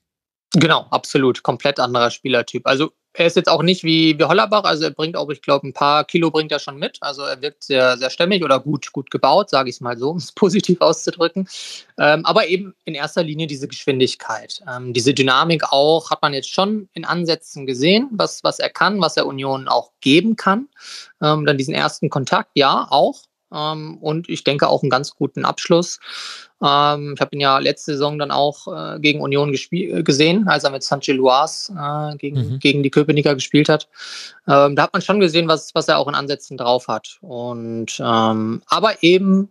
Genau, 0.54 0.86
absolut. 0.90 1.44
Komplett 1.44 1.82
anderer 1.82 2.12
Spielertyp. 2.12 2.66
Also 2.66 2.94
er 3.18 3.26
ist 3.26 3.36
jetzt 3.36 3.50
auch 3.50 3.64
nicht 3.64 3.84
wie, 3.84 4.18
wie 4.20 4.24
Hollerbach, 4.24 4.64
also 4.64 4.84
er 4.84 4.92
bringt 4.92 5.18
auch, 5.18 5.28
ich 5.30 5.42
glaube, 5.42 5.68
ein 5.68 5.74
paar 5.74 6.06
Kilo 6.06 6.30
bringt 6.30 6.52
er 6.52 6.60
schon 6.60 6.78
mit. 6.78 7.00
Also 7.02 7.24
er 7.24 7.42
wirkt 7.42 7.64
sehr, 7.64 7.98
sehr 7.98 8.12
stämmig 8.12 8.44
oder 8.44 8.60
gut, 8.60 8.92
gut 8.92 9.10
gebaut, 9.10 9.50
sage 9.50 9.70
ich 9.70 9.78
es 9.78 9.82
mal 9.82 9.98
so, 9.98 10.10
um 10.12 10.18
es 10.18 10.32
positiv 10.32 10.80
auszudrücken. 10.82 11.48
Ähm, 11.98 12.26
aber 12.26 12.48
eben 12.48 12.76
in 12.86 12.94
erster 12.94 13.24
Linie 13.24 13.48
diese 13.48 13.68
Geschwindigkeit. 13.68 14.62
Ähm, 14.72 14.94
diese 14.94 15.16
Dynamik 15.16 15.72
auch 15.72 16.12
hat 16.12 16.22
man 16.22 16.36
jetzt 16.36 16.54
schon 16.54 16.90
in 16.94 17.06
Ansätzen 17.06 17.66
gesehen, 17.66 18.08
was, 18.12 18.44
was 18.44 18.60
er 18.60 18.70
kann, 18.70 19.02
was 19.02 19.18
er 19.18 19.26
Union 19.26 19.68
auch 19.68 19.92
geben 20.00 20.36
kann. 20.36 20.68
Ähm, 21.20 21.48
dann 21.48 21.58
diesen 21.58 21.74
ersten 21.74 22.12
Kontakt, 22.12 22.52
ja, 22.54 22.86
auch. 22.88 23.24
Ähm, 23.54 23.98
und 24.00 24.30
ich 24.30 24.44
denke 24.44 24.68
auch 24.68 24.84
einen 24.84 24.90
ganz 24.90 25.16
guten 25.16 25.46
Abschluss. 25.46 26.00
Ähm, 26.62 27.14
ich 27.16 27.22
habe 27.22 27.36
ihn 27.36 27.40
ja 27.40 27.60
letzte 27.60 27.94
Saison 27.94 28.18
dann 28.20 28.32
auch 28.32 28.68
äh, 28.68 29.00
gegen 29.00 29.22
Union 29.22 29.54
äh, 29.54 30.04
gesehen, 30.04 30.48
als 30.48 30.64
er 30.64 30.72
mit 30.72 30.84
Saint-Gilloise 30.84 31.74
äh, 31.74 32.18
gegen, 32.18 32.54
mhm. 32.54 32.60
gegen 32.60 32.84
die 32.84 32.90
Köpenicker 32.90 33.36
gespielt 33.36 33.70
hat. 33.70 33.88
Ähm, 34.48 34.76
da 34.76 34.84
hat 34.84 34.94
man 34.94 35.02
schon 35.02 35.20
gesehen, 35.20 35.48
was, 35.48 35.74
was 35.76 35.88
er 35.88 35.98
auch 36.00 36.08
in 36.08 36.16
Ansätzen 36.16 36.58
drauf 36.58 36.88
hat. 36.88 37.18
Und 37.22 38.00
ähm, 38.00 38.62
aber 38.68 39.04
eben 39.04 39.50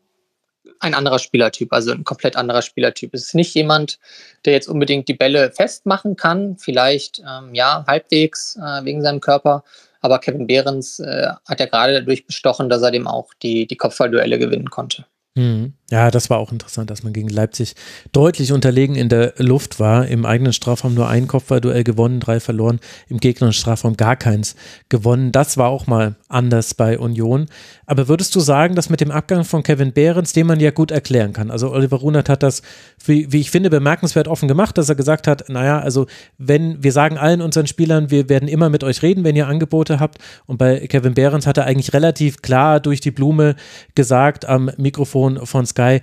ein 0.81 0.95
anderer 0.95 1.19
Spielertyp, 1.19 1.73
also 1.73 1.93
ein 1.93 2.05
komplett 2.05 2.37
anderer 2.37 2.63
Spielertyp. 2.63 3.15
Es 3.15 3.25
ist 3.25 3.35
nicht 3.35 3.55
jemand, 3.55 3.99
der 4.45 4.53
jetzt 4.53 4.69
unbedingt 4.69 5.09
die 5.09 5.15
Bälle 5.15 5.51
festmachen 5.51 6.17
kann, 6.17 6.57
vielleicht 6.59 7.21
ähm, 7.21 7.55
ja 7.55 7.85
halbwegs 7.87 8.57
äh, 8.57 8.85
wegen 8.85 9.03
seinem 9.03 9.21
Körper, 9.21 9.65
aber 10.07 10.21
Kevin 10.21 10.47
Behrens 10.47 11.01
äh, 11.01 11.29
hat 11.47 11.61
ja 11.61 11.67
gerade 11.67 11.95
dadurch 11.95 12.27
bestochen, 12.27 12.69
dass 12.69 12.83
er 12.83 12.93
dem 12.93 13.09
auch 13.09 13.35
die, 13.43 13.67
die 13.67 13.77
Kopfballduelle 13.77 14.39
gewinnen 14.39 14.71
konnte. 14.71 15.05
Mhm. 15.37 15.75
Ja, 15.89 16.11
das 16.11 16.31
war 16.31 16.39
auch 16.39 16.51
interessant, 16.51 16.91
dass 16.91 17.05
man 17.05 17.13
gegen 17.13 17.29
Leipzig 17.29 17.77
deutlich 18.11 18.51
unterlegen 18.51 18.97
in 18.97 19.09
der 19.09 19.35
Luft 19.37 19.79
war. 19.79 20.09
Im 20.09 20.27
eigenen 20.27 20.53
Strafraum 20.53 20.95
nur 20.95 21.09
ein 21.09 21.29
Kopfballduell 21.29 21.85
gewonnen, 21.85 22.19
drei 22.19 22.41
verloren, 22.41 22.81
im 23.09 23.19
gegnerischen 23.19 23.61
Strafraum 23.61 23.97
gar 23.97 24.17
keins 24.17 24.57
gewonnen. 24.89 25.31
Das 25.31 25.59
war 25.59 25.69
auch 25.69 25.87
mal 25.87 26.17
anders 26.29 26.75
bei 26.75 26.99
Union. 26.99 27.47
Aber 27.85 28.09
würdest 28.09 28.35
du 28.35 28.41
sagen, 28.41 28.75
dass 28.75 28.91
mit 28.91 29.01
dem 29.01 29.13
Abgang 29.13 29.45
von 29.45 29.63
Kevin 29.63 29.93
Behrens, 29.93 30.33
den 30.33 30.49
man 30.49 30.59
ja 30.59 30.73
gut 30.73 30.91
erklären 30.91 31.33
kann, 31.33 31.53
also 31.53 31.71
Oliver 31.71 31.99
Runert 31.99 32.29
hat 32.29 32.43
das, 32.43 32.63
wie, 33.05 33.31
wie 33.31 33.41
ich 33.41 33.53
finde, 33.53 33.71
bemerkenswert 33.71 34.27
offen 34.27 34.49
gemacht, 34.49 34.77
dass 34.79 34.89
er 34.89 34.97
gesagt 34.97 35.29
hat, 35.29 35.49
naja, 35.49 35.79
also 35.79 36.07
wenn 36.37 36.83
wir 36.83 36.91
sagen 36.91 37.17
allen 37.17 37.41
unseren 37.41 37.69
Spielern, 37.69 38.11
wir 38.11 38.29
werden 38.29 38.49
immer 38.49 38.71
mit 38.71 38.83
euch 38.83 39.03
reden, 39.03 39.23
wenn 39.23 39.37
ihr 39.37 39.47
Angebote 39.47 40.01
habt. 40.01 40.19
Und 40.47 40.59
bei 40.59 40.85
Kevin 40.89 41.15
Behrens 41.15 41.47
hat 41.47 41.59
er 41.59 41.67
eigentlich 41.67 41.93
relativ 41.93 42.43
klar 42.43 42.81
durch 42.81 43.01
die 43.01 43.13
Blume 43.13 43.55
gesagt 43.95 44.49
am 44.49 44.69
Mikrofon 44.79 45.26
von 45.45 45.67
Sky, 45.67 46.01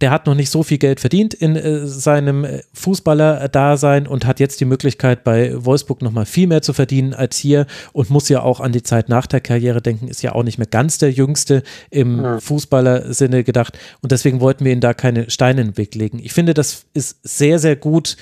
der 0.00 0.10
hat 0.10 0.26
noch 0.26 0.34
nicht 0.34 0.50
so 0.50 0.62
viel 0.62 0.78
Geld 0.78 1.00
verdient 1.00 1.34
in 1.34 1.56
äh, 1.56 1.86
seinem 1.86 2.44
äh, 2.44 2.62
Fußballer-Dasein 2.72 4.06
und 4.06 4.24
hat 4.24 4.40
jetzt 4.40 4.60
die 4.60 4.64
Möglichkeit, 4.64 5.24
bei 5.24 5.52
Wolfsburg 5.64 6.02
nochmal 6.02 6.26
viel 6.26 6.46
mehr 6.46 6.62
zu 6.62 6.72
verdienen 6.72 7.12
als 7.12 7.36
hier 7.36 7.66
und 7.92 8.10
muss 8.10 8.28
ja 8.28 8.42
auch 8.42 8.60
an 8.60 8.72
die 8.72 8.82
Zeit 8.82 9.08
nach 9.08 9.26
der 9.26 9.40
Karriere 9.40 9.82
denken, 9.82 10.08
ist 10.08 10.22
ja 10.22 10.34
auch 10.34 10.42
nicht 10.42 10.58
mehr 10.58 10.66
ganz 10.66 10.98
der 10.98 11.12
Jüngste 11.12 11.62
im 11.90 12.22
ja. 12.22 12.40
Fußballer-Sinne 12.40 13.44
gedacht 13.44 13.78
und 14.00 14.12
deswegen 14.12 14.40
wollten 14.40 14.64
wir 14.64 14.72
ihn 14.72 14.80
da 14.80 14.94
keine 14.94 15.30
Steine 15.30 15.60
in 15.60 15.66
den 15.68 15.76
Weg 15.76 15.94
legen. 15.94 16.18
Ich 16.18 16.32
finde, 16.32 16.54
das 16.54 16.86
ist 16.94 17.18
sehr, 17.22 17.58
sehr 17.58 17.76
gut 17.76 18.16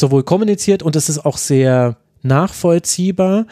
sowohl 0.00 0.22
kommuniziert 0.22 0.82
und 0.82 0.96
es 0.96 1.08
ist 1.08 1.24
auch 1.24 1.36
sehr 1.36 1.96
nachvollziehbar. 2.22 3.46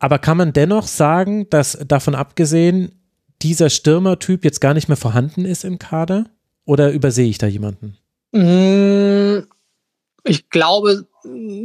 Aber 0.00 0.18
kann 0.18 0.36
man 0.36 0.52
dennoch 0.52 0.86
sagen, 0.86 1.48
dass 1.50 1.78
davon 1.86 2.14
abgesehen 2.14 2.97
dieser 3.42 3.70
Stürmertyp 3.70 4.44
jetzt 4.44 4.60
gar 4.60 4.74
nicht 4.74 4.88
mehr 4.88 4.96
vorhanden 4.96 5.44
ist 5.44 5.64
im 5.64 5.78
Kader? 5.78 6.26
Oder 6.64 6.92
übersehe 6.92 7.28
ich 7.28 7.38
da 7.38 7.46
jemanden? 7.46 7.96
Mm, 8.32 9.46
ich 10.24 10.50
glaube, 10.50 11.06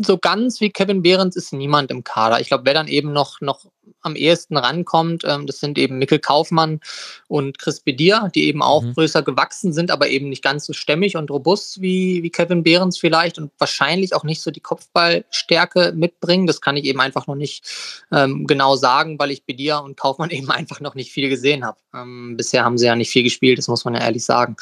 so 0.02 0.18
ganz 0.18 0.62
wie 0.62 0.70
Kevin 0.70 1.02
Behrens 1.02 1.36
ist 1.36 1.54
niemand 1.54 1.92
im 1.92 2.04
Kader. 2.04 2.40
Ich 2.40 2.48
glaube, 2.48 2.66
wer 2.66 2.74
dann 2.74 2.88
eben 2.88 3.14
noch, 3.14 3.42
noch 3.42 3.66
am 4.02 4.16
ehesten 4.16 4.58
rankommt, 4.58 5.24
ähm, 5.26 5.48
das 5.48 5.60
sind 5.60 5.78
eben 5.78 5.98
Mikkel 5.98 6.20
Kaufmann 6.20 6.80
und 7.28 7.58
Chris 7.58 7.80
Bedir, 7.80 8.30
die 8.34 8.46
eben 8.46 8.62
auch 8.62 8.84
mhm. 8.84 8.94
größer 8.94 9.22
gewachsen 9.22 9.74
sind, 9.74 9.92
aber 9.92 10.08
eben 10.10 10.30
nicht 10.30 10.44
ganz 10.44 10.66
so 10.66 10.74
stämmig 10.74 11.18
und 11.18 11.32
robust 11.32 11.82
wie, 11.82 12.24
wie 12.24 12.30
Kevin 12.30 12.64
Behrens 12.64 12.98
vielleicht 12.98 13.38
und 13.38 13.52
wahrscheinlich 13.58 14.14
auch 14.14 14.24
nicht 14.24 14.42
so 14.42 14.52
die 14.52 14.60
Kopfballstärke 14.60 15.94
mitbringen. 15.96 16.48
Das 16.48 16.62
kann 16.62 16.78
ich 16.78 16.86
eben 16.86 17.00
einfach 17.00 17.28
noch 17.28 17.36
nicht 17.36 17.66
ähm, 18.12 18.46
genau 18.48 18.76
sagen, 18.76 19.20
weil 19.20 19.32
ich 19.32 19.46
Bedir 19.46 19.82
und 19.82 19.98
Kaufmann 19.98 20.30
eben 20.32 20.52
einfach 20.52 20.80
noch 20.80 20.96
nicht 20.96 21.12
viel 21.12 21.30
gesehen 21.30 21.66
habe. 21.66 21.78
Ähm, 21.94 22.36
bisher 22.38 22.66
haben 22.66 22.78
sie 22.78 22.86
ja 22.86 22.96
nicht 22.96 23.12
viel 23.12 23.24
gespielt, 23.24 23.58
das 23.58 23.68
muss 23.68 23.86
man 23.86 23.96
ja 23.96 24.02
ehrlich 24.02 24.26
sagen. 24.26 24.56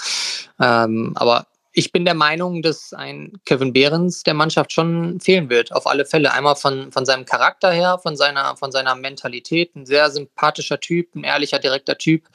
Ähm, 0.59 1.13
aber 1.15 1.47
ich 1.73 1.91
bin 1.91 2.03
der 2.03 2.13
Meinung, 2.13 2.61
dass 2.61 2.93
ein 2.93 3.33
Kevin 3.45 3.71
Behrens 3.71 4.23
der 4.23 4.33
Mannschaft 4.33 4.73
schon 4.73 5.19
fehlen 5.21 5.49
wird, 5.49 5.71
auf 5.73 5.87
alle 5.87 6.05
Fälle. 6.05 6.33
Einmal 6.33 6.55
von, 6.55 6.91
von 6.91 7.05
seinem 7.05 7.25
Charakter 7.25 7.71
her, 7.71 7.99
von 8.01 8.17
seiner, 8.17 8.57
von 8.57 8.71
seiner 8.71 8.95
Mentalität, 8.95 9.75
ein 9.75 9.85
sehr 9.85 10.11
sympathischer 10.11 10.79
Typ, 10.79 11.15
ein 11.15 11.23
ehrlicher, 11.23 11.59
direkter 11.59 11.97
Typ, 11.97 12.27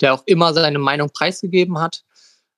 der 0.00 0.14
auch 0.14 0.22
immer 0.26 0.54
seine 0.54 0.78
Meinung 0.78 1.10
preisgegeben 1.10 1.80
hat. 1.80 2.04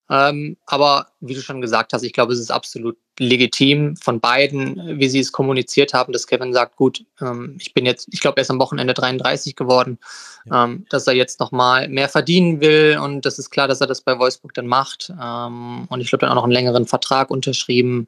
Ähm, 0.08 0.56
aber 0.66 1.08
wie 1.20 1.34
du 1.34 1.40
schon 1.40 1.60
gesagt 1.60 1.92
hast, 1.92 2.02
ich 2.02 2.12
glaube, 2.12 2.32
es 2.32 2.38
ist 2.38 2.52
absolut 2.52 2.96
legitim 3.18 3.96
von 3.96 4.20
beiden, 4.20 5.00
wie 5.00 5.08
sie 5.08 5.18
es 5.18 5.32
kommuniziert 5.32 5.94
haben, 5.94 6.12
dass 6.12 6.26
Kevin 6.26 6.52
sagt, 6.52 6.76
gut, 6.76 7.04
ähm, 7.20 7.56
ich 7.60 7.74
bin 7.74 7.86
jetzt, 7.86 8.08
ich 8.12 8.20
glaube, 8.20 8.36
er 8.36 8.42
ist 8.42 8.50
am 8.50 8.60
Wochenende 8.60 8.94
33 8.94 9.56
geworden, 9.56 9.98
ja. 10.44 10.64
ähm, 10.64 10.86
dass 10.90 11.06
er 11.06 11.14
jetzt 11.14 11.40
nochmal 11.40 11.88
mehr 11.88 12.08
verdienen 12.08 12.60
will 12.60 12.98
und 13.02 13.22
das 13.26 13.38
ist 13.38 13.50
klar, 13.50 13.66
dass 13.66 13.80
er 13.80 13.88
das 13.88 14.00
bei 14.00 14.18
Wolfsburg 14.18 14.54
dann 14.54 14.66
macht 14.66 15.12
ähm, 15.20 15.86
und 15.88 16.00
ich 16.00 16.08
glaube, 16.08 16.20
dann 16.20 16.30
auch 16.30 16.36
noch 16.36 16.44
einen 16.44 16.52
längeren 16.52 16.86
Vertrag 16.86 17.30
unterschrieben. 17.30 18.06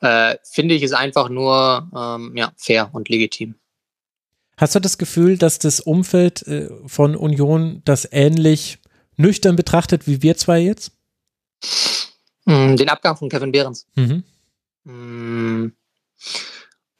Äh, 0.00 0.36
finde 0.42 0.74
ich 0.74 0.82
es 0.82 0.92
einfach 0.92 1.28
nur 1.28 1.88
ähm, 1.94 2.36
ja, 2.36 2.52
fair 2.56 2.90
und 2.92 3.08
legitim. 3.08 3.54
Hast 4.56 4.74
du 4.74 4.80
das 4.80 4.98
Gefühl, 4.98 5.36
dass 5.36 5.58
das 5.58 5.80
Umfeld 5.80 6.46
äh, 6.46 6.68
von 6.86 7.16
Union 7.16 7.82
das 7.84 8.08
ähnlich 8.10 8.78
nüchtern 9.16 9.56
betrachtet 9.56 10.06
wie 10.06 10.22
wir 10.22 10.36
zwei 10.36 10.60
jetzt? 10.60 10.92
Mm, 12.46 12.76
den 12.76 12.88
Abgang 12.88 13.16
von 13.16 13.28
Kevin 13.28 13.52
Behrens. 13.52 13.86
Mhm. 13.94 14.24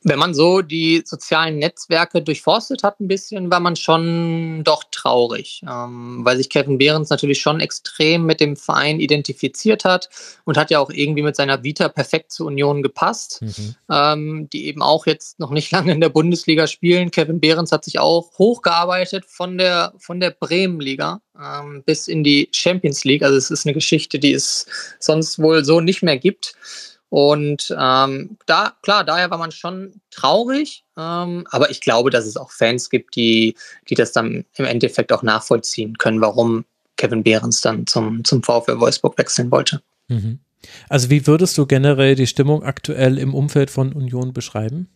Wenn 0.07 0.19
man 0.19 0.35
so 0.35 0.61
die 0.61 1.03
sozialen 1.05 1.59
Netzwerke 1.59 2.21
durchforstet 2.21 2.83
hat 2.83 3.01
ein 3.01 3.09
bisschen, 3.09 3.51
war 3.51 3.61
man 3.61 3.75
schon 3.75 4.63
doch 4.63 4.85
traurig, 4.91 5.63
ähm, 5.67 6.21
weil 6.25 6.37
sich 6.37 6.51
Kevin 6.51 6.77
Behrens 6.77 7.09
natürlich 7.09 7.41
schon 7.41 7.59
extrem 7.59 8.27
mit 8.27 8.39
dem 8.39 8.55
Verein 8.55 9.01
identifiziert 9.01 9.87
hat 9.87 10.11
und 10.45 10.59
hat 10.59 10.71
ja 10.71 10.79
auch 10.79 10.91
irgendwie 10.91 11.23
mit 11.23 11.37
seiner 11.37 11.63
Vita 11.65 11.89
perfekt 11.89 12.33
zur 12.33 12.49
Union 12.49 12.83
gepasst, 12.83 13.41
mhm. 13.41 13.75
ähm, 13.91 14.49
die 14.53 14.67
eben 14.67 14.83
auch 14.83 15.07
jetzt 15.07 15.41
noch 15.41 15.51
nicht 15.51 15.71
lange 15.73 15.93
in 15.93 16.03
der 16.03 16.11
Bundesliga 16.11 16.67
spielen. 16.67 17.11
Kevin 17.11 17.41
Behrens 17.41 17.73
hat 17.73 17.87
sich 17.87 17.99
auch 17.99 18.31
hochgearbeitet 18.39 19.25
von 19.25 19.57
der, 19.57 19.95
von 19.97 20.21
der 20.21 20.31
Bremenliga 20.31 21.23
ähm, 21.41 21.83
bis 21.85 22.09
in 22.09 22.23
die 22.23 22.49
Champions 22.53 23.05
League. 23.05 23.23
Also 23.23 23.37
es 23.37 23.51
ist 23.51 23.67
eine 23.67 23.75
Geschichte, 23.75 24.19
die 24.19 24.35
es 24.35 24.67
sonst 24.99 25.39
wohl 25.39 25.65
so 25.65 25.81
nicht 25.81 26.03
mehr 26.03 26.19
gibt. 26.19 26.55
Und 27.15 27.73
ähm, 27.79 28.37
da, 28.47 28.73
klar, 28.83 29.05
daher 29.05 29.31
war 29.31 29.39
man 29.39 29.53
schon 29.53 30.01
traurig, 30.11 30.83
ähm, 30.99 31.47
aber 31.49 31.71
ich 31.71 31.81
glaube, 31.81 32.11
dass 32.11 32.27
es 32.27 32.37
auch 32.37 32.51
Fans 32.51 32.91
gibt, 32.91 33.15
die, 33.15 33.55
die 33.89 33.95
das 33.95 34.11
dann 34.11 34.45
im 34.57 34.65
Endeffekt 34.65 35.13
auch 35.13 35.23
nachvollziehen 35.23 35.97
können, 35.97 36.21
warum 36.21 36.65
Kevin 36.97 37.23
Behrens 37.23 37.61
dann 37.61 37.87
zum, 37.87 38.25
zum 38.25 38.43
VfL 38.43 38.81
Wolfsburg 38.81 39.17
wechseln 39.17 39.53
wollte. 39.53 39.81
Mhm. 40.09 40.41
Also 40.89 41.09
wie 41.09 41.25
würdest 41.29 41.57
du 41.57 41.67
generell 41.67 42.17
die 42.17 42.27
Stimmung 42.27 42.65
aktuell 42.65 43.19
im 43.19 43.33
Umfeld 43.33 43.71
von 43.71 43.93
Union 43.93 44.33
beschreiben? 44.33 44.89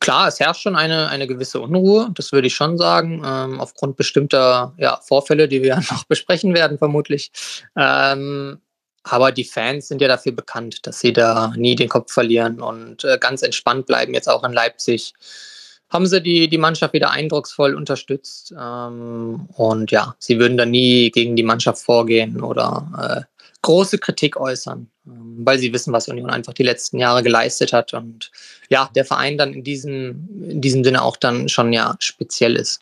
Klar, 0.00 0.28
es 0.28 0.40
herrscht 0.40 0.62
schon 0.62 0.74
eine, 0.74 1.10
eine 1.10 1.26
gewisse 1.26 1.60
Unruhe, 1.60 2.08
das 2.14 2.32
würde 2.32 2.46
ich 2.46 2.54
schon 2.54 2.78
sagen, 2.78 3.22
ähm, 3.26 3.60
aufgrund 3.60 3.98
bestimmter 3.98 4.72
ja, 4.78 4.98
Vorfälle, 5.06 5.48
die 5.48 5.62
wir 5.62 5.76
noch 5.90 6.04
besprechen 6.04 6.54
werden, 6.54 6.78
vermutlich. 6.78 7.30
Ähm, 7.76 8.58
aber 9.04 9.32
die 9.32 9.44
Fans 9.44 9.88
sind 9.88 10.00
ja 10.00 10.08
dafür 10.08 10.32
bekannt, 10.32 10.86
dass 10.86 11.00
sie 11.00 11.12
da 11.12 11.52
nie 11.56 11.74
den 11.74 11.88
Kopf 11.88 12.12
verlieren 12.12 12.60
und 12.60 13.04
äh, 13.04 13.18
ganz 13.18 13.42
entspannt 13.42 13.86
bleiben, 13.86 14.14
jetzt 14.14 14.28
auch 14.28 14.44
in 14.44 14.52
Leipzig. 14.52 15.14
Haben 15.90 16.06
sie 16.06 16.22
die, 16.22 16.48
die 16.48 16.58
Mannschaft 16.58 16.94
wieder 16.94 17.10
eindrucksvoll 17.10 17.74
unterstützt. 17.74 18.54
Ähm, 18.58 19.48
und 19.56 19.90
ja, 19.90 20.14
sie 20.18 20.38
würden 20.38 20.56
da 20.56 20.64
nie 20.64 21.10
gegen 21.10 21.36
die 21.36 21.42
Mannschaft 21.42 21.82
vorgehen 21.82 22.40
oder 22.42 23.26
äh, 23.26 23.32
große 23.62 23.98
Kritik 23.98 24.36
äußern, 24.36 24.88
ähm, 25.06 25.36
weil 25.38 25.58
sie 25.58 25.72
wissen, 25.72 25.92
was 25.92 26.08
Union 26.08 26.30
einfach 26.30 26.52
die 26.52 26.62
letzten 26.62 26.98
Jahre 26.98 27.22
geleistet 27.22 27.72
hat 27.72 27.94
und 27.94 28.30
ja, 28.68 28.90
der 28.94 29.04
Verein 29.04 29.36
dann 29.36 29.52
in 29.52 29.64
diesem, 29.64 30.28
in 30.48 30.60
diesem 30.60 30.84
Sinne 30.84 31.02
auch 31.02 31.16
dann 31.16 31.48
schon 31.48 31.72
ja 31.72 31.96
speziell 31.98 32.56
ist. 32.56 32.80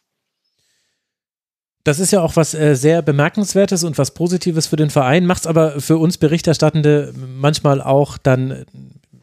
Das 1.84 1.98
ist 1.98 2.10
ja 2.10 2.20
auch 2.20 2.36
was 2.36 2.54
äh, 2.54 2.74
sehr 2.74 3.02
Bemerkenswertes 3.02 3.84
und 3.84 3.96
was 3.96 4.12
Positives 4.12 4.66
für 4.66 4.76
den 4.76 4.90
Verein, 4.90 5.26
macht 5.26 5.42
es 5.42 5.46
aber 5.46 5.80
für 5.80 5.96
uns 5.96 6.18
Berichterstattende 6.18 7.14
manchmal 7.16 7.80
auch 7.80 8.18
dann 8.18 8.66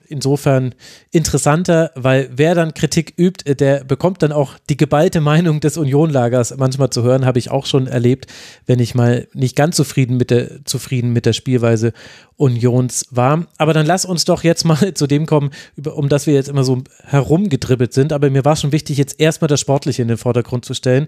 insofern 0.09 0.73
interessanter, 1.11 1.91
weil 1.95 2.29
wer 2.33 2.55
dann 2.55 2.73
Kritik 2.73 3.13
übt, 3.17 3.53
der 3.55 3.83
bekommt 3.83 4.23
dann 4.23 4.31
auch 4.31 4.53
die 4.69 4.77
geballte 4.77 5.21
Meinung 5.21 5.59
des 5.59 5.77
Unionlagers 5.77 6.55
manchmal 6.57 6.89
zu 6.89 7.03
hören, 7.03 7.25
habe 7.25 7.39
ich 7.39 7.51
auch 7.51 7.65
schon 7.65 7.87
erlebt, 7.87 8.27
wenn 8.65 8.79
ich 8.79 8.95
mal 8.95 9.27
nicht 9.33 9.55
ganz 9.55 9.75
zufrieden 9.75 10.17
mit 10.17 10.31
der, 10.31 10.65
zufrieden 10.65 11.11
mit 11.11 11.25
der 11.25 11.33
Spielweise 11.33 11.93
Unions 12.37 13.07
war. 13.11 13.47
Aber 13.57 13.73
dann 13.73 13.85
lass 13.85 14.05
uns 14.05 14.25
doch 14.25 14.43
jetzt 14.43 14.63
mal 14.63 14.93
zu 14.93 15.07
dem 15.07 15.25
kommen, 15.25 15.51
um 15.83 16.09
das 16.09 16.27
wir 16.27 16.33
jetzt 16.33 16.49
immer 16.49 16.63
so 16.63 16.83
herumgedribbelt 17.03 17.93
sind. 17.93 18.13
Aber 18.13 18.29
mir 18.29 18.45
war 18.45 18.55
schon 18.55 18.71
wichtig, 18.71 18.97
jetzt 18.97 19.19
erstmal 19.19 19.47
das 19.47 19.59
Sportliche 19.59 20.01
in 20.01 20.07
den 20.07 20.17
Vordergrund 20.17 20.65
zu 20.65 20.73
stellen. 20.73 21.07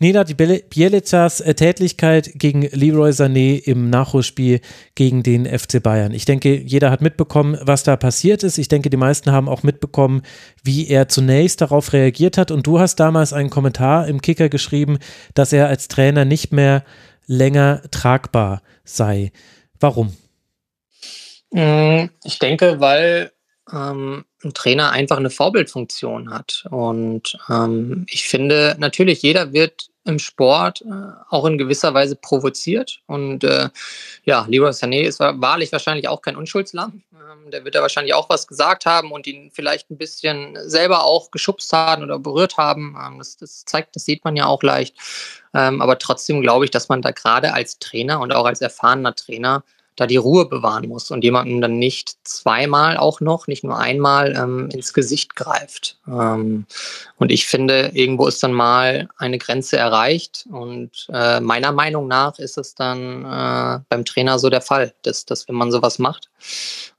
Nenad 0.00 0.36
Bielitsas 0.36 1.40
äh, 1.40 1.54
Tätigkeit 1.54 2.30
gegen 2.34 2.62
Leroy 2.62 3.10
Sané 3.10 3.58
im 3.58 3.90
Nachholspiel 3.90 4.60
gegen 4.94 5.22
den 5.22 5.46
FC 5.46 5.82
Bayern. 5.82 6.12
Ich 6.12 6.24
denke, 6.24 6.54
jeder 6.54 6.90
hat 6.90 7.02
mitbekommen, 7.02 7.58
was 7.62 7.82
da 7.82 7.96
passiert 7.96 8.44
ist. 8.44 8.58
Ich 8.58 8.68
denke, 8.68 8.90
die 8.90 8.96
meisten 8.96 9.32
haben 9.32 9.48
auch 9.48 9.62
mitbekommen, 9.62 10.22
wie 10.62 10.88
er 10.88 11.08
zunächst 11.08 11.60
darauf 11.60 11.92
reagiert 11.92 12.38
hat. 12.38 12.50
Und 12.50 12.66
du 12.66 12.78
hast 12.78 12.96
damals 12.96 13.32
einen 13.32 13.50
Kommentar 13.50 14.06
im 14.06 14.22
Kicker 14.22 14.48
geschrieben, 14.48 14.98
dass 15.34 15.52
er 15.52 15.66
als 15.68 15.88
Trainer 15.88 16.24
nicht 16.24 16.52
mehr 16.52 16.84
länger 17.26 17.82
tragbar 17.90 18.62
sei. 18.84 19.32
Warum? 19.80 20.16
Mm, 21.50 22.10
ich 22.24 22.38
denke, 22.38 22.78
weil 22.80 23.32
ähm, 23.72 24.24
ein 24.44 24.54
Trainer 24.54 24.92
einfach 24.92 25.16
eine 25.16 25.30
Vorbildfunktion 25.30 26.32
hat. 26.32 26.64
Und 26.70 27.38
ähm, 27.48 28.06
ich 28.08 28.28
finde, 28.28 28.76
natürlich, 28.78 29.22
jeder 29.22 29.52
wird 29.52 29.90
im 30.08 30.18
Sport 30.18 30.82
äh, 30.82 31.12
auch 31.28 31.44
in 31.44 31.58
gewisser 31.58 31.92
Weise 31.92 32.16
provoziert. 32.16 33.00
Und 33.06 33.44
äh, 33.44 33.68
ja, 34.24 34.46
Leroy 34.48 34.70
Sané 34.70 35.02
ist 35.02 35.20
wahrlich 35.20 35.70
wahrscheinlich 35.70 36.08
auch 36.08 36.22
kein 36.22 36.36
Unschuldslamm. 36.36 37.02
Ähm, 37.12 37.50
der 37.50 37.64
wird 37.64 37.74
da 37.74 37.82
wahrscheinlich 37.82 38.14
auch 38.14 38.30
was 38.30 38.46
gesagt 38.46 38.86
haben 38.86 39.12
und 39.12 39.26
ihn 39.26 39.50
vielleicht 39.52 39.90
ein 39.90 39.98
bisschen 39.98 40.56
selber 40.68 41.04
auch 41.04 41.30
geschubst 41.30 41.72
haben 41.72 42.02
oder 42.02 42.18
berührt 42.18 42.56
haben. 42.56 42.96
Ähm, 42.98 43.18
das, 43.18 43.36
das, 43.36 43.64
zeigt, 43.66 43.96
das 43.96 44.06
sieht 44.06 44.24
man 44.24 44.34
ja 44.34 44.46
auch 44.46 44.62
leicht. 44.62 44.96
Ähm, 45.52 45.82
aber 45.82 45.98
trotzdem 45.98 46.40
glaube 46.40 46.64
ich, 46.64 46.70
dass 46.70 46.88
man 46.88 47.02
da 47.02 47.10
gerade 47.10 47.52
als 47.52 47.78
Trainer 47.78 48.20
und 48.20 48.32
auch 48.32 48.46
als 48.46 48.62
erfahrener 48.62 49.14
Trainer 49.14 49.62
da 49.98 50.06
die 50.06 50.16
Ruhe 50.16 50.46
bewahren 50.46 50.88
muss 50.88 51.10
und 51.10 51.24
jemandem 51.24 51.60
dann 51.60 51.76
nicht 51.76 52.18
zweimal 52.22 52.96
auch 52.96 53.20
noch, 53.20 53.48
nicht 53.48 53.64
nur 53.64 53.76
einmal 53.76 54.32
ähm, 54.36 54.68
ins 54.72 54.92
Gesicht 54.92 55.34
greift. 55.34 55.98
Ähm, 56.06 56.66
und 57.16 57.32
ich 57.32 57.48
finde, 57.48 57.90
irgendwo 57.94 58.28
ist 58.28 58.40
dann 58.40 58.52
mal 58.52 59.08
eine 59.18 59.38
Grenze 59.38 59.76
erreicht 59.76 60.46
und 60.50 61.08
äh, 61.12 61.40
meiner 61.40 61.72
Meinung 61.72 62.06
nach 62.06 62.38
ist 62.38 62.58
es 62.58 62.76
dann 62.76 63.24
äh, 63.24 63.80
beim 63.88 64.04
Trainer 64.04 64.38
so 64.38 64.50
der 64.50 64.60
Fall, 64.60 64.94
dass, 65.02 65.24
dass 65.24 65.48
wenn 65.48 65.56
man 65.56 65.72
sowas 65.72 65.98
macht, 65.98 66.30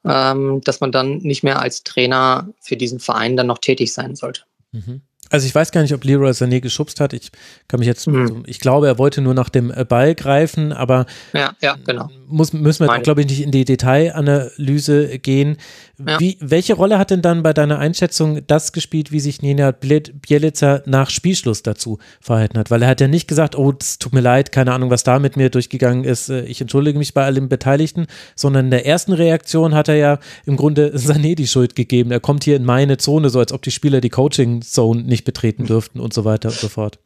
ähm, 0.04 0.60
dass 0.66 0.82
man 0.82 0.92
dann 0.92 1.20
nicht 1.20 1.42
mehr 1.42 1.62
als 1.62 1.86
Trainer 1.86 2.50
für 2.60 2.76
diesen 2.76 3.00
Verein 3.00 3.38
dann 3.38 3.48
noch 3.48 3.60
tätig 3.60 3.94
sein 3.94 4.18
sollte. 4.18 4.42
Mhm. 4.74 5.02
Also 5.30 5.46
ich 5.46 5.56
weiß 5.56 5.72
gar 5.72 5.84
nicht, 5.84 5.94
ob 5.94 6.04
Leroy 6.04 6.32
Sané 6.32 6.60
geschubst 6.60 7.00
hat. 7.00 7.14
Ich 7.14 7.32
kann 7.70 7.80
mich 7.80 7.88
jetzt, 7.88 8.08
mhm. 8.08 8.44
ich 8.46 8.60
glaube, 8.60 8.88
er 8.88 8.98
wollte 8.98 9.22
nur 9.22 9.36
nach 9.36 9.50
dem 9.50 9.72
äh, 9.72 9.86
Ball 9.86 10.16
greifen, 10.16 10.74
aber 10.74 11.06
ja, 11.32 11.54
ja, 11.62 11.78
genau. 11.86 12.10
Muss, 12.30 12.54
müssen 12.54 12.88
wir, 12.88 13.00
glaube 13.00 13.22
ich, 13.22 13.28
nicht 13.28 13.42
in 13.42 13.52
die 13.52 13.66
Detailanalyse 13.66 15.20
gehen. 15.20 15.58
Ja. 15.98 16.20
Wie, 16.20 16.38
welche 16.40 16.76
Rolle 16.76 17.00
hat 17.00 17.10
denn 17.10 17.22
dann 17.22 17.44
bei 17.44 17.54
deiner 17.54 17.80
Einschätzung 17.80 18.46
das 18.46 18.72
gespielt, 18.72 19.12
wie 19.12 19.20
sich 19.20 19.42
Nina 19.42 19.72
Bielica 19.72 20.82
nach 20.86 21.10
Spielschluss 21.10 21.64
dazu 21.64 21.98
verhalten 22.22 22.60
hat? 22.60 22.72
Weil 22.72 22.84
er 22.84 22.90
hat 22.90 23.02
ja 23.02 23.08
nicht 23.08 23.28
gesagt, 23.28 23.58
oh, 23.58 23.74
es 23.80 24.00
tut 24.00 24.14
mir 24.14 24.22
leid, 24.22 24.52
keine 24.52 24.74
Ahnung, 24.74 24.90
was 24.90 25.04
da 25.04 25.20
mit 25.20 25.38
mir 25.38 25.50
durchgegangen 25.50 26.04
ist, 26.04 26.30
äh, 26.30 26.46
ich 26.46 26.62
entschuldige 26.62 26.98
mich 26.98 27.14
bei 27.14 27.26
allen 27.26 27.50
Beteiligten, 27.50 28.08
sondern 28.36 28.66
in 28.66 28.72
der 28.72 28.86
ersten 28.86 29.14
Reaktion 29.14 29.74
hat 29.74 29.88
er 29.88 29.96
ja 29.96 30.20
im 30.46 30.56
Grunde 30.56 30.94
Sané 30.96 31.36
die 31.36 31.48
Schuld 31.48 31.76
gegeben. 31.76 32.12
Er 32.12 32.20
kommt 32.20 32.44
hier 32.44 32.56
in 32.56 32.66
meine 32.66 32.98
Zone, 32.98 33.30
so 33.30 33.40
als 33.40 33.52
ob 33.52 33.62
die 33.64 33.72
Spieler 33.72 34.02
die 34.02 34.10
Coaching-Zone 34.10 35.04
nicht 35.04 35.26
betreten 35.26 35.66
dürften 35.66 36.00
und 36.00 36.14
so 36.14 36.26
weiter 36.26 36.50
und 36.50 36.58
so 36.58 36.70
fort. 36.70 37.00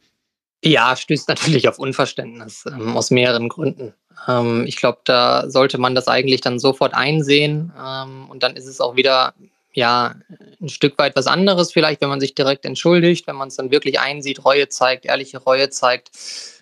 Ja, 0.64 0.96
stößt 0.96 1.28
natürlich 1.28 1.68
auf 1.68 1.78
Unverständnis 1.78 2.64
ähm, 2.66 2.96
aus 2.96 3.10
mehreren 3.10 3.50
Gründen. 3.50 3.92
Ähm, 4.28 4.64
ich 4.66 4.76
glaube, 4.76 4.98
da 5.04 5.48
sollte 5.50 5.78
man 5.78 5.94
das 5.94 6.08
eigentlich 6.08 6.40
dann 6.40 6.58
sofort 6.58 6.94
einsehen 6.94 7.72
ähm, 7.78 8.30
und 8.30 8.42
dann 8.42 8.56
ist 8.56 8.66
es 8.66 8.80
auch 8.80 8.96
wieder 8.96 9.34
ja 9.72 10.14
ein 10.60 10.68
Stück 10.68 10.98
weit 10.98 11.16
was 11.16 11.26
anderes 11.26 11.72
vielleicht, 11.72 12.00
wenn 12.00 12.08
man 12.08 12.20
sich 12.20 12.34
direkt 12.34 12.64
entschuldigt, 12.64 13.26
wenn 13.26 13.36
man 13.36 13.48
es 13.48 13.56
dann 13.56 13.70
wirklich 13.70 14.00
einsieht, 14.00 14.44
Reue 14.44 14.68
zeigt, 14.68 15.04
ehrliche 15.04 15.38
Reue 15.38 15.68
zeigt. 15.70 16.10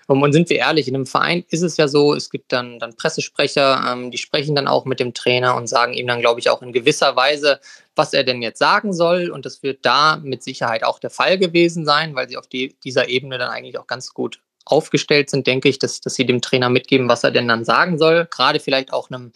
Und 0.09 0.33
sind 0.33 0.51
wir 0.51 0.59
ehrlich, 0.59 0.89
in 0.89 0.95
einem 0.95 1.07
Verein 1.07 1.45
ist 1.49 1.63
es 1.63 1.77
ja 1.77 1.89
so, 1.89 2.15
es 2.15 2.29
gibt 2.29 2.53
dann, 2.53 2.79
dann 2.79 2.97
Pressesprecher, 2.97 3.93
ähm, 3.93 4.11
die 4.11 4.19
sprechen 4.19 4.55
dann 4.55 4.69
auch 4.69 4.85
mit 4.85 5.01
dem 5.01 5.15
Trainer 5.15 5.55
und 5.57 5.69
sagen 5.69 5.95
ihm 5.95 6.07
dann, 6.07 6.21
glaube 6.21 6.41
ich, 6.41 6.51
auch 6.51 6.61
in 6.61 6.73
gewisser 6.73 7.17
Weise, 7.17 7.61
was 7.95 8.13
er 8.13 8.25
denn 8.25 8.43
jetzt 8.43 8.59
sagen 8.59 8.93
soll. 8.93 9.31
Und 9.31 9.47
das 9.47 9.63
wird 9.63 9.87
da 9.87 10.17
mit 10.17 10.43
Sicherheit 10.43 10.85
auch 10.85 10.99
der 10.99 11.11
Fall 11.11 11.39
gewesen 11.39 11.87
sein, 11.87 12.15
weil 12.15 12.29
sie 12.29 12.37
auf 12.37 12.47
die, 12.47 12.77
dieser 12.85 13.09
Ebene 13.09 13.39
dann 13.39 13.51
eigentlich 13.51 13.79
auch 13.79 13.87
ganz 13.87 14.13
gut 14.13 14.41
aufgestellt 14.65 15.31
sind, 15.31 15.47
denke 15.47 15.69
ich, 15.69 15.79
dass, 15.79 16.01
dass 16.01 16.15
sie 16.15 16.27
dem 16.27 16.41
Trainer 16.41 16.69
mitgeben, 16.69 17.09
was 17.09 17.25
er 17.25 17.31
denn 17.31 17.49
dann 17.49 17.65
sagen 17.65 17.99
soll. 17.99 18.27
Gerade 18.31 18.61
vielleicht 18.61 18.93
auch 18.93 19.11
einem, 19.11 19.33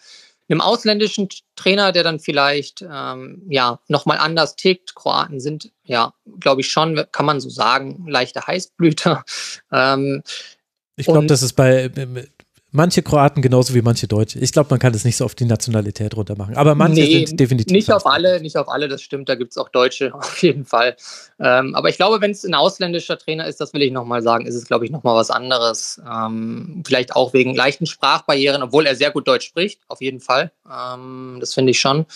einem 0.48 0.60
ausländischen 0.60 1.28
Trainer, 1.56 1.92
der 1.92 2.04
dann 2.04 2.20
vielleicht 2.20 2.82
ähm, 2.82 3.42
ja 3.48 3.80
nochmal 3.88 4.18
anders 4.18 4.56
tickt. 4.56 4.94
Kroaten 4.94 5.40
sind 5.40 5.70
ja, 5.84 6.12
glaube 6.40 6.60
ich 6.60 6.70
schon, 6.70 7.04
kann 7.12 7.26
man 7.26 7.40
so 7.40 7.48
sagen, 7.48 8.06
leichte 8.08 8.46
Heißblüter. 8.46 9.24
Ähm, 9.72 10.22
ich 10.96 11.06
glaube, 11.06 11.26
das 11.26 11.42
ist 11.42 11.52
bei 11.52 11.90
manche 12.76 13.02
Kroaten 13.02 13.42
genauso 13.42 13.74
wie 13.74 13.82
manche 13.82 14.06
Deutsche. 14.06 14.38
Ich 14.38 14.52
glaube, 14.52 14.68
man 14.70 14.78
kann 14.78 14.92
das 14.92 15.04
nicht 15.04 15.16
so 15.16 15.24
auf 15.24 15.34
die 15.34 15.46
Nationalität 15.46 16.16
runter 16.16 16.36
machen. 16.36 16.56
Aber 16.56 16.74
manche 16.74 17.00
nee, 17.00 17.26
sind 17.26 17.40
definitiv. 17.40 17.72
Nicht 17.72 17.90
auf 17.90 18.06
alle, 18.06 18.40
nicht 18.40 18.56
auf 18.56 18.68
alle, 18.68 18.86
das 18.86 19.02
stimmt. 19.02 19.28
Da 19.28 19.34
gibt 19.34 19.50
es 19.50 19.58
auch 19.58 19.68
Deutsche 19.68 20.14
auf 20.14 20.40
jeden 20.42 20.64
Fall. 20.64 20.96
Ähm, 21.40 21.74
aber 21.74 21.88
ich 21.88 21.96
glaube, 21.96 22.20
wenn 22.20 22.30
es 22.30 22.44
ein 22.44 22.54
ausländischer 22.54 23.18
Trainer 23.18 23.46
ist, 23.46 23.60
das 23.60 23.72
will 23.72 23.82
ich 23.82 23.90
nochmal 23.90 24.22
sagen, 24.22 24.46
ist 24.46 24.54
es, 24.54 24.66
glaube 24.66 24.84
ich, 24.84 24.90
nochmal 24.90 25.16
was 25.16 25.30
anderes. 25.30 26.00
Ähm, 26.08 26.82
vielleicht 26.86 27.16
auch 27.16 27.32
wegen 27.32 27.54
leichten 27.54 27.86
Sprachbarrieren, 27.86 28.62
obwohl 28.62 28.86
er 28.86 28.94
sehr 28.94 29.10
gut 29.10 29.26
Deutsch 29.26 29.46
spricht, 29.46 29.80
auf 29.88 30.00
jeden 30.00 30.20
Fall. 30.20 30.52
Ähm, 30.70 31.38
das 31.40 31.54
finde 31.54 31.70
ich 31.70 31.80
schon. 31.80 32.06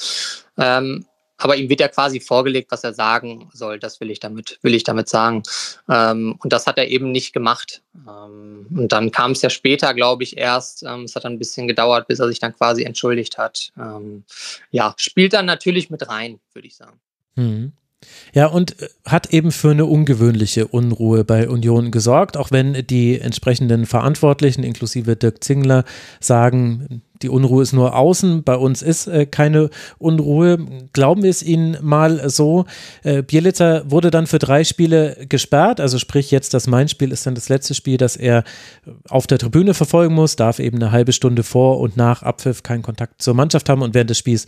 Ähm, 0.59 1.07
aber 1.45 1.57
ihm 1.57 1.69
wird 1.69 1.81
ja 1.81 1.89
quasi 1.89 2.21
vorgelegt, 2.21 2.71
was 2.71 2.85
er 2.85 2.93
sagen 2.93 3.49
soll. 3.53 3.79
Das 3.79 4.01
will 4.01 4.11
ich 4.11 4.21
damit, 4.21 4.59
will 4.63 4.75
ich 4.75 4.85
damit 4.85 5.09
sagen. 5.09 5.43
Ähm, 5.89 6.37
und 6.43 6.53
das 6.53 6.67
hat 6.67 6.79
er 6.79 6.89
eben 6.89 7.13
nicht 7.13 7.33
gemacht. 7.33 7.83
Ähm, 7.95 8.67
und 8.71 8.93
dann 8.93 9.11
kam 9.11 9.33
es 9.33 9.43
ja 9.43 9.51
später, 9.51 9.95
glaube 9.95 10.23
ich, 10.23 10.37
erst. 10.37 10.83
Ähm, 10.83 11.05
es 11.05 11.17
hat 11.17 11.25
dann 11.25 11.35
ein 11.35 11.39
bisschen 11.39 11.69
gedauert, 11.69 12.09
bis 12.09 12.19
er 12.19 12.29
sich 12.29 12.39
dann 12.39 12.55
quasi 12.55 12.85
entschuldigt 12.85 13.39
hat. 13.39 13.73
Ähm, 13.79 14.25
ja, 14.71 14.95
spielt 14.97 15.33
dann 15.33 15.47
natürlich 15.47 15.91
mit 15.91 16.09
rein, 16.09 16.41
würde 16.53 16.69
ich 16.69 16.77
sagen. 16.77 17.01
Mhm. 17.37 17.73
Ja, 18.33 18.47
und 18.47 18.81
äh, 18.81 18.89
hat 19.05 19.33
eben 19.33 19.53
für 19.53 19.71
eine 19.71 19.87
ungewöhnliche 19.87 20.67
Unruhe 20.67 21.25
bei 21.25 21.49
Union 21.49 21.91
gesorgt, 21.91 22.37
auch 22.37 22.51
wenn 22.51 22.87
die 22.87 23.21
entsprechenden 23.21 23.87
Verantwortlichen, 23.87 24.63
inklusive 24.63 25.17
Dirk 25.17 25.45
Zingler, 25.45 25.85
sagen, 26.21 27.03
die 27.23 27.29
Unruhe 27.29 27.63
ist 27.63 27.73
nur 27.73 27.97
außen, 27.97 28.45
bei 28.45 28.57
uns 28.57 28.83
ist 28.83 29.07
äh, 29.07 29.27
keine 29.27 29.71
Unruhe. 29.99 30.59
Glauben 30.93 31.23
wir 31.23 31.31
es 31.31 31.43
Ihnen 31.43 31.77
mal 31.83 32.29
so. 32.31 32.65
Äh, 33.03 33.23
Bielitzer 33.23 33.91
wurde 33.91 34.11
dann 34.11 34.27
für 34.27 34.39
drei 34.39 34.65
Spiele 34.65 35.17
gesperrt, 35.29 35.81
also 35.81 35.99
sprich 35.99 36.31
jetzt 36.31 36.55
das 36.55 36.67
Main-Spiel 36.67 37.13
ist 37.13 37.27
dann 37.27 37.35
das 37.35 37.49
letzte 37.49 37.75
Spiel, 37.75 37.97
das 37.97 38.17
er 38.17 38.45
auf 39.09 39.27
der 39.27 39.39
Tribüne 39.39 39.75
verfolgen 39.75 40.15
muss, 40.15 40.37
darf 40.37 40.59
eben 40.59 40.77
eine 40.77 40.93
halbe 40.93 41.13
Stunde 41.13 41.43
vor 41.43 41.81
und 41.81 41.97
nach 41.97 42.23
Abpfiff 42.23 42.63
keinen 42.63 42.83
Kontakt 42.83 43.21
zur 43.21 43.35
Mannschaft 43.35 43.69
haben 43.69 43.83
und 43.83 43.95
während 43.95 44.11
des 44.11 44.19
Spiels 44.19 44.47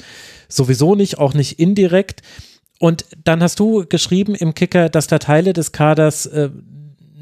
sowieso 0.49 0.95
nicht, 0.95 1.19
auch 1.19 1.35
nicht 1.35 1.59
indirekt. 1.59 2.23
Und 2.79 3.05
dann 3.23 3.43
hast 3.43 3.61
du 3.61 3.85
geschrieben 3.89 4.35
im 4.35 4.55
Kicker, 4.55 4.89
dass 4.89 5.07
da 5.07 5.19
Teile 5.19 5.53
des 5.53 5.71
Kaders 5.71 6.27
äh, 6.27 6.51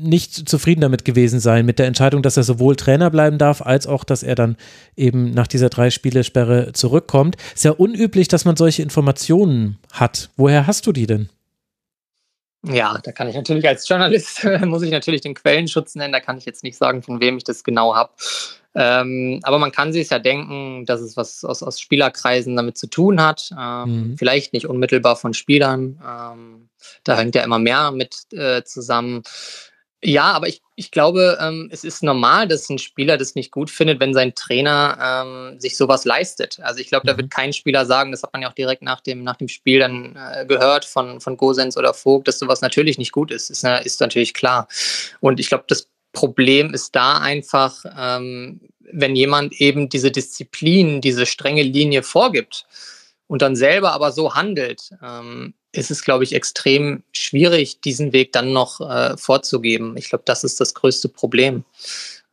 nicht 0.01 0.49
zufrieden 0.49 0.81
damit 0.81 1.05
gewesen 1.05 1.41
sein, 1.41 1.67
mit 1.67 1.79
der 1.79 1.87
Entscheidung, 1.87 2.23
dass 2.23 2.37
er 2.37 2.43
sowohl 2.43 2.77
Trainer 2.77 3.11
bleiben 3.11 3.39
darf, 3.39 3.63
als 3.63 3.87
auch, 3.87 4.05
dass 4.05 4.23
er 4.23 4.35
dann 4.35 4.57
eben 4.97 5.31
nach 5.31 5.47
dieser 5.47 5.69
Drei-Spiele-Sperre 5.69 6.73
zurückkommt. 6.73 7.37
Ist 7.55 7.65
ja 7.65 7.73
unüblich, 7.73 8.29
dass 8.29 8.45
man 8.45 8.57
solche 8.57 8.83
Informationen 8.83 9.79
hat. 9.93 10.31
Woher 10.37 10.67
hast 10.67 10.87
du 10.87 10.93
die 10.93 11.07
denn? 11.07 11.29
Ja, 12.63 12.99
da 13.03 13.13
kann 13.13 13.29
ich 13.29 13.35
natürlich 13.35 13.67
als 13.67 13.89
Journalist, 13.89 14.45
muss 14.65 14.83
ich 14.83 14.91
natürlich 14.91 15.23
den 15.23 15.35
Quellenschutz 15.35 15.95
nennen, 15.95 16.13
da 16.13 16.21
kann 16.21 16.37
ich 16.37 16.45
jetzt 16.45 16.63
nicht 16.63 16.77
sagen, 16.77 17.03
von 17.03 17.21
wem 17.21 17.39
ich 17.39 17.45
das 17.45 17.65
genau 17.65 17.95
habe. 17.95 18.13
Ähm, 18.75 19.41
aber 19.43 19.59
man 19.59 19.73
kann 19.73 19.93
sich 19.93 20.11
ja 20.11 20.19
denken, 20.19 20.85
dass 20.87 21.01
es 21.01 21.17
was 21.17 21.45
aus, 21.45 21.63
aus 21.63 21.81
Spielerkreisen 21.81 22.55
damit 22.55 22.79
zu 22.79 22.87
tun 22.87 23.21
hat. 23.21 23.51
Ähm, 23.59 24.11
mhm. 24.11 24.19
Vielleicht 24.19 24.53
nicht 24.53 24.67
unmittelbar 24.67 25.17
von 25.17 25.35
Spielern. 25.35 26.01
Ähm, 26.07 26.69
da 27.03 27.17
hängt 27.17 27.35
ja 27.35 27.43
immer 27.43 27.59
mehr 27.59 27.91
mit 27.91 28.27
äh, 28.33 28.63
zusammen. 28.63 29.23
Ja, 30.03 30.33
aber 30.33 30.49
ich, 30.49 30.63
ich 30.77 30.91
glaube, 30.91 31.37
ähm, 31.43 31.69
es 31.71 31.85
ist 31.85 32.03
normal, 32.03 32.49
dass 32.49 32.71
ein 32.71 32.79
Spieler 32.79 33.19
das 33.19 33.35
nicht 33.35 33.51
gut 33.51 33.69
findet, 33.71 34.01
wenn 34.01 34.15
sein 34.15 34.35
Trainer 34.35 34.97
ähm, 34.99 35.61
sich 35.61 35.77
sowas 35.77 36.07
leistet. 36.07 36.59
Also 36.63 36.81
ich 36.81 36.89
glaube, 36.89 37.07
da 37.07 37.19
wird 37.19 37.27
mhm. 37.27 37.31
kein 37.31 37.53
Spieler 37.53 37.85
sagen, 37.85 38.11
das 38.11 38.23
hat 38.23 38.33
man 38.33 38.41
ja 38.41 38.49
auch 38.49 38.55
direkt 38.55 38.81
nach 38.81 39.03
dem, 39.03 39.23
nach 39.23 39.37
dem 39.37 39.49
Spiel 39.49 39.81
dann 39.81 40.17
äh, 40.17 40.47
gehört 40.47 40.87
von, 40.87 41.21
von 41.21 41.37
Gosens 41.37 41.77
oder 41.77 41.93
Vogt, 41.93 42.29
dass 42.29 42.39
sowas 42.39 42.63
natürlich 42.63 42.97
nicht 42.97 43.13
gut 43.13 43.31
ist. 43.31 43.51
Ist, 43.51 43.63
äh, 43.63 43.85
ist 43.85 44.01
natürlich 44.01 44.33
klar. 44.33 44.69
Und 45.21 45.39
ich 45.39 45.49
glaube, 45.49 45.65
das 45.69 45.87
Problem 46.13 46.73
ist 46.73 46.97
da 46.97 47.19
einfach, 47.19 47.85
ähm, 47.99 48.61
wenn 48.81 49.15
jemand 49.15 49.61
eben 49.61 49.91
diese 49.91 50.11
Disziplin, 50.11 51.03
diese 51.03 51.27
strenge 51.27 51.63
Linie 51.63 52.03
vorgibt 52.03 52.65
und 53.27 53.43
dann 53.43 53.55
selber 53.55 53.93
aber 53.93 54.13
so 54.13 54.35
handelt, 54.35 54.91
ähm, 55.03 55.53
ist 55.73 55.91
es, 55.91 56.03
glaube 56.03 56.25
ich, 56.25 56.35
extrem 56.35 57.03
schwierig, 57.13 57.81
diesen 57.81 58.13
Weg 58.13 58.33
dann 58.33 58.53
noch 58.53 58.81
äh, 58.81 59.17
vorzugeben. 59.17 59.97
Ich 59.97 60.09
glaube, 60.09 60.25
das 60.27 60.45
ist 60.45 60.61
das 60.61 60.75
größte 60.75 61.09
Problem. 61.09 61.65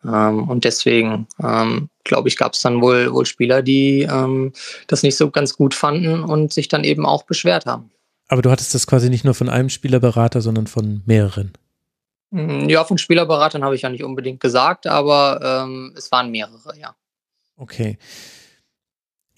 Ähm, 0.03 0.49
und 0.49 0.63
deswegen, 0.63 1.27
ähm, 1.43 1.89
glaube 2.03 2.29
ich, 2.29 2.37
gab 2.37 2.53
es 2.53 2.61
dann 2.61 2.81
wohl, 2.81 3.11
wohl 3.13 3.25
Spieler, 3.25 3.61
die 3.61 4.03
ähm, 4.03 4.53
das 4.87 5.03
nicht 5.03 5.17
so 5.17 5.29
ganz 5.29 5.55
gut 5.55 5.73
fanden 5.73 6.23
und 6.23 6.53
sich 6.53 6.67
dann 6.67 6.83
eben 6.83 7.05
auch 7.05 7.23
beschwert 7.23 7.65
haben. 7.65 7.91
Aber 8.27 8.41
du 8.41 8.51
hattest 8.51 8.73
das 8.73 8.87
quasi 8.87 9.09
nicht 9.09 9.23
nur 9.23 9.33
von 9.33 9.49
einem 9.49 9.69
Spielerberater, 9.69 10.41
sondern 10.41 10.67
von 10.67 11.01
mehreren. 11.05 11.53
Mm, 12.31 12.67
ja, 12.67 12.83
von 12.83 12.97
Spielerberatern 12.97 13.63
habe 13.63 13.75
ich 13.75 13.83
ja 13.83 13.89
nicht 13.89 14.03
unbedingt 14.03 14.39
gesagt, 14.39 14.85
aber 14.85 15.39
ähm, 15.63 15.93
es 15.97 16.11
waren 16.11 16.31
mehrere, 16.31 16.77
ja. 16.77 16.95
Okay. 17.55 17.97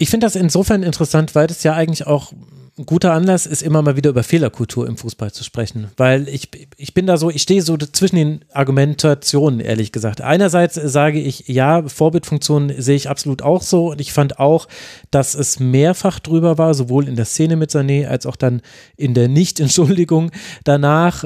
Ich 0.02 0.10
finde 0.10 0.26
das 0.26 0.38
insofern 0.38 0.82
interessant, 0.82 1.36
weil 1.36 1.48
das 1.48 1.64
ja 1.64 1.74
eigentlich 1.74 2.08
auch 2.08 2.32
ein 2.78 2.86
guter 2.86 3.12
Anlass 3.12 3.46
ist, 3.46 3.62
immer 3.62 3.82
mal 3.82 3.98
wieder 3.98 4.10
über 4.10 4.24
Fehlerkultur 4.24 4.88
im 4.88 4.96
Fußball 4.96 5.34
zu 5.34 5.44
sprechen. 5.44 5.92
Weil 5.98 6.30
ich, 6.30 6.48
ich 6.78 6.94
bin 6.94 7.06
da 7.06 7.18
so, 7.18 7.30
ich 7.30 7.42
stehe 7.42 7.62
so 7.62 7.76
zwischen 7.76 8.16
den 8.16 8.46
Argumentationen, 8.54 9.60
ehrlich 9.60 9.92
gesagt. 9.92 10.22
Einerseits 10.22 10.76
sage 10.76 11.20
ich, 11.20 11.50
ja, 11.50 11.86
Vorbildfunktion 11.86 12.72
sehe 12.78 12.96
ich 12.96 13.10
absolut 13.10 13.42
auch 13.42 13.62
so. 13.62 13.92
Und 13.92 14.00
ich 14.00 14.14
fand 14.14 14.40
auch, 14.40 14.70
dass 15.12 15.36
es 15.36 15.60
mehrfach 15.60 16.20
drüber 16.20 16.58
war, 16.58 16.74
sowohl 16.74 17.10
in 17.10 17.18
der 17.18 17.26
Szene 17.26 17.58
mit 17.58 17.70
Sané 17.70 18.08
als 18.08 18.26
auch 18.26 18.38
dann 18.38 18.62
in 18.96 19.14
der 19.14 19.28
Nicht-Entschuldigung 19.28 20.32
danach. 20.64 21.26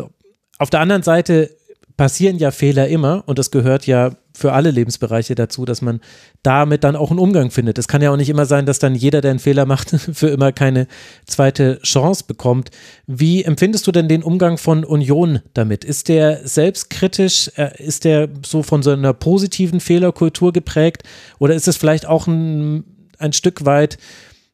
Auf 0.58 0.72
der 0.72 0.80
anderen 0.80 1.04
Seite 1.04 1.56
passieren 1.98 2.38
ja 2.38 2.52
Fehler 2.52 2.88
immer 2.88 3.24
und 3.28 3.40
das 3.40 3.52
gehört 3.52 3.86
ja 3.86 4.12
für 4.36 4.54
alle 4.54 4.72
Lebensbereiche 4.72 5.36
dazu, 5.36 5.64
dass 5.64 5.82
man 5.82 6.02
damit 6.42 6.84
dann 6.84 6.96
auch 6.96 7.12
einen 7.12 7.20
Umgang 7.20 7.52
findet. 7.52 7.78
Es 7.78 7.88
kann 7.88 8.02
ja 8.02 8.12
auch 8.12 8.18
nicht 8.18 8.30
immer 8.30 8.46
sein, 8.46 8.66
dass 8.66 8.80
dann 8.80 8.96
jeder, 8.96 9.22
der 9.22 9.32
einen 9.32 9.40
Fehler 9.40 9.66
macht, 9.66 9.90
für 10.14 10.30
immer 10.30 10.52
keine 10.52 10.88
zweite 11.28 11.80
Chance 11.84 12.24
bekommt. 12.28 12.72
Wie 13.06 13.44
empfindest 13.44 13.86
du 13.86 13.92
denn 13.92 14.08
den 14.08 14.24
Umgang 14.24 14.58
von 14.58 14.84
Union 14.84 15.40
damit? 15.54 15.86
Ist 15.86 16.10
der 16.10 16.48
selbstkritisch? 16.48 17.52
Äh, 17.58 17.84
ist 17.84 18.06
der 18.06 18.30
so 18.44 18.64
von 18.64 18.82
so 18.82 18.92
einer 18.92 19.14
positiven 19.14 19.80
Fehlerkultur 19.80 20.52
geprägt? 20.52 21.04
Oder 21.38 21.54
ist 21.54 21.68
es 21.68 21.78
vielleicht 21.78 22.08
auch 22.08 22.26
ein, 22.26 22.84
ein 23.20 23.34
Stück 23.34 23.66
weit, 23.66 23.98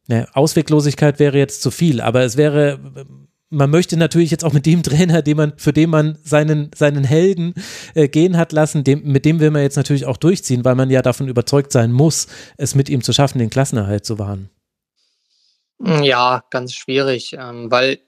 ne, 0.08 0.28
Ausweglosigkeit 0.34 1.20
wäre 1.20 1.38
jetzt 1.38 1.62
zu 1.62 1.72
viel, 1.72 2.02
aber 2.02 2.24
es 2.24 2.36
wäre 2.36 2.80
man 3.50 3.70
möchte 3.70 3.98
natürlich 3.98 4.32
jetzt 4.32 4.46
auch 4.46 4.54
mit 4.54 4.66
dem 4.66 4.84
Trainer, 4.84 5.22
den 5.22 5.38
man, 5.38 5.54
für 5.58 5.74
den 5.74 5.90
man 5.90 6.18
seinen, 6.24 6.72
seinen 6.76 7.04
Helden 7.04 7.54
äh, 7.96 8.08
gehen 8.08 8.38
hat 8.38 8.52
lassen, 8.52 8.84
dem, 8.84 9.04
mit 9.04 9.26
dem 9.26 9.40
will 9.40 9.52
man 9.52 9.62
jetzt 9.62 9.78
natürlich 9.78 10.06
auch 10.06 10.18
durchziehen, 10.18 10.66
weil 10.66 10.76
man 10.76 10.90
ja 10.90 11.02
davon 11.02 11.28
überzeugt 11.28 11.72
sein 11.72 11.92
muss, 11.92 12.28
es 12.58 12.76
mit 12.76 12.90
ihm 12.90 13.04
zu 13.04 13.14
schaffen, 13.14 13.40
den 13.40 13.50
Klassenerhalt 13.50 14.06
zu 14.06 14.20
wahren. 14.20 14.50
Ja, 15.82 16.44
ganz 16.50 16.74
schwierig, 16.74 17.34
ähm, 17.40 17.72
weil 17.72 18.00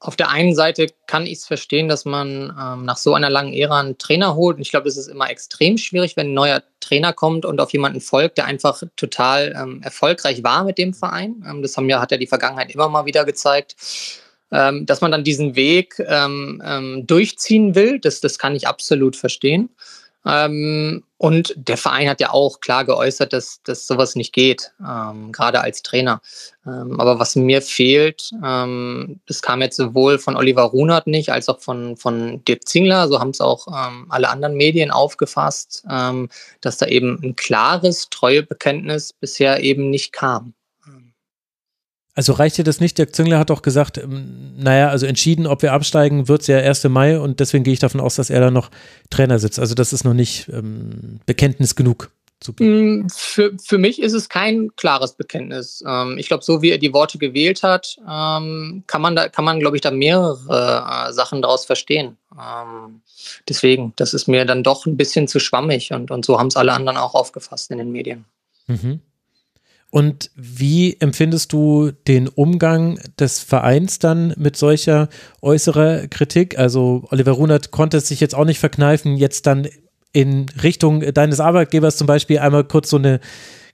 auf 0.00 0.16
der 0.16 0.30
einen 0.30 0.54
Seite 0.54 0.86
kann 1.06 1.26
ich 1.26 1.38
es 1.38 1.46
verstehen, 1.46 1.86
dass 1.86 2.06
man 2.06 2.56
ähm, 2.58 2.84
nach 2.86 2.96
so 2.96 3.14
einer 3.14 3.28
langen 3.28 3.52
Ära 3.52 3.80
einen 3.80 3.98
Trainer 3.98 4.34
holt. 4.34 4.56
Und 4.56 4.62
ich 4.62 4.70
glaube, 4.70 4.88
es 4.88 4.96
ist 4.96 5.08
immer 5.08 5.30
extrem 5.30 5.76
schwierig, 5.76 6.16
wenn 6.16 6.28
ein 6.28 6.34
neuer 6.34 6.62
Trainer 6.80 7.12
kommt 7.12 7.44
und 7.44 7.60
auf 7.60 7.72
jemanden 7.72 8.00
folgt, 8.00 8.38
der 8.38 8.46
einfach 8.46 8.82
total 8.96 9.54
ähm, 9.54 9.82
erfolgreich 9.82 10.42
war 10.42 10.64
mit 10.64 10.78
dem 10.78 10.94
Verein. 10.94 11.44
Ähm, 11.46 11.60
das 11.60 11.76
haben 11.76 11.88
ja, 11.88 12.00
hat 12.00 12.10
ja 12.10 12.16
die 12.16 12.26
Vergangenheit 12.26 12.74
immer 12.74 12.88
mal 12.88 13.04
wieder 13.04 13.26
gezeigt 13.26 13.76
ähm, 14.52 14.86
dass 14.86 15.00
man 15.00 15.10
dann 15.10 15.24
diesen 15.24 15.56
Weg 15.56 16.02
ähm, 16.06 16.62
ähm, 16.64 17.06
durchziehen 17.06 17.74
will, 17.74 17.98
das, 18.00 18.20
das 18.20 18.38
kann 18.38 18.56
ich 18.56 18.66
absolut 18.66 19.16
verstehen. 19.16 19.70
Ähm, 20.26 21.02
und 21.16 21.54
der 21.56 21.76
Verein 21.76 22.08
hat 22.08 22.20
ja 22.20 22.30
auch 22.30 22.60
klar 22.60 22.84
geäußert, 22.84 23.32
dass, 23.32 23.62
dass 23.62 23.86
sowas 23.86 24.16
nicht 24.16 24.32
geht, 24.32 24.72
ähm, 24.80 25.32
gerade 25.32 25.60
als 25.60 25.82
Trainer. 25.82 26.20
Ähm, 26.66 27.00
aber 27.00 27.18
was 27.18 27.36
mir 27.36 27.62
fehlt, 27.62 28.30
ähm, 28.44 29.20
das 29.26 29.40
kam 29.40 29.62
jetzt 29.62 29.76
sowohl 29.76 30.18
von 30.18 30.36
Oliver 30.36 30.62
Runert 30.62 31.06
nicht, 31.06 31.30
als 31.30 31.48
auch 31.48 31.60
von, 31.60 31.96
von 31.96 32.44
Dirk 32.44 32.68
Zingler, 32.68 33.08
so 33.08 33.18
haben 33.18 33.30
es 33.30 33.40
auch 33.40 33.66
ähm, 33.68 34.06
alle 34.10 34.28
anderen 34.28 34.56
Medien 34.56 34.90
aufgefasst, 34.90 35.84
dass 36.60 36.78
da 36.78 36.86
eben 36.86 37.18
ein 37.22 37.36
klares 37.36 38.08
Treuebekenntnis 38.10 39.12
bisher 39.12 39.62
eben 39.62 39.90
nicht 39.90 40.12
kam. 40.12 40.54
Also 42.14 42.32
reicht 42.32 42.58
dir 42.58 42.64
das 42.64 42.80
nicht? 42.80 42.98
Dirk 42.98 43.14
Züngler 43.14 43.38
hat 43.38 43.50
doch 43.50 43.62
gesagt, 43.62 43.98
ähm, 43.98 44.54
naja, 44.56 44.88
also 44.88 45.06
entschieden, 45.06 45.46
ob 45.46 45.62
wir 45.62 45.72
absteigen, 45.72 46.28
wird 46.28 46.42
es 46.42 46.48
ja 46.48 46.58
1. 46.58 46.84
Mai 46.84 47.18
und 47.18 47.40
deswegen 47.40 47.64
gehe 47.64 47.72
ich 47.72 47.78
davon 47.78 48.00
aus, 48.00 48.16
dass 48.16 48.30
er 48.30 48.40
da 48.40 48.50
noch 48.50 48.70
Trainer 49.10 49.38
sitzt. 49.38 49.58
Also 49.58 49.74
das 49.74 49.92
ist 49.92 50.04
noch 50.04 50.14
nicht 50.14 50.48
ähm, 50.48 51.20
Bekenntnis 51.26 51.76
genug. 51.76 52.10
Mm, 52.58 53.06
für, 53.14 53.52
für 53.62 53.76
mich 53.76 54.00
ist 54.00 54.14
es 54.14 54.28
kein 54.30 54.74
klares 54.76 55.12
Bekenntnis. 55.12 55.84
Ähm, 55.86 56.16
ich 56.18 56.26
glaube, 56.26 56.42
so 56.42 56.62
wie 56.62 56.70
er 56.70 56.78
die 56.78 56.92
Worte 56.92 57.18
gewählt 57.18 57.62
hat, 57.62 57.96
ähm, 58.00 58.82
kann 58.86 59.02
man 59.02 59.14
da, 59.14 59.28
kann 59.28 59.44
man, 59.44 59.60
glaube 59.60 59.76
ich, 59.76 59.82
da 59.82 59.90
mehrere 59.90 61.08
äh, 61.08 61.12
Sachen 61.12 61.42
daraus 61.42 61.66
verstehen. 61.66 62.16
Deswegen, 63.48 63.92
das 63.96 64.14
ist 64.14 64.28
mir 64.28 64.46
dann 64.46 64.62
doch 64.62 64.86
ein 64.86 64.96
bisschen 64.96 65.28
zu 65.28 65.40
schwammig 65.40 65.92
und, 65.92 66.10
und 66.10 66.24
so 66.24 66.38
haben 66.38 66.46
es 66.46 66.56
alle 66.56 66.72
anderen 66.72 66.96
auch 66.96 67.14
aufgefasst 67.14 67.70
in 67.70 67.78
den 67.78 67.92
Medien. 67.92 68.24
Mhm. 68.68 69.00
Und 69.90 70.30
wie 70.36 70.96
empfindest 71.00 71.52
du 71.52 71.90
den 71.90 72.28
Umgang 72.28 73.00
des 73.18 73.40
Vereins 73.40 73.98
dann 73.98 74.32
mit 74.36 74.56
solcher 74.56 75.08
äußerer 75.42 76.06
Kritik? 76.06 76.58
Also 76.58 77.04
Oliver 77.10 77.32
Runert 77.32 77.72
konnte 77.72 77.96
es 77.96 78.06
sich 78.06 78.20
jetzt 78.20 78.34
auch 78.36 78.44
nicht 78.44 78.60
verkneifen, 78.60 79.16
jetzt 79.16 79.46
dann 79.46 79.68
in 80.12 80.46
Richtung 80.62 81.00
deines 81.12 81.40
Arbeitgebers 81.40 81.96
zum 81.96 82.06
Beispiel 82.06 82.38
einmal 82.38 82.64
kurz 82.64 82.90
so 82.90 82.96
eine 82.98 83.20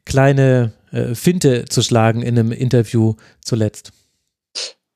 kleine 0.06 0.72
äh, 0.90 1.14
Finte 1.14 1.66
zu 1.66 1.82
schlagen 1.82 2.22
in 2.22 2.38
einem 2.38 2.52
Interview 2.52 3.14
zuletzt. 3.42 3.92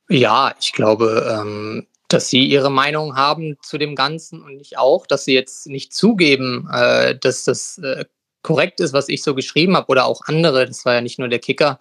Ja, 0.08 0.54
ich 0.58 0.72
glaube, 0.72 1.40
ähm, 1.40 1.86
dass 2.08 2.28
sie 2.28 2.44
ihre 2.44 2.70
Meinung 2.70 3.16
haben 3.16 3.56
zu 3.62 3.78
dem 3.78 3.94
Ganzen 3.94 4.42
und 4.42 4.58
ich 4.58 4.78
auch, 4.78 5.06
dass 5.06 5.24
sie 5.24 5.34
jetzt 5.34 5.66
nicht 5.66 5.92
zugeben, 5.92 6.68
äh, 6.72 7.16
dass 7.16 7.44
das 7.44 7.78
äh, 7.78 8.04
korrekt 8.42 8.80
ist, 8.80 8.92
was 8.92 9.08
ich 9.08 9.22
so 9.22 9.34
geschrieben 9.34 9.76
habe 9.76 9.88
oder 9.88 10.06
auch 10.06 10.22
andere. 10.26 10.66
Das 10.66 10.84
war 10.84 10.94
ja 10.94 11.00
nicht 11.00 11.18
nur 11.18 11.28
der 11.28 11.38
Kicker. 11.38 11.78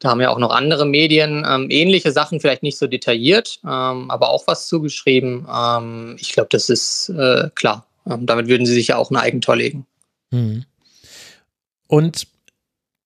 Da 0.00 0.10
haben 0.10 0.20
ja 0.20 0.30
auch 0.30 0.38
noch 0.38 0.50
andere 0.50 0.86
Medien 0.86 1.46
ähm, 1.48 1.66
ähnliche 1.70 2.12
Sachen, 2.12 2.40
vielleicht 2.40 2.62
nicht 2.62 2.78
so 2.78 2.86
detailliert, 2.86 3.60
ähm, 3.64 4.10
aber 4.10 4.30
auch 4.30 4.46
was 4.46 4.68
zugeschrieben. 4.68 5.46
Ähm, 5.52 6.16
ich 6.18 6.32
glaube, 6.32 6.48
das 6.50 6.68
ist 6.68 7.10
äh, 7.10 7.50
klar. 7.54 7.86
Ähm, 8.06 8.26
damit 8.26 8.48
würden 8.48 8.66
sie 8.66 8.74
sich 8.74 8.88
ja 8.88 8.96
auch 8.96 9.10
ein 9.10 9.16
Eigentor 9.16 9.56
legen. 9.56 9.86
Mhm. 10.30 10.64
Und 11.86 12.26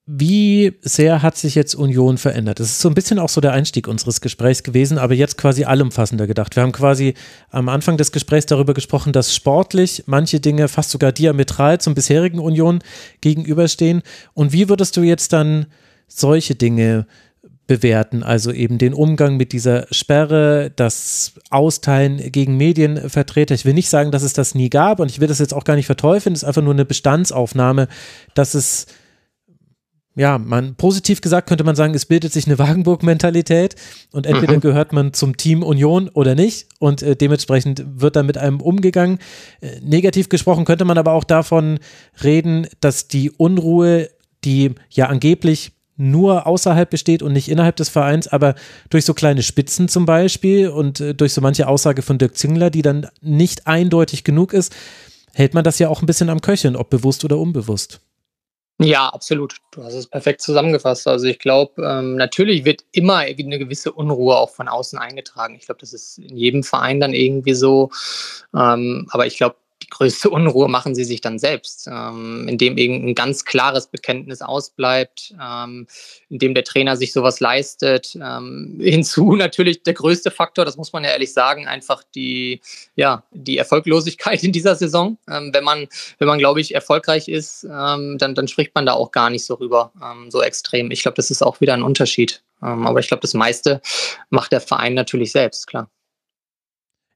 wie 0.05 0.79
sehr 0.81 1.23
hat 1.23 1.37
sich 1.37 1.55
jetzt 1.55 1.77
Union 1.77 2.19
verändert? 2.19 2.59
Das 2.59 2.67
ist 2.67 2.81
so 2.81 2.89
ein 2.89 2.95
bisschen 2.95 3.21
auch 3.21 3.29
so 3.29 3.41
der 3.41 3.53
Einstieg 3.53 3.87
unseres 3.87 4.21
Gesprächs 4.21 4.65
gewesen, 4.65 4.99
aber 4.99 5.15
jetzt 5.15 5.39
quasi 5.39 5.65
allumfassender 5.65 6.27
gedacht. 6.27 6.57
Wir 6.57 6.65
haben 6.65 6.73
quasi 6.73 7.15
am 7.51 7.69
Anfang 7.69 7.99
des 7.99 8.11
Gesprächs 8.11 8.47
darüber 8.47 8.75
gesprochen, 8.75 9.13
dass 9.13 9.35
sportlich 9.35 10.03
manche 10.07 10.41
Dinge 10.41 10.67
fast 10.67 10.91
sogar 10.91 11.13
diametral 11.13 11.81
zum 11.81 11.95
bisherigen 11.95 12.41
Union 12.41 12.81
gegenüberstehen. 13.21 14.03
Und 14.35 14.53
wie 14.53 14.69
würdest 14.69 14.97
du 14.97 15.03
jetzt 15.03 15.33
dann 15.33 15.67
solche 16.09 16.57
Dinge 16.57 17.07
bewerten? 17.69 18.25
Also 18.25 18.51
eben 18.51 18.79
den 18.79 18.95
Umgang 18.95 19.37
mit 19.37 19.53
dieser 19.53 19.87
Sperre, 19.93 20.73
das 20.75 21.35
Austeilen 21.51 22.33
gegen 22.33 22.57
Medienvertreter. 22.57 23.55
Ich 23.55 23.65
will 23.65 23.75
nicht 23.75 23.89
sagen, 23.89 24.11
dass 24.11 24.25
es 24.25 24.33
das 24.33 24.57
nie 24.57 24.69
gab 24.69 24.99
und 24.99 25.13
ich 25.13 25.21
will 25.21 25.29
das 25.29 25.39
jetzt 25.39 25.55
auch 25.55 25.63
gar 25.63 25.77
nicht 25.77 25.87
verteufeln. 25.87 26.35
Es 26.35 26.43
ist 26.43 26.49
einfach 26.49 26.63
nur 26.63 26.75
eine 26.75 26.85
Bestandsaufnahme, 26.85 27.87
dass 28.35 28.55
es 28.55 28.87
ja, 30.15 30.39
man 30.39 30.75
positiv 30.75 31.21
gesagt 31.21 31.49
könnte 31.49 31.65
man 31.65 31.77
sagen, 31.77 31.95
es 31.95 32.07
bildet 32.07 32.33
sich 32.33 32.47
eine 32.47 32.59
Wagenburg-Mentalität 32.59 33.77
und 34.13 34.27
entweder 34.27 34.57
mhm. 34.57 34.61
gehört 34.61 34.93
man 34.93 35.15
zum 35.15 35.37
Team 35.37 35.63
Union 35.63 36.09
oder 36.11 36.35
nicht 36.35 36.69
und 36.79 37.03
äh, 37.03 37.17
dementsprechend 37.17 37.85
wird 37.87 38.17
dann 38.17 38.27
mit 38.27 38.37
einem 38.37 38.61
umgegangen. 38.61 39.19
Äh, 39.61 39.81
negativ 39.81 40.29
gesprochen 40.29 40.65
könnte 40.65 40.85
man 40.85 40.99
aber 40.99 41.13
auch 41.13 41.25
davon 41.25 41.79
reden, 42.23 42.67
dass 42.81 43.09
die 43.09 43.31
Unruhe, 43.31 44.11
die 44.45 44.75
ja 44.91 45.07
angeblich 45.07 45.73
nur 45.97 46.47
außerhalb 46.47 46.91
besteht 46.91 47.23
und 47.23 47.33
nicht 47.33 47.49
innerhalb 47.49 47.77
des 47.77 47.89
Vereins, 47.89 48.29
aber 48.29 48.55
durch 48.91 49.05
so 49.05 49.15
kleine 49.15 49.43
Spitzen 49.43 49.89
zum 49.89 50.05
Beispiel 50.05 50.69
und 50.69 51.01
äh, 51.01 51.15
durch 51.15 51.33
so 51.33 51.41
manche 51.41 51.69
Aussage 51.69 52.03
von 52.03 52.19
Dirk 52.19 52.37
Zingler, 52.37 52.71
die 52.71 52.83
dann 52.83 53.07
nicht 53.21 53.67
eindeutig 53.67 54.25
genug 54.25 54.53
ist, 54.53 54.75
hält 55.33 55.55
man 55.55 55.65
das 55.65 55.79
ja 55.79 55.89
auch 55.89 56.03
ein 56.03 56.07
bisschen 56.07 56.29
am 56.29 56.43
Köcheln, 56.43 56.77
ob 56.77 56.91
bewusst 56.91 57.25
oder 57.25 57.39
unbewusst. 57.39 58.01
Ja, 58.85 59.09
absolut. 59.09 59.57
Du 59.71 59.83
hast 59.83 59.95
es 59.95 60.07
perfekt 60.07 60.41
zusammengefasst. 60.41 61.07
Also 61.07 61.27
ich 61.27 61.39
glaube, 61.39 61.83
ähm, 61.83 62.17
natürlich 62.17 62.65
wird 62.65 62.85
immer 62.93 63.17
eine 63.17 63.59
gewisse 63.59 63.93
Unruhe 63.93 64.37
auch 64.37 64.51
von 64.51 64.69
außen 64.69 64.99
eingetragen. 64.99 65.57
Ich 65.57 65.67
glaube, 65.67 65.81
das 65.81 65.93
ist 65.93 66.19
in 66.19 66.37
jedem 66.37 66.63
Verein 66.63 67.01
dann 67.01 67.13
irgendwie 67.13 67.55
so. 67.55 67.91
Ähm, 68.55 69.07
aber 69.11 69.27
ich 69.27 69.37
glaube, 69.37 69.57
größte 69.93 70.31
Unruhe 70.31 70.69
machen 70.69 70.95
sie 70.95 71.05
sich 71.05 71.21
dann 71.21 71.39
selbst, 71.39 71.87
ähm, 71.87 72.49
indem 72.49 72.79
irgendein 72.79 73.15
ganz 73.15 73.45
klares 73.45 73.87
Bekenntnis 73.89 74.41
ausbleibt, 74.41 75.35
ähm, 75.41 75.87
indem 76.31 76.55
der 76.55 76.65
Trainer 76.65 76.97
sich 76.97 77.13
sowas 77.13 77.41
leistet. 77.41 78.17
Ähm, 78.21 78.79
hinzu 78.81 79.37
natürlich 79.37 79.83
der 79.83 79.93
größte 79.93 80.31
Faktor, 80.31 80.65
das 80.65 80.79
muss 80.79 80.93
man 80.93 81.05
ja 81.05 81.11
ehrlich 81.11 81.33
sagen, 81.35 81.67
einfach 81.67 82.03
die, 82.15 82.63
ja, 82.97 83.25
die 83.33 83.59
Erfolglosigkeit 83.59 84.43
in 84.43 84.53
dieser 84.53 84.77
Saison. 84.77 85.19
Ähm, 85.29 85.51
wenn 85.53 85.65
man, 85.65 85.87
wenn 86.19 86.29
man, 86.29 86.39
glaube 86.39 86.63
ich, 86.63 86.75
erfolgreich 86.75 87.29
ist, 87.29 87.65
ähm, 87.65 88.17
dann, 88.19 88.35
dann 88.35 88.49
spricht 88.49 88.75
man 88.75 88.87
da 88.87 88.95
auch 88.95 89.13
gar 89.13 89.29
nicht 89.29 89.45
so 89.45 89.55
rüber, 89.55 89.93
ähm, 90.03 90.31
so 90.31 90.43
extrem. 90.43 90.91
Ich 90.91 91.03
glaube, 91.03 91.17
das 91.17 91.31
ist 91.31 91.43
auch 91.43 91.61
wieder 91.61 91.75
ein 91.75 91.83
Unterschied. 91.83 92.43
aber 92.61 93.01
ich 93.01 93.09
glaube, 93.09 93.23
das 93.23 93.35
meiste 93.35 93.81
macht 94.31 94.53
der 94.53 94.61
Verein 94.61 94.95
natürlich 94.95 95.33
selbst, 95.33 95.67
klar. 95.67 95.91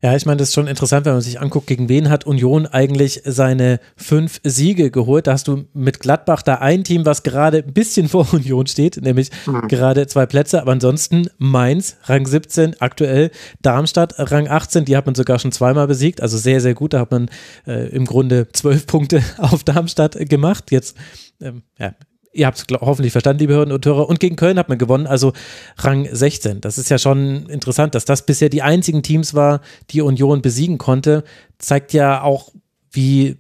Ja, 0.07 0.15
ich 0.15 0.25
meine, 0.25 0.37
das 0.37 0.51
ist 0.51 0.55
schon 0.55 0.69
interessant, 0.69 1.05
wenn 1.05 1.15
man 1.15 1.21
sich 1.21 1.41
anguckt, 1.41 1.67
gegen 1.67 1.89
wen 1.89 2.11
hat 2.11 2.27
Union 2.27 2.65
eigentlich 2.65 3.23
seine 3.25 3.81
fünf 3.97 4.41
Siege 4.45 4.93
geholt. 4.93 5.27
Da 5.27 5.33
hast 5.33 5.49
du 5.49 5.65
mit 5.75 5.99
Gladbach 5.99 6.43
da 6.43 6.59
ein 6.59 6.85
Team, 6.85 7.05
was 7.05 7.25
gerade 7.25 7.65
ein 7.67 7.73
bisschen 7.73 8.09
vor 8.11 8.33
Union 8.33 8.69
steht, 8.69 9.03
nämlich 9.03 9.33
mhm. 9.47 9.67
gerade 9.67 10.07
zwei 10.07 10.25
Plätze. 10.27 10.63
Aber 10.63 10.71
ansonsten 10.71 11.29
Mainz, 11.39 11.97
Rang 12.05 12.25
17 12.25 12.81
aktuell, 12.81 13.33
Darmstadt, 13.63 14.15
Rang 14.17 14.47
18, 14.47 14.85
die 14.85 14.97
hat 14.97 15.07
man 15.07 15.17
sogar 15.17 15.41
schon 15.41 15.51
zweimal 15.51 15.89
besiegt. 15.89 16.21
Also 16.21 16.39
sehr, 16.39 16.61
sehr 16.61 16.75
gut. 16.75 16.93
Da 16.93 17.01
hat 17.01 17.11
man 17.11 17.29
äh, 17.67 17.89
im 17.89 18.05
Grunde 18.05 18.47
zwölf 18.53 18.87
Punkte 18.87 19.25
auf 19.39 19.65
Darmstadt 19.65 20.17
gemacht. 20.31 20.71
Jetzt 20.71 20.97
ähm, 21.41 21.65
ja, 21.81 21.97
ihr 22.37 22.47
habt 22.47 22.59
es 22.59 22.65
hoffentlich 22.81 23.13
verstanden, 23.13 23.41
liebe 23.41 23.55
Hörerinnen 23.55 23.75
und 23.75 23.85
Hörer. 23.87 24.09
Und 24.09 24.21
gegen 24.21 24.37
Köln 24.37 24.59
hat 24.59 24.69
man 24.69 24.79
gewonnen, 24.79 25.07
also 25.07 25.33
Rang 25.79 26.09
16. 26.11 26.61
Das 26.61 26.79
ist 26.79 26.91
ja 26.91 26.99
schon 26.99 27.47
interessant, 27.47 27.95
dass 27.95 28.05
das 28.05 28.27
bisher 28.27 28.49
die 28.49 28.63
einzigen 28.63 29.03
Teams 29.03 29.35
war, 29.35 29.61
die 29.91 30.03
Union 30.03 30.43
besiegen 30.43 30.79
konnte. 30.79 31.25
Zeigt 31.59 31.93
ja 31.93 32.23
auch, 32.23 32.53
wie 32.91 33.37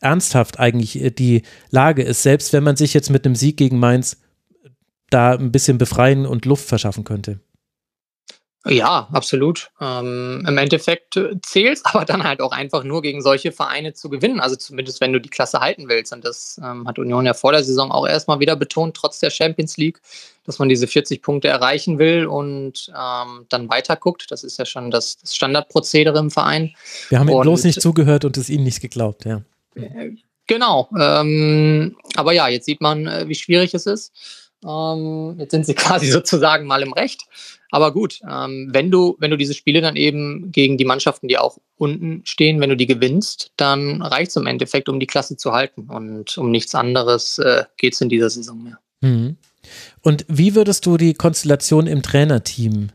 ernsthaft 0.00 0.58
eigentlich 0.58 1.00
äh, 1.00 1.10
die 1.10 1.42
Lage 1.70 2.02
ist, 2.02 2.22
selbst 2.22 2.52
wenn 2.52 2.64
man 2.64 2.76
sich 2.76 2.94
jetzt 2.94 3.10
mit 3.10 3.24
einem 3.24 3.36
Sieg 3.36 3.56
gegen 3.56 3.78
Mainz 3.78 4.16
da 5.10 5.32
ein 5.32 5.52
bisschen 5.52 5.78
befreien 5.78 6.26
und 6.26 6.44
Luft 6.44 6.66
verschaffen 6.66 7.04
könnte. 7.04 7.40
Ja, 8.66 9.08
absolut. 9.10 9.70
Ähm, 9.80 10.44
Im 10.46 10.58
Endeffekt 10.58 11.18
zählt 11.42 11.80
aber 11.84 12.04
dann 12.04 12.24
halt 12.24 12.42
auch 12.42 12.52
einfach 12.52 12.84
nur 12.84 13.00
gegen 13.00 13.22
solche 13.22 13.52
Vereine 13.52 13.94
zu 13.94 14.10
gewinnen. 14.10 14.38
Also 14.38 14.56
zumindest 14.56 15.00
wenn 15.00 15.12
du 15.12 15.20
die 15.20 15.30
Klasse 15.30 15.60
halten 15.60 15.88
willst. 15.88 16.12
Und 16.12 16.24
das 16.24 16.60
ähm, 16.62 16.86
hat 16.86 16.98
Union 16.98 17.24
ja 17.24 17.32
vor 17.32 17.52
der 17.52 17.64
Saison 17.64 17.90
auch 17.90 18.06
erstmal 18.06 18.38
wieder 18.38 18.56
betont, 18.56 18.96
trotz 18.96 19.18
der 19.18 19.30
Champions 19.30 19.78
League, 19.78 20.00
dass 20.44 20.58
man 20.58 20.68
diese 20.68 20.86
40 20.86 21.22
Punkte 21.22 21.48
erreichen 21.48 21.98
will 21.98 22.26
und 22.26 22.92
ähm, 22.94 23.46
dann 23.48 23.70
weiter 23.70 23.96
guckt. 23.96 24.30
Das 24.30 24.44
ist 24.44 24.58
ja 24.58 24.66
schon 24.66 24.90
das, 24.90 25.16
das 25.16 25.34
Standardprozedere 25.34 26.18
im 26.18 26.30
Verein. 26.30 26.74
Wir 27.08 27.18
haben 27.18 27.28
ihm 27.28 27.40
bloß 27.40 27.64
nicht 27.64 27.80
zugehört 27.80 28.26
und 28.26 28.36
es 28.36 28.50
ihnen 28.50 28.64
nicht 28.64 28.82
geglaubt, 28.82 29.24
ja. 29.24 29.40
Äh, 29.74 30.10
genau. 30.46 30.90
Ähm, 30.98 31.96
aber 32.14 32.32
ja, 32.32 32.48
jetzt 32.48 32.66
sieht 32.66 32.82
man, 32.82 33.06
äh, 33.06 33.26
wie 33.26 33.34
schwierig 33.34 33.72
es 33.72 33.86
ist. 33.86 34.12
Ähm, 34.66 35.36
jetzt 35.38 35.50
sind 35.52 35.66
sie 35.66 35.74
quasi 35.74 36.06
sozusagen 36.06 36.66
mal 36.66 36.82
im 36.82 36.92
Recht. 36.92 37.22
Aber 37.70 37.92
gut, 37.92 38.20
ähm, 38.28 38.68
wenn 38.72 38.90
du, 38.90 39.16
wenn 39.20 39.30
du 39.30 39.36
diese 39.36 39.54
Spiele 39.54 39.80
dann 39.80 39.96
eben 39.96 40.50
gegen 40.50 40.76
die 40.76 40.84
Mannschaften, 40.84 41.28
die 41.28 41.38
auch 41.38 41.58
unten 41.76 42.22
stehen, 42.24 42.60
wenn 42.60 42.70
du 42.70 42.76
die 42.76 42.86
gewinnst, 42.86 43.52
dann 43.56 44.02
reicht 44.02 44.30
es 44.30 44.36
im 44.36 44.46
Endeffekt, 44.46 44.88
um 44.88 44.98
die 44.98 45.06
Klasse 45.06 45.36
zu 45.36 45.52
halten. 45.52 45.88
Und 45.88 46.36
um 46.36 46.50
nichts 46.50 46.74
anderes 46.74 47.38
äh, 47.38 47.64
geht 47.76 47.94
es 47.94 48.00
in 48.00 48.08
dieser 48.08 48.30
Saison 48.30 48.62
mehr. 48.62 48.78
Mhm. 49.00 49.36
Und 50.02 50.24
wie 50.28 50.54
würdest 50.54 50.86
du 50.86 50.96
die 50.96 51.14
Konstellation 51.14 51.86
im 51.86 52.02
Trainerteam 52.02 52.88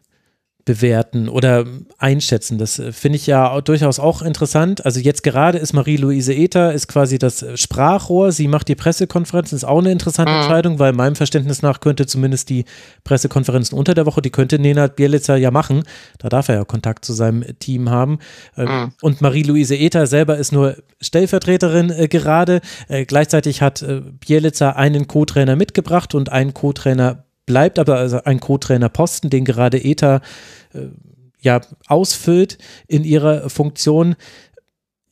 bewerten 0.65 1.29
oder 1.29 1.63
einschätzen. 1.99 2.57
Das 2.57 2.79
äh, 2.79 2.91
finde 2.91 3.17
ich 3.17 3.27
ja 3.27 3.61
durchaus 3.61 3.99
auch 3.99 4.23
interessant. 4.23 4.83
Also 4.83 4.99
jetzt 4.99 5.21
gerade 5.21 5.59
ist 5.59 5.73
Marie-Louise 5.73 6.33
Ether 6.33 6.73
ist 6.73 6.87
quasi 6.87 7.19
das 7.19 7.45
Sprachrohr. 7.53 8.31
Sie 8.31 8.47
macht 8.47 8.67
die 8.67 8.75
Pressekonferenz. 8.75 9.51
Das 9.51 9.59
ist 9.59 9.63
auch 9.63 9.77
eine 9.77 9.91
interessante 9.91 10.31
mhm. 10.31 10.39
Entscheidung, 10.39 10.79
weil 10.79 10.91
meinem 10.91 11.15
Verständnis 11.15 11.61
nach 11.61 11.81
könnte 11.81 12.07
zumindest 12.07 12.49
die 12.49 12.65
Pressekonferenzen 13.03 13.77
unter 13.77 13.93
der 13.93 14.07
Woche, 14.07 14.23
die 14.23 14.31
könnte 14.31 14.57
Nenad 14.57 14.95
Bielica 14.95 15.35
ja 15.35 15.51
machen. 15.51 15.83
Da 16.17 16.29
darf 16.29 16.49
er 16.49 16.55
ja 16.55 16.65
Kontakt 16.65 17.05
zu 17.05 17.13
seinem 17.13 17.45
Team 17.59 17.91
haben. 17.91 18.17
Ähm, 18.57 18.67
mhm. 18.67 18.93
Und 19.03 19.21
Marie-Louise 19.21 19.75
Ether 19.75 20.07
selber 20.07 20.37
ist 20.37 20.51
nur 20.51 20.77
Stellvertreterin 20.99 21.91
äh, 21.91 22.07
gerade. 22.07 22.61
Äh, 22.87 23.05
gleichzeitig 23.05 23.61
hat 23.61 23.83
äh, 23.83 24.01
Bielica 24.01 24.71
einen 24.71 25.07
Co-Trainer 25.07 25.55
mitgebracht 25.55 26.15
und 26.15 26.31
einen 26.31 26.55
Co-Trainer 26.55 27.24
bleibt 27.45 27.79
aber 27.79 27.97
also 27.97 28.23
ein 28.23 28.39
Co-Trainer-Posten, 28.39 29.29
den 29.29 29.45
gerade 29.45 29.83
ETA 29.83 30.21
äh, 30.73 30.87
ja 31.39 31.61
ausfüllt 31.87 32.57
in 32.87 33.03
ihrer 33.03 33.49
Funktion. 33.49 34.15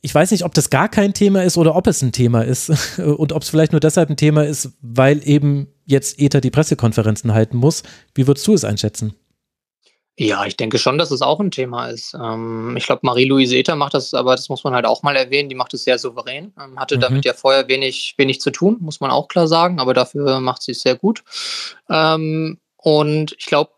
Ich 0.00 0.14
weiß 0.14 0.32
nicht, 0.32 0.44
ob 0.44 0.52
das 0.52 0.68
gar 0.68 0.88
kein 0.88 1.14
Thema 1.14 1.44
ist 1.44 1.56
oder 1.56 1.74
ob 1.76 1.86
es 1.86 2.02
ein 2.02 2.12
Thema 2.12 2.42
ist 2.42 2.98
und 2.98 3.32
ob 3.32 3.42
es 3.42 3.48
vielleicht 3.48 3.72
nur 3.72 3.80
deshalb 3.80 4.10
ein 4.10 4.16
Thema 4.16 4.44
ist, 4.44 4.72
weil 4.82 5.26
eben 5.26 5.68
jetzt 5.86 6.20
ETA 6.20 6.40
die 6.40 6.50
Pressekonferenzen 6.50 7.32
halten 7.32 7.56
muss. 7.56 7.82
Wie 8.14 8.26
würdest 8.26 8.46
du 8.46 8.54
es 8.54 8.64
einschätzen? 8.64 9.14
Ja, 10.16 10.44
ich 10.44 10.56
denke 10.56 10.78
schon, 10.78 10.96
dass 10.96 11.10
es 11.10 11.22
auch 11.22 11.40
ein 11.40 11.50
Thema 11.50 11.88
ist. 11.88 12.14
Ähm, 12.14 12.76
ich 12.76 12.86
glaube, 12.86 13.00
Marie-Louise 13.02 13.56
Ether 13.56 13.74
macht 13.74 13.94
das, 13.94 14.14
aber 14.14 14.36
das 14.36 14.48
muss 14.48 14.62
man 14.62 14.72
halt 14.72 14.86
auch 14.86 15.02
mal 15.02 15.16
erwähnen, 15.16 15.48
die 15.48 15.56
macht 15.56 15.74
es 15.74 15.82
sehr 15.82 15.98
souverän. 15.98 16.52
Ähm, 16.60 16.78
hatte 16.78 16.96
mhm. 16.96 17.00
damit 17.00 17.24
ja 17.24 17.32
vorher 17.32 17.66
wenig, 17.66 18.14
wenig 18.16 18.40
zu 18.40 18.50
tun, 18.50 18.76
muss 18.80 19.00
man 19.00 19.10
auch 19.10 19.26
klar 19.26 19.48
sagen, 19.48 19.80
aber 19.80 19.92
dafür 19.92 20.38
macht 20.38 20.62
sie 20.62 20.72
es 20.72 20.82
sehr 20.82 20.94
gut. 20.94 21.24
Ähm, 21.90 22.60
und 22.76 23.34
ich 23.38 23.46
glaube, 23.46 23.72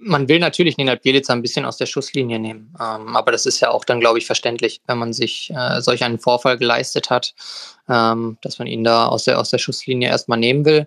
man 0.00 0.28
will 0.28 0.38
natürlich 0.38 0.76
Nenad 0.76 1.02
Bielica 1.02 1.32
ein 1.32 1.42
bisschen 1.42 1.64
aus 1.64 1.76
der 1.76 1.86
Schusslinie 1.86 2.38
nehmen. 2.38 2.72
Ähm, 2.80 3.16
aber 3.16 3.32
das 3.32 3.46
ist 3.46 3.60
ja 3.60 3.70
auch 3.70 3.84
dann, 3.84 4.00
glaube 4.00 4.18
ich, 4.18 4.26
verständlich, 4.26 4.80
wenn 4.86 4.98
man 4.98 5.12
sich 5.12 5.50
äh, 5.54 5.80
solch 5.80 6.04
einen 6.04 6.18
Vorfall 6.18 6.56
geleistet 6.56 7.10
hat, 7.10 7.34
ähm, 7.88 8.38
dass 8.42 8.58
man 8.58 8.68
ihn 8.68 8.84
da 8.84 9.06
aus 9.06 9.24
der, 9.24 9.38
aus 9.38 9.50
der 9.50 9.58
Schusslinie 9.58 10.08
erstmal 10.08 10.38
nehmen 10.38 10.64
will. 10.64 10.86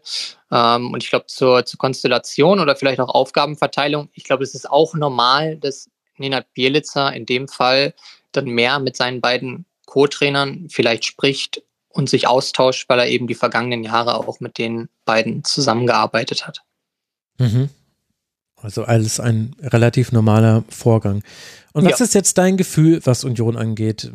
Ähm, 0.52 0.94
und 0.94 1.04
ich 1.04 1.10
glaube, 1.10 1.26
zur, 1.28 1.66
zur 1.66 1.78
Konstellation 1.78 2.60
oder 2.60 2.76
vielleicht 2.76 3.00
auch 3.00 3.14
Aufgabenverteilung, 3.14 4.10
ich 4.14 4.24
glaube, 4.24 4.44
es 4.44 4.56
ist 4.56 4.70
auch 4.70 4.94
normal, 4.94 5.58
dass 5.58 5.90
Nenad 6.18 6.54
Bielica 6.54 7.10
in 7.10 7.26
dem 7.26 7.48
Fall 7.48 7.94
dann 8.32 8.46
mehr 8.46 8.80
mit 8.80 8.96
seinen 8.96 9.20
beiden 9.20 9.66
Co-Trainern 9.86 10.68
vielleicht 10.70 11.04
spricht 11.04 11.64
und 11.90 12.10
sich 12.10 12.28
austauscht, 12.28 12.88
weil 12.88 13.00
er 13.00 13.08
eben 13.08 13.28
die 13.28 13.36
vergangenen 13.36 13.84
Jahre 13.84 14.16
auch 14.16 14.40
mit 14.40 14.58
den 14.58 14.88
beiden 15.04 15.44
zusammengearbeitet 15.44 16.48
hat. 16.48 16.62
Mhm. 17.38 17.70
Also 18.62 18.84
alles 18.84 19.20
ein 19.20 19.56
relativ 19.62 20.12
normaler 20.12 20.64
Vorgang. 20.70 21.24
Und 21.74 21.86
was 21.86 22.00
ja. 22.00 22.06
ist 22.06 22.14
jetzt 22.14 22.38
dein 22.38 22.58
Gefühl, 22.58 23.00
was 23.06 23.24
Union 23.24 23.56
angeht? 23.56 24.12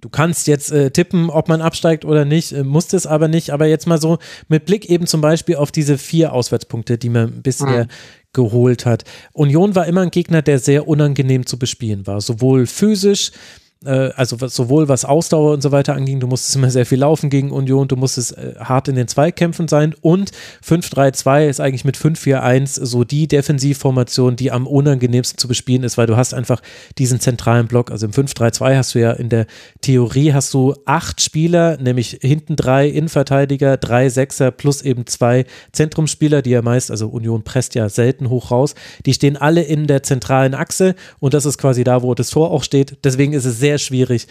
Du 0.00 0.08
kannst 0.08 0.46
jetzt 0.48 0.72
äh, 0.72 0.90
tippen, 0.90 1.30
ob 1.30 1.48
man 1.48 1.62
absteigt 1.62 2.04
oder 2.04 2.24
nicht, 2.24 2.52
äh, 2.52 2.64
musst 2.64 2.92
es 2.92 3.06
aber 3.06 3.28
nicht. 3.28 3.50
Aber 3.50 3.66
jetzt 3.66 3.86
mal 3.86 4.00
so 4.00 4.18
mit 4.48 4.66
Blick 4.66 4.90
eben 4.90 5.06
zum 5.06 5.20
Beispiel 5.20 5.56
auf 5.56 5.70
diese 5.70 5.96
vier 5.96 6.32
Auswärtspunkte, 6.32 6.98
die 6.98 7.08
man 7.08 7.42
bisher 7.42 7.84
mhm. 7.84 7.88
geholt 8.32 8.84
hat. 8.84 9.04
Union 9.32 9.74
war 9.74 9.86
immer 9.86 10.02
ein 10.02 10.10
Gegner, 10.10 10.42
der 10.42 10.58
sehr 10.58 10.88
unangenehm 10.88 11.46
zu 11.46 11.58
bespielen 11.58 12.06
war. 12.06 12.20
Sowohl 12.20 12.66
physisch, 12.66 13.30
äh, 13.30 13.67
also 13.84 14.36
sowohl 14.48 14.88
was 14.88 15.04
Ausdauer 15.04 15.52
und 15.52 15.62
so 15.62 15.70
weiter 15.70 15.94
anging, 15.94 16.18
du 16.18 16.26
musstest 16.26 16.56
immer 16.56 16.70
sehr 16.70 16.84
viel 16.84 16.98
laufen 16.98 17.30
gegen 17.30 17.52
Union, 17.52 17.86
du 17.86 17.94
musstest 17.94 18.36
äh, 18.36 18.54
hart 18.58 18.88
in 18.88 18.96
den 18.96 19.06
Zweikämpfen 19.06 19.68
sein 19.68 19.94
und 20.00 20.32
5-3-2 20.66 21.46
ist 21.46 21.60
eigentlich 21.60 21.84
mit 21.84 21.96
5-4-1 21.96 22.84
so 22.84 23.04
die 23.04 23.28
Defensivformation, 23.28 24.34
die 24.34 24.50
am 24.50 24.66
unangenehmsten 24.66 25.38
zu 25.38 25.46
bespielen 25.46 25.84
ist, 25.84 25.96
weil 25.96 26.08
du 26.08 26.16
hast 26.16 26.34
einfach 26.34 26.60
diesen 26.98 27.20
zentralen 27.20 27.68
Block, 27.68 27.92
also 27.92 28.06
im 28.06 28.12
5-3-2 28.12 28.76
hast 28.76 28.94
du 28.96 28.98
ja 28.98 29.12
in 29.12 29.28
der 29.28 29.46
Theorie 29.80 30.32
hast 30.32 30.52
du 30.54 30.74
acht 30.84 31.20
Spieler, 31.20 31.76
nämlich 31.76 32.18
hinten 32.20 32.56
drei 32.56 32.88
Innenverteidiger, 32.88 33.76
drei 33.76 34.08
Sechser 34.08 34.50
plus 34.50 34.82
eben 34.82 35.06
zwei 35.06 35.44
Zentrumsspieler, 35.70 36.42
die 36.42 36.50
ja 36.50 36.62
meist, 36.62 36.90
also 36.90 37.06
Union 37.08 37.44
presst 37.44 37.76
ja 37.76 37.88
selten 37.88 38.28
hoch 38.28 38.50
raus, 38.50 38.74
die 39.06 39.14
stehen 39.14 39.36
alle 39.36 39.62
in 39.62 39.86
der 39.86 40.02
zentralen 40.02 40.54
Achse 40.54 40.96
und 41.20 41.32
das 41.32 41.46
ist 41.46 41.58
quasi 41.58 41.84
da, 41.84 42.02
wo 42.02 42.14
das 42.16 42.30
Tor 42.30 42.50
auch 42.50 42.64
steht, 42.64 42.98
deswegen 43.04 43.34
ist 43.34 43.44
es 43.44 43.60
sehr 43.60 43.67
sehr 43.68 43.78
schwierig 43.78 44.26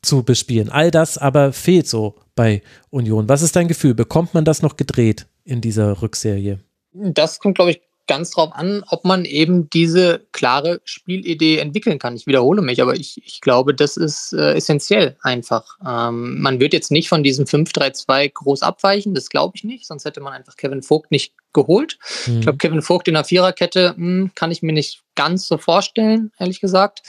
zu 0.00 0.22
bespielen. 0.22 0.70
All 0.70 0.90
das 0.90 1.18
aber 1.18 1.52
fehlt 1.52 1.86
so 1.86 2.14
bei 2.34 2.62
Union. 2.88 3.28
Was 3.28 3.42
ist 3.42 3.54
dein 3.54 3.68
Gefühl? 3.68 3.94
Bekommt 3.94 4.32
man 4.32 4.46
das 4.46 4.62
noch 4.62 4.76
gedreht 4.76 5.26
in 5.44 5.60
dieser 5.60 6.00
Rückserie? 6.00 6.60
Das 6.92 7.38
kommt, 7.38 7.56
glaube 7.56 7.72
ich, 7.72 7.80
ganz 8.06 8.30
drauf 8.30 8.52
an, 8.54 8.82
ob 8.88 9.04
man 9.04 9.26
eben 9.26 9.68
diese 9.68 10.26
klare 10.32 10.80
Spielidee 10.84 11.58
entwickeln 11.58 11.98
kann. 11.98 12.16
Ich 12.16 12.26
wiederhole 12.26 12.62
mich, 12.62 12.80
aber 12.80 12.94
ich, 12.94 13.20
ich 13.22 13.42
glaube, 13.42 13.74
das 13.74 13.98
ist 13.98 14.32
äh, 14.32 14.54
essentiell 14.54 15.18
einfach. 15.20 15.76
Ähm, 15.86 16.40
man 16.40 16.58
wird 16.58 16.72
jetzt 16.72 16.90
nicht 16.90 17.10
von 17.10 17.22
diesem 17.22 17.44
5-3-2 17.44 18.32
groß 18.32 18.62
abweichen, 18.62 19.12
das 19.12 19.28
glaube 19.28 19.56
ich 19.56 19.64
nicht, 19.64 19.86
sonst 19.86 20.06
hätte 20.06 20.22
man 20.22 20.32
einfach 20.32 20.56
Kevin 20.56 20.82
Vogt 20.82 21.10
nicht 21.10 21.34
geholt. 21.52 21.98
Mhm. 22.26 22.36
Ich 22.36 22.40
glaube, 22.40 22.58
Kevin 22.58 22.80
Vogt 22.80 23.08
in 23.08 23.14
der 23.14 23.24
Viererkette 23.24 23.92
mh, 23.96 23.96
hm, 23.96 24.30
kann 24.34 24.50
ich 24.50 24.62
mir 24.62 24.72
nicht 24.72 25.02
ganz 25.14 25.46
so 25.46 25.58
vorstellen, 25.58 26.32
ehrlich 26.38 26.60
gesagt. 26.60 27.02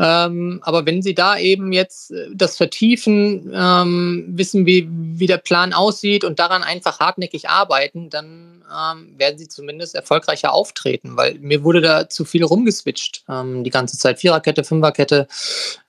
Ähm, 0.00 0.60
aber 0.62 0.86
wenn 0.86 1.02
Sie 1.02 1.14
da 1.14 1.36
eben 1.38 1.72
jetzt 1.72 2.10
äh, 2.10 2.28
das 2.34 2.56
vertiefen, 2.56 3.52
ähm, 3.54 4.24
wissen, 4.28 4.64
wie, 4.64 4.88
wie 4.90 5.26
der 5.26 5.36
Plan 5.36 5.74
aussieht 5.74 6.24
und 6.24 6.38
daran 6.38 6.62
einfach 6.62 7.00
hartnäckig 7.00 7.50
arbeiten, 7.50 8.08
dann 8.08 8.64
ähm, 8.70 9.18
werden 9.18 9.36
Sie 9.36 9.48
zumindest 9.48 9.94
erfolgreicher 9.94 10.54
auftreten, 10.54 11.16
weil 11.16 11.38
mir 11.40 11.64
wurde 11.64 11.82
da 11.82 12.08
zu 12.08 12.24
viel 12.24 12.44
rumgeswitcht 12.44 13.24
ähm, 13.28 13.62
die 13.62 13.70
ganze 13.70 13.98
Zeit. 13.98 14.20
Viererkette, 14.20 14.64
Fünferkette, 14.64 15.28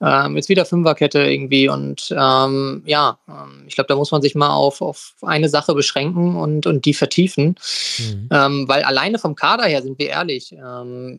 ähm, 0.02 0.36
jetzt 0.36 0.50
wieder 0.50 0.66
Fünferkette 0.66 1.22
irgendwie 1.22 1.68
und 1.68 2.14
ähm, 2.14 2.82
ja, 2.84 3.18
ich 3.66 3.74
glaube, 3.74 3.88
da 3.88 3.96
muss 3.96 4.10
man 4.10 4.20
sich 4.20 4.34
mal 4.34 4.50
auf, 4.50 4.82
auf 4.82 5.14
eine 5.22 5.48
Sache 5.48 5.74
beschränken 5.74 6.36
und, 6.36 6.66
und 6.66 6.84
die 6.84 6.92
vertiefen, 6.92 7.56
mhm. 7.98 8.68
weil 8.68 8.82
alleine 8.82 9.18
vom 9.18 9.34
Kader 9.34 9.64
her, 9.64 9.82
sind 9.82 9.98
wir 9.98 10.08
ehrlich, 10.08 10.54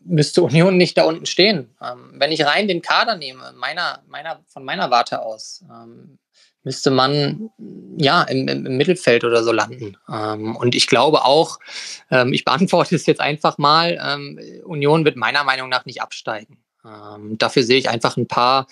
müsste 0.04 0.42
Union 0.42 0.76
nicht 0.76 0.96
da 0.96 1.04
unten 1.04 1.26
stehen. 1.26 1.68
wenn 2.12 2.32
ich 2.32 2.44
rein 2.44 2.68
den 2.68 2.82
Kader 2.84 3.16
nehme, 3.16 3.52
meiner, 3.56 4.02
meiner, 4.06 4.44
von 4.46 4.64
meiner 4.64 4.90
Warte 4.90 5.22
aus, 5.22 5.64
ähm, 5.68 6.18
müsste 6.62 6.90
man 6.90 7.50
ja 7.98 8.22
im, 8.22 8.48
im, 8.48 8.76
Mittelfeld 8.76 9.24
oder 9.24 9.42
so 9.44 9.52
landen. 9.52 9.96
Ähm, 10.10 10.56
und 10.56 10.74
ich 10.74 10.86
glaube 10.86 11.24
auch, 11.24 11.58
ähm, 12.10 12.32
ich 12.32 12.44
beantworte 12.44 12.94
es 12.94 13.06
jetzt 13.06 13.20
einfach 13.20 13.58
mal, 13.58 13.98
ähm, 14.02 14.40
Union 14.64 15.04
wird 15.04 15.16
meiner 15.16 15.44
Meinung 15.44 15.68
nach 15.68 15.84
nicht 15.84 16.00
absteigen. 16.00 16.58
Ähm, 16.84 17.36
dafür 17.38 17.62
sehe 17.62 17.78
ich 17.78 17.88
einfach 17.88 18.16
ein 18.16 18.28
paar 18.28 18.66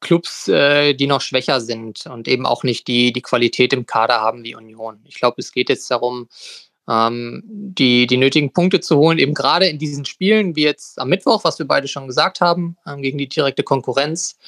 Clubs, 0.00 0.48
äh, 0.48 0.94
die 0.94 1.06
noch 1.06 1.20
schwächer 1.20 1.60
sind 1.60 2.06
und 2.06 2.28
eben 2.28 2.46
auch 2.46 2.62
nicht 2.62 2.86
die, 2.86 3.12
die 3.12 3.22
Qualität 3.22 3.72
im 3.72 3.86
Kader 3.86 4.20
haben 4.20 4.44
wie 4.44 4.54
Union. 4.54 5.00
Ich 5.04 5.16
glaube, 5.16 5.36
es 5.38 5.52
geht 5.52 5.68
jetzt 5.68 5.90
darum, 5.90 6.28
ähm, 6.88 7.42
die, 7.44 8.06
die 8.06 8.16
nötigen 8.16 8.52
Punkte 8.52 8.80
zu 8.80 8.96
holen, 8.96 9.18
eben 9.18 9.34
gerade 9.34 9.66
in 9.66 9.78
diesen 9.78 10.04
Spielen, 10.04 10.56
wie 10.56 10.64
jetzt 10.64 10.98
am 10.98 11.08
Mittwoch, 11.08 11.44
was 11.44 11.58
wir 11.58 11.66
beide 11.66 11.86
schon 11.86 12.06
gesagt 12.06 12.40
haben, 12.40 12.76
ähm, 12.86 13.02
gegen 13.02 13.18
die 13.18 13.28
direkte 13.28 13.62
Konkurrenz, 13.62 14.38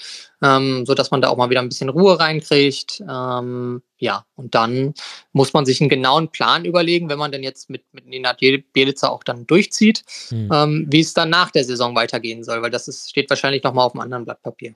ähm, 0.42 0.86
so 0.86 0.94
dass 0.94 1.10
man 1.10 1.20
da 1.20 1.28
auch 1.28 1.36
mal 1.36 1.50
wieder 1.50 1.60
ein 1.60 1.68
bisschen 1.68 1.90
Ruhe 1.90 2.18
reinkriegt. 2.18 3.02
Ähm, 3.08 3.82
ja, 3.98 4.24
und 4.36 4.54
dann 4.54 4.94
muss 5.32 5.52
man 5.52 5.66
sich 5.66 5.80
einen 5.80 5.90
genauen 5.90 6.28
Plan 6.28 6.64
überlegen, 6.64 7.10
wenn 7.10 7.18
man 7.18 7.30
denn 7.30 7.42
jetzt 7.42 7.68
mit, 7.68 7.84
mit 7.92 8.06
Nenad 8.06 8.38
Bielica 8.38 9.08
auch 9.08 9.22
dann 9.22 9.46
durchzieht, 9.46 10.02
mhm. 10.30 10.48
ähm, 10.52 10.86
wie 10.88 11.00
es 11.00 11.12
dann 11.12 11.28
nach 11.28 11.50
der 11.50 11.64
Saison 11.64 11.94
weitergehen 11.94 12.42
soll, 12.42 12.62
weil 12.62 12.70
das 12.70 12.88
ist, 12.88 13.10
steht 13.10 13.28
wahrscheinlich 13.28 13.62
nochmal 13.62 13.84
auf 13.86 13.94
einem 13.94 14.02
anderen 14.02 14.24
Blatt 14.24 14.42
Papier. 14.42 14.74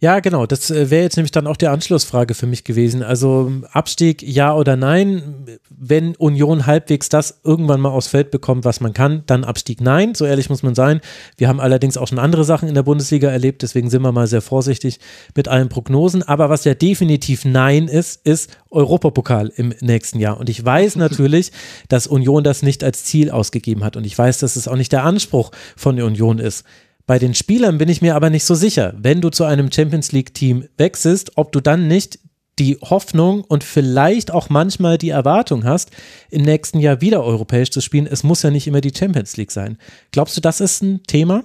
Ja, 0.00 0.20
genau. 0.20 0.46
Das 0.46 0.70
äh, 0.70 0.90
wäre 0.90 1.02
jetzt 1.02 1.16
nämlich 1.16 1.32
dann 1.32 1.48
auch 1.48 1.56
die 1.56 1.66
Anschlussfrage 1.66 2.34
für 2.34 2.46
mich 2.46 2.62
gewesen. 2.62 3.02
Also 3.02 3.50
Abstieg, 3.72 4.22
ja 4.22 4.54
oder 4.54 4.76
nein? 4.76 5.58
Wenn 5.70 6.14
Union 6.14 6.66
halbwegs 6.66 7.08
das 7.08 7.40
irgendwann 7.42 7.80
mal 7.80 7.88
aufs 7.88 8.06
Feld 8.06 8.30
bekommt, 8.30 8.64
was 8.64 8.80
man 8.80 8.92
kann, 8.92 9.24
dann 9.26 9.42
Abstieg 9.42 9.80
nein. 9.80 10.14
So 10.14 10.24
ehrlich 10.24 10.50
muss 10.50 10.62
man 10.62 10.76
sein. 10.76 11.00
Wir 11.36 11.48
haben 11.48 11.58
allerdings 11.58 11.96
auch 11.96 12.06
schon 12.06 12.20
andere 12.20 12.44
Sachen 12.44 12.68
in 12.68 12.76
der 12.76 12.84
Bundesliga 12.84 13.28
erlebt, 13.28 13.62
deswegen 13.62 13.90
sind 13.90 14.02
wir 14.02 14.12
mal 14.12 14.28
sehr 14.28 14.40
vorsichtig 14.40 15.00
mit 15.34 15.48
allen 15.48 15.68
Prognosen. 15.68 16.22
Aber 16.22 16.48
was 16.48 16.64
ja 16.64 16.74
definitiv 16.74 17.44
nein 17.44 17.88
ist, 17.88 18.24
ist 18.24 18.56
Europapokal 18.70 19.52
im 19.56 19.74
nächsten 19.80 20.20
Jahr. 20.20 20.38
Und 20.38 20.48
ich 20.48 20.64
weiß 20.64 20.94
natürlich, 20.96 21.50
dass 21.88 22.06
Union 22.06 22.44
das 22.44 22.62
nicht 22.62 22.84
als 22.84 23.02
Ziel 23.02 23.32
ausgegeben 23.32 23.82
hat. 23.82 23.96
Und 23.96 24.04
ich 24.04 24.16
weiß, 24.16 24.38
dass 24.38 24.54
es 24.54 24.68
auch 24.68 24.76
nicht 24.76 24.92
der 24.92 25.02
Anspruch 25.02 25.50
von 25.76 25.96
der 25.96 26.06
Union 26.06 26.38
ist. 26.38 26.64
Bei 27.08 27.18
den 27.18 27.34
Spielern 27.34 27.78
bin 27.78 27.88
ich 27.88 28.02
mir 28.02 28.14
aber 28.14 28.28
nicht 28.28 28.44
so 28.44 28.54
sicher. 28.54 28.92
Wenn 28.98 29.22
du 29.22 29.30
zu 29.30 29.44
einem 29.44 29.72
Champions 29.72 30.12
League-Team 30.12 30.68
wechselst, 30.76 31.38
ob 31.38 31.52
du 31.52 31.60
dann 31.60 31.88
nicht 31.88 32.18
die 32.58 32.76
Hoffnung 32.82 33.44
und 33.44 33.64
vielleicht 33.64 34.30
auch 34.30 34.50
manchmal 34.50 34.98
die 34.98 35.08
Erwartung 35.08 35.64
hast, 35.64 35.90
im 36.28 36.42
nächsten 36.42 36.80
Jahr 36.80 37.00
wieder 37.00 37.24
europäisch 37.24 37.70
zu 37.70 37.80
spielen. 37.80 38.06
Es 38.06 38.24
muss 38.24 38.42
ja 38.42 38.50
nicht 38.50 38.66
immer 38.66 38.82
die 38.82 38.92
Champions 38.94 39.38
League 39.38 39.52
sein. 39.52 39.78
Glaubst 40.12 40.36
du, 40.36 40.42
das 40.42 40.60
ist 40.60 40.82
ein 40.82 41.02
Thema? 41.04 41.44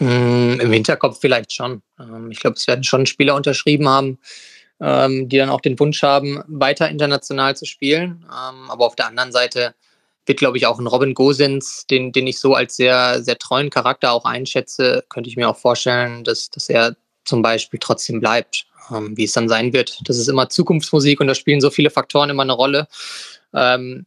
Mm, 0.00 0.60
Im 0.60 0.72
Hinterkopf 0.72 1.18
vielleicht 1.18 1.54
schon. 1.54 1.80
Ähm, 1.98 2.30
ich 2.30 2.38
glaube, 2.38 2.56
es 2.56 2.66
werden 2.66 2.84
schon 2.84 3.06
Spieler 3.06 3.36
unterschrieben 3.36 3.88
haben, 3.88 4.18
ähm, 4.82 5.30
die 5.30 5.38
dann 5.38 5.48
auch 5.48 5.62
den 5.62 5.80
Wunsch 5.80 6.02
haben, 6.02 6.42
weiter 6.46 6.90
international 6.90 7.56
zu 7.56 7.64
spielen. 7.64 8.22
Ähm, 8.26 8.70
aber 8.70 8.84
auf 8.84 8.96
der 8.96 9.06
anderen 9.06 9.32
Seite 9.32 9.74
wird, 10.28 10.38
glaube 10.38 10.58
ich, 10.58 10.66
auch 10.66 10.78
ein 10.78 10.86
Robin 10.86 11.14
Gosens, 11.14 11.86
den, 11.90 12.12
den 12.12 12.26
ich 12.26 12.38
so 12.38 12.54
als 12.54 12.76
sehr, 12.76 13.22
sehr 13.22 13.38
treuen 13.38 13.70
Charakter 13.70 14.12
auch 14.12 14.24
einschätze, 14.24 15.04
könnte 15.08 15.30
ich 15.30 15.36
mir 15.36 15.48
auch 15.48 15.56
vorstellen, 15.56 16.24
dass, 16.24 16.50
dass 16.50 16.68
er 16.68 16.96
zum 17.24 17.42
Beispiel 17.42 17.80
trotzdem 17.80 18.20
bleibt. 18.20 18.66
Ähm, 18.90 19.16
wie 19.16 19.24
es 19.24 19.32
dann 19.32 19.48
sein 19.48 19.72
wird. 19.74 19.98
Das 20.04 20.16
ist 20.16 20.28
immer 20.28 20.48
Zukunftsmusik 20.48 21.20
und 21.20 21.26
da 21.26 21.34
spielen 21.34 21.60
so 21.60 21.68
viele 21.68 21.90
Faktoren 21.90 22.30
immer 22.30 22.42
eine 22.42 22.54
Rolle. 22.54 22.88
Ähm, 23.52 24.06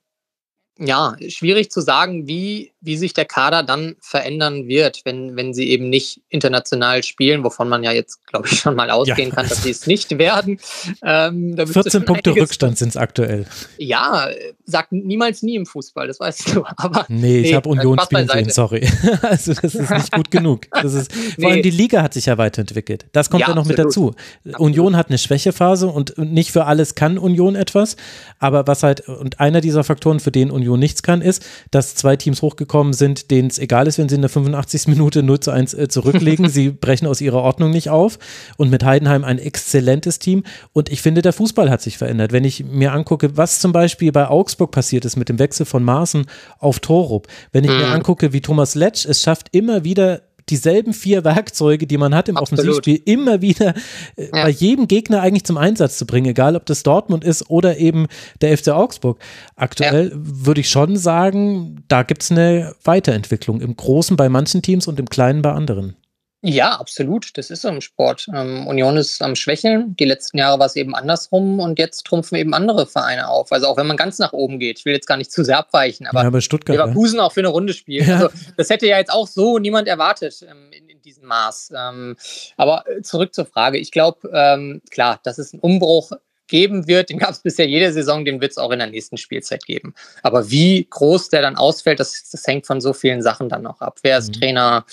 ja, 0.84 1.16
schwierig 1.28 1.70
zu 1.70 1.80
sagen, 1.80 2.28
wie, 2.28 2.72
wie 2.82 2.98
sich 2.98 3.14
der 3.14 3.26
Kader 3.26 3.62
dann 3.62 3.96
verändern 4.02 4.68
wird, 4.68 5.02
wenn, 5.06 5.36
wenn 5.36 5.54
sie 5.54 5.70
eben 5.70 5.90
nicht 5.90 6.22
international 6.30 7.04
spielen, 7.04 7.44
wovon 7.44 7.70
man 7.70 7.84
ja 7.84 7.92
jetzt, 7.92 8.26
glaube 8.26 8.48
ich, 8.48 8.60
schon 8.60 8.76
mal 8.76 8.90
ausgehen 8.90 9.30
ja. 9.30 9.36
kann, 9.36 9.48
dass 9.48 9.64
sie 9.64 9.70
es 9.70 9.86
nicht 9.86 10.18
werden. 10.18 10.60
Ähm, 11.04 11.56
14 11.56 12.06
Punkte 12.06 12.36
Rückstand 12.36 12.78
sind 12.78 12.90
es 12.90 12.98
aktuell. 12.98 13.46
Ja, 13.78 14.30
sagt 14.66 14.92
niemals 14.92 15.44
nie 15.44 15.56
im 15.56 15.66
Fußball, 15.66 16.08
das 16.08 16.20
weißt 16.20 16.56
du. 16.56 16.64
Aber, 16.78 17.06
nee, 17.10 17.42
ich 17.42 17.54
habe 17.54 17.70
Union 17.70 18.00
spielen 18.00 18.28
sehen, 18.28 18.50
sorry. 18.50 18.88
also 19.22 19.54
das 19.54 19.76
ist 19.76 19.92
nicht 19.92 20.12
gut 20.12 20.32
genug. 20.32 20.68
Das 20.72 20.94
ist, 20.94 21.14
vor 21.14 21.22
nee. 21.38 21.46
allem 21.46 21.62
die 21.62 21.70
Liga 21.70 22.02
hat 22.02 22.14
sich 22.14 22.26
ja 22.26 22.38
weiterentwickelt. 22.38 23.06
Das 23.12 23.30
kommt 23.30 23.42
ja, 23.42 23.50
ja 23.50 23.54
noch 23.54 23.62
absolut. 23.62 23.78
mit 23.78 23.86
dazu. 23.86 24.16
Absolut. 24.46 24.60
Union 24.60 24.98
hat 24.98 25.10
eine 25.10 25.18
Schwächephase 25.18 25.88
und 25.88 26.18
nicht 26.18 26.52
für 26.52 26.66
alles 26.66 26.96
kann 26.96 27.20
Union 27.20 27.56
etwas, 27.56 27.98
aber 28.40 28.66
was 28.66 28.82
halt, 28.82 29.08
und 29.08 29.40
einer 29.40 29.62
dieser 29.62 29.84
Faktoren, 29.84 30.20
für 30.20 30.32
den 30.32 30.50
Union 30.50 30.71
nichts 30.78 31.04
kann, 31.04 31.22
ist, 31.22 31.46
dass 31.72 31.96
zwei 31.96 32.16
Teams 32.16 32.42
hochgekommen 32.42 32.94
sind, 32.94 33.32
denen 33.32 33.50
es 33.50 33.60
egal 33.60 33.88
ist, 33.88 33.98
wenn 33.98 34.10
sie 34.10 34.16
in 34.16 34.22
der 34.22 34.30
85. 34.30 34.88
Minute 34.88 35.24
0 35.24 35.40
zu 35.40 35.52
1 35.52 35.74
äh, 35.74 35.88
zurücklegen. 35.88 36.50
sie 36.50 36.70
brechen 36.70 37.08
aus 37.08 37.22
ihrer 37.22 37.42
Ordnung 37.42 37.72
nicht 37.72 37.90
auf. 37.90 38.20
Und 38.58 38.70
mit 38.70 38.84
Heidenheim 38.84 39.24
ein 39.24 39.40
exzellentes 39.40 40.20
Team. 40.20 40.44
Und 40.74 40.92
ich 40.92 41.02
finde, 41.02 41.22
der 41.22 41.34
Fußball 41.34 41.70
hat 41.70 41.82
sich 41.82 41.98
verändert. 41.98 42.32
Wenn 42.32 42.44
ich 42.44 42.66
mir 42.66 42.94
angucke, 42.94 43.38
was 43.38 43.60
zum 43.60 43.72
Beispiel 43.72 44.12
bei 44.12 44.28
Augsburg 44.28 44.72
passiert 44.72 45.06
ist 45.06 45.16
mit 45.16 45.30
dem 45.30 45.40
Wechsel 45.40 45.66
von 45.66 45.84
Maaßen 45.84 46.26
auf 46.60 46.80
Torup, 46.80 47.28
wenn 47.52 47.64
ich 47.64 47.70
mir 47.70 47.88
mhm. 47.88 47.94
angucke, 47.94 48.34
wie 48.34 48.42
Thomas 48.42 48.76
Letsch 48.76 49.06
es 49.06 49.22
schafft, 49.22 49.48
immer 49.52 49.84
wieder 49.84 50.22
dieselben 50.50 50.94
vier 50.94 51.24
Werkzeuge, 51.24 51.88
die 51.88 51.98
man 51.98 52.16
hat 52.16 52.30
im 52.30 52.38
Absolut. 52.38 52.62
Offensivspiel, 52.62 53.02
immer 53.06 53.42
wieder 53.42 53.74
äh, 54.16 54.26
ja. 54.26 54.44
bei 54.44 54.50
jedem 54.50 54.88
Gegner 54.88 55.22
eigentlich 55.22 55.44
zum 55.44 55.58
Einsatz 55.58 55.98
zu 55.98 56.06
bringen, 56.06 56.28
egal 56.28 56.56
ob 56.56 56.66
das 56.66 56.84
Dortmund 56.84 57.24
ist 57.24 57.50
oder 57.50 57.78
eben 57.78 58.08
der 58.42 58.58
FC 58.58 58.70
Augsburg. 58.70 59.20
Aktuell 59.56 60.10
ja. 60.10 60.16
würde 60.16 60.62
ich 60.62 60.70
schon 60.70 60.98
sagen, 60.98 61.84
da 61.88 62.04
gibt 62.04 62.24
es 62.24 62.32
eine 62.32 62.74
Weiterentwicklung 62.84 63.62
im 63.62 63.76
Großen 63.76 64.18
bei 64.18 64.30
manchen 64.30 64.62
Teams 64.62 64.88
und 64.88 65.00
im 65.00 65.10
Kleinen 65.10 65.42
bei 65.42 65.52
anderen. 65.52 65.96
Ja, 66.44 66.72
absolut. 66.80 67.38
Das 67.38 67.52
ist 67.52 67.62
so 67.62 67.70
im 67.70 67.82
Sport. 67.82 68.28
Ähm, 68.34 68.66
Union 68.66 68.98
ist 68.98 69.22
am 69.22 69.36
Schwächeln. 69.36 69.96
Die 69.98 70.06
letzten 70.06 70.40
Jahre 70.40 70.58
war 70.58 70.66
es 70.66 70.76
eben 70.76 70.96
andersrum 70.96 71.60
und 71.60 71.78
jetzt 71.78 72.04
trumpfen 72.06 72.36
eben 72.38 72.54
andere 72.56 72.88
Vereine 72.88 73.28
auf. 73.28 73.52
Also 73.52 73.68
auch 73.68 73.78
wenn 73.78 73.86
man 73.86 73.98
ganz 73.98 74.18
nach 74.18 74.34
oben 74.34 74.60
geht. 74.60 74.80
Ich 74.80 74.86
will 74.86 74.94
jetzt 74.94 75.06
gar 75.06 75.18
nicht 75.18 75.32
zu 75.32 75.44
sehr 75.44 75.60
abweichen, 75.60 76.08
aber, 76.08 76.22
ja, 76.22 76.28
aber 76.28 76.42
Stuttgart, 76.42 76.76
Leverkusen 76.76 77.18
ja. 77.18 77.26
auch 77.26 77.32
für 77.32 77.42
eine 77.42 77.50
Runde 77.50 77.74
spielen. 77.74 77.92
Ja. 78.12 78.16
Also, 78.16 78.30
das 78.58 78.70
hätte 78.70 78.88
ja 78.88 78.98
jetzt 78.98 79.12
auch 79.12 79.28
so 79.28 79.60
niemand 79.60 79.88
erwartet 79.88 80.46
ähm, 80.50 80.72
in, 80.72 80.90
in, 80.90 81.02
diesem 81.02 81.28
Maß. 81.28 81.72
Ähm, 81.76 82.18
aber 82.58 82.84
äh, 82.88 83.02
zurück 83.04 83.34
zur 83.34 83.46
Frage. 83.46 83.78
Ich 83.78 83.92
glaube, 83.92 84.30
ähm, 84.34 84.82
klar, 84.90 85.20
das 85.24 85.38
ist 85.38 85.54
ein 85.54 85.60
Umbruch 85.60 86.12
geben 86.52 86.88
wird, 86.88 87.10
den 87.10 87.18
gab 87.18 87.32
es 87.32 87.40
bisher 87.40 87.66
jede 87.66 87.92
Saison, 87.92 88.24
den 88.26 88.42
wird 88.42 88.52
es 88.52 88.60
auch 88.60 88.70
in 88.70 88.78
der 88.78 88.90
nächsten 88.90 89.18
Spielzeit 89.18 89.66
geben. 89.66 89.96
Aber 90.22 90.52
wie 90.52 90.86
groß 90.88 91.30
der 91.30 91.42
dann 91.42 91.56
ausfällt, 91.56 92.00
das, 92.00 92.30
das 92.30 92.46
hängt 92.46 92.68
von 92.68 92.80
so 92.80 92.94
vielen 92.94 93.24
Sachen 93.24 93.50
dann 93.50 93.64
noch 93.64 93.82
ab. 93.82 93.98
Wer 94.04 94.20
ist 94.20 94.28
mhm. 94.28 94.40
Trainer, 94.40 94.86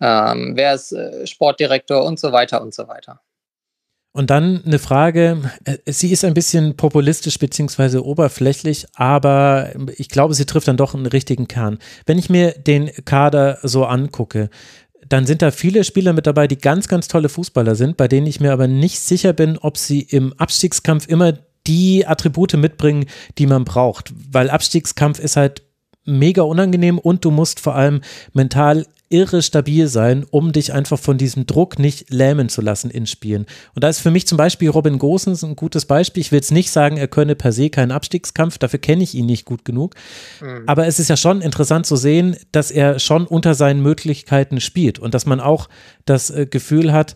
ähm, 0.00 0.52
wer 0.56 0.74
ist 0.74 0.92
äh, 0.92 1.24
Sportdirektor 1.26 2.04
und 2.04 2.18
so 2.18 2.32
weiter 2.32 2.60
und 2.62 2.74
so 2.74 2.88
weiter. 2.88 3.20
Und 4.14 4.28
dann 4.28 4.62
eine 4.66 4.78
Frage, 4.78 5.50
äh, 5.64 5.78
sie 5.86 6.12
ist 6.12 6.24
ein 6.24 6.34
bisschen 6.34 6.76
populistisch 6.76 7.38
beziehungsweise 7.38 8.04
oberflächlich, 8.04 8.86
aber 8.94 9.70
ich 9.96 10.08
glaube, 10.08 10.34
sie 10.34 10.44
trifft 10.44 10.68
dann 10.68 10.76
doch 10.76 10.94
einen 10.94 11.06
richtigen 11.06 11.48
Kern. 11.48 11.78
Wenn 12.04 12.18
ich 12.18 12.28
mir 12.28 12.52
den 12.52 12.90
Kader 13.04 13.58
so 13.62 13.84
angucke, 13.84 14.50
dann 15.08 15.26
sind 15.26 15.42
da 15.42 15.50
viele 15.50 15.84
Spieler 15.84 16.12
mit 16.12 16.26
dabei, 16.26 16.46
die 16.46 16.58
ganz, 16.58 16.88
ganz 16.88 17.08
tolle 17.08 17.28
Fußballer 17.28 17.74
sind, 17.74 17.96
bei 17.96 18.08
denen 18.08 18.26
ich 18.26 18.40
mir 18.40 18.52
aber 18.52 18.68
nicht 18.68 19.00
sicher 19.00 19.32
bin, 19.32 19.58
ob 19.58 19.76
sie 19.76 20.00
im 20.00 20.32
Abstiegskampf 20.34 21.08
immer 21.08 21.34
die 21.66 22.06
Attribute 22.06 22.54
mitbringen, 22.54 23.06
die 23.38 23.46
man 23.46 23.64
braucht. 23.64 24.12
Weil 24.30 24.50
Abstiegskampf 24.50 25.18
ist 25.18 25.36
halt 25.36 25.62
mega 26.04 26.42
unangenehm 26.42 26.98
und 26.98 27.24
du 27.24 27.30
musst 27.30 27.60
vor 27.60 27.74
allem 27.74 28.00
mental 28.32 28.86
irre 29.12 29.42
stabil 29.42 29.88
sein, 29.88 30.24
um 30.30 30.52
dich 30.52 30.72
einfach 30.72 30.98
von 30.98 31.18
diesem 31.18 31.46
Druck 31.46 31.78
nicht 31.78 32.10
lähmen 32.10 32.48
zu 32.48 32.60
lassen 32.60 32.90
in 32.90 33.06
Spielen. 33.06 33.46
Und 33.74 33.84
da 33.84 33.88
ist 33.88 34.00
für 34.00 34.10
mich 34.10 34.26
zum 34.26 34.38
Beispiel 34.38 34.70
Robin 34.70 34.98
Gosens 34.98 35.44
ein 35.44 35.56
gutes 35.56 35.84
Beispiel. 35.84 36.20
Ich 36.20 36.32
will 36.32 36.38
jetzt 36.38 36.52
nicht 36.52 36.70
sagen, 36.70 36.96
er 36.96 37.08
könne 37.08 37.34
per 37.34 37.52
se 37.52 37.70
keinen 37.70 37.92
Abstiegskampf, 37.92 38.58
dafür 38.58 38.78
kenne 38.78 39.02
ich 39.02 39.14
ihn 39.14 39.26
nicht 39.26 39.44
gut 39.44 39.64
genug. 39.64 39.94
Mhm. 40.40 40.62
Aber 40.66 40.86
es 40.86 40.98
ist 40.98 41.08
ja 41.08 41.16
schon 41.16 41.42
interessant 41.42 41.86
zu 41.86 41.96
sehen, 41.96 42.36
dass 42.52 42.70
er 42.70 42.98
schon 42.98 43.26
unter 43.26 43.54
seinen 43.54 43.82
Möglichkeiten 43.82 44.60
spielt 44.60 44.98
und 44.98 45.14
dass 45.14 45.26
man 45.26 45.40
auch 45.40 45.68
das 46.04 46.30
äh, 46.30 46.46
Gefühl 46.46 46.92
hat, 46.92 47.14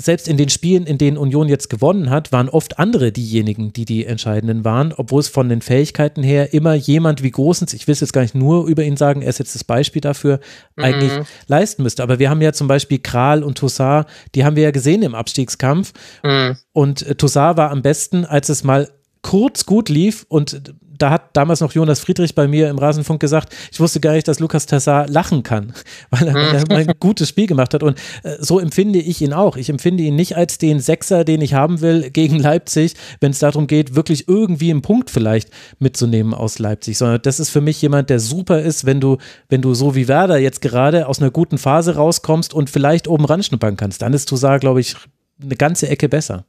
selbst 0.00 0.28
in 0.28 0.36
den 0.36 0.48
Spielen, 0.48 0.86
in 0.86 0.96
denen 0.96 1.18
Union 1.18 1.48
jetzt 1.48 1.68
gewonnen 1.68 2.08
hat, 2.08 2.32
waren 2.32 2.48
oft 2.48 2.78
andere 2.78 3.12
diejenigen, 3.12 3.72
die 3.72 3.84
die 3.84 4.06
entscheidenden 4.06 4.64
waren, 4.64 4.94
obwohl 4.94 5.20
es 5.20 5.28
von 5.28 5.48
den 5.48 5.60
Fähigkeiten 5.60 6.22
her 6.22 6.54
immer 6.54 6.74
jemand 6.74 7.22
wie 7.22 7.30
Großens, 7.30 7.74
ich 7.74 7.86
will 7.86 7.92
es 7.92 8.00
jetzt 8.00 8.12
gar 8.12 8.22
nicht 8.22 8.34
nur 8.34 8.66
über 8.66 8.82
ihn 8.82 8.96
sagen, 8.96 9.20
er 9.20 9.28
ist 9.28 9.38
jetzt 9.38 9.54
das 9.54 9.64
Beispiel 9.64 10.00
dafür, 10.00 10.40
mhm. 10.76 10.84
eigentlich 10.84 11.12
leisten 11.48 11.82
müsste. 11.82 12.02
Aber 12.02 12.18
wir 12.18 12.30
haben 12.30 12.40
ja 12.40 12.52
zum 12.52 12.66
Beispiel 12.66 12.98
Kral 12.98 13.42
und 13.42 13.58
Toussaint, 13.58 14.06
die 14.34 14.44
haben 14.44 14.56
wir 14.56 14.62
ja 14.62 14.70
gesehen 14.70 15.02
im 15.02 15.14
Abstiegskampf. 15.14 15.92
Mhm. 16.24 16.56
Und 16.72 17.02
äh, 17.02 17.14
Toussaint 17.14 17.58
war 17.58 17.70
am 17.70 17.82
besten, 17.82 18.24
als 18.24 18.48
es 18.48 18.64
mal 18.64 18.88
kurz 19.22 19.66
gut 19.66 19.90
lief 19.90 20.24
und 20.28 20.74
da 21.00 21.10
hat 21.10 21.30
damals 21.32 21.60
noch 21.60 21.72
Jonas 21.72 22.00
Friedrich 22.00 22.34
bei 22.34 22.46
mir 22.46 22.68
im 22.68 22.78
Rasenfunk 22.78 23.20
gesagt, 23.20 23.54
ich 23.72 23.80
wusste 23.80 24.00
gar 24.00 24.12
nicht, 24.12 24.28
dass 24.28 24.38
Lukas 24.38 24.66
Tassar 24.66 25.08
lachen 25.08 25.42
kann, 25.42 25.72
weil 26.10 26.28
er, 26.28 26.34
weil 26.34 26.82
er 26.82 26.88
ein 26.88 26.94
gutes 27.00 27.28
Spiel 27.28 27.46
gemacht 27.46 27.74
hat. 27.74 27.82
Und 27.82 27.98
äh, 28.22 28.36
so 28.40 28.60
empfinde 28.60 28.98
ich 28.98 29.20
ihn 29.22 29.32
auch. 29.32 29.56
Ich 29.56 29.70
empfinde 29.70 30.02
ihn 30.02 30.16
nicht 30.16 30.36
als 30.36 30.58
den 30.58 30.80
Sechser, 30.80 31.24
den 31.24 31.40
ich 31.40 31.54
haben 31.54 31.80
will 31.80 32.10
gegen 32.10 32.38
Leipzig, 32.38 32.94
wenn 33.20 33.30
es 33.32 33.38
darum 33.38 33.66
geht, 33.66 33.94
wirklich 33.94 34.28
irgendwie 34.28 34.70
einen 34.70 34.82
Punkt 34.82 35.10
vielleicht 35.10 35.50
mitzunehmen 35.78 36.34
aus 36.34 36.58
Leipzig, 36.58 36.98
sondern 36.98 37.22
das 37.22 37.40
ist 37.40 37.50
für 37.50 37.60
mich 37.60 37.80
jemand, 37.80 38.10
der 38.10 38.20
super 38.20 38.60
ist, 38.60 38.84
wenn 38.84 39.00
du, 39.00 39.16
wenn 39.48 39.62
du 39.62 39.74
so 39.74 39.94
wie 39.94 40.08
Werder 40.08 40.38
jetzt 40.38 40.60
gerade 40.60 41.08
aus 41.08 41.20
einer 41.20 41.30
guten 41.30 41.58
Phase 41.58 41.96
rauskommst 41.96 42.52
und 42.52 42.68
vielleicht 42.70 43.08
oben 43.08 43.24
ranschnuppern 43.24 43.76
kannst. 43.76 44.02
Dann 44.02 44.12
ist 44.12 44.28
Toussaint, 44.28 44.60
glaube 44.60 44.80
ich, 44.80 44.96
eine 45.42 45.56
ganze 45.56 45.88
Ecke 45.88 46.08
besser. 46.08 46.44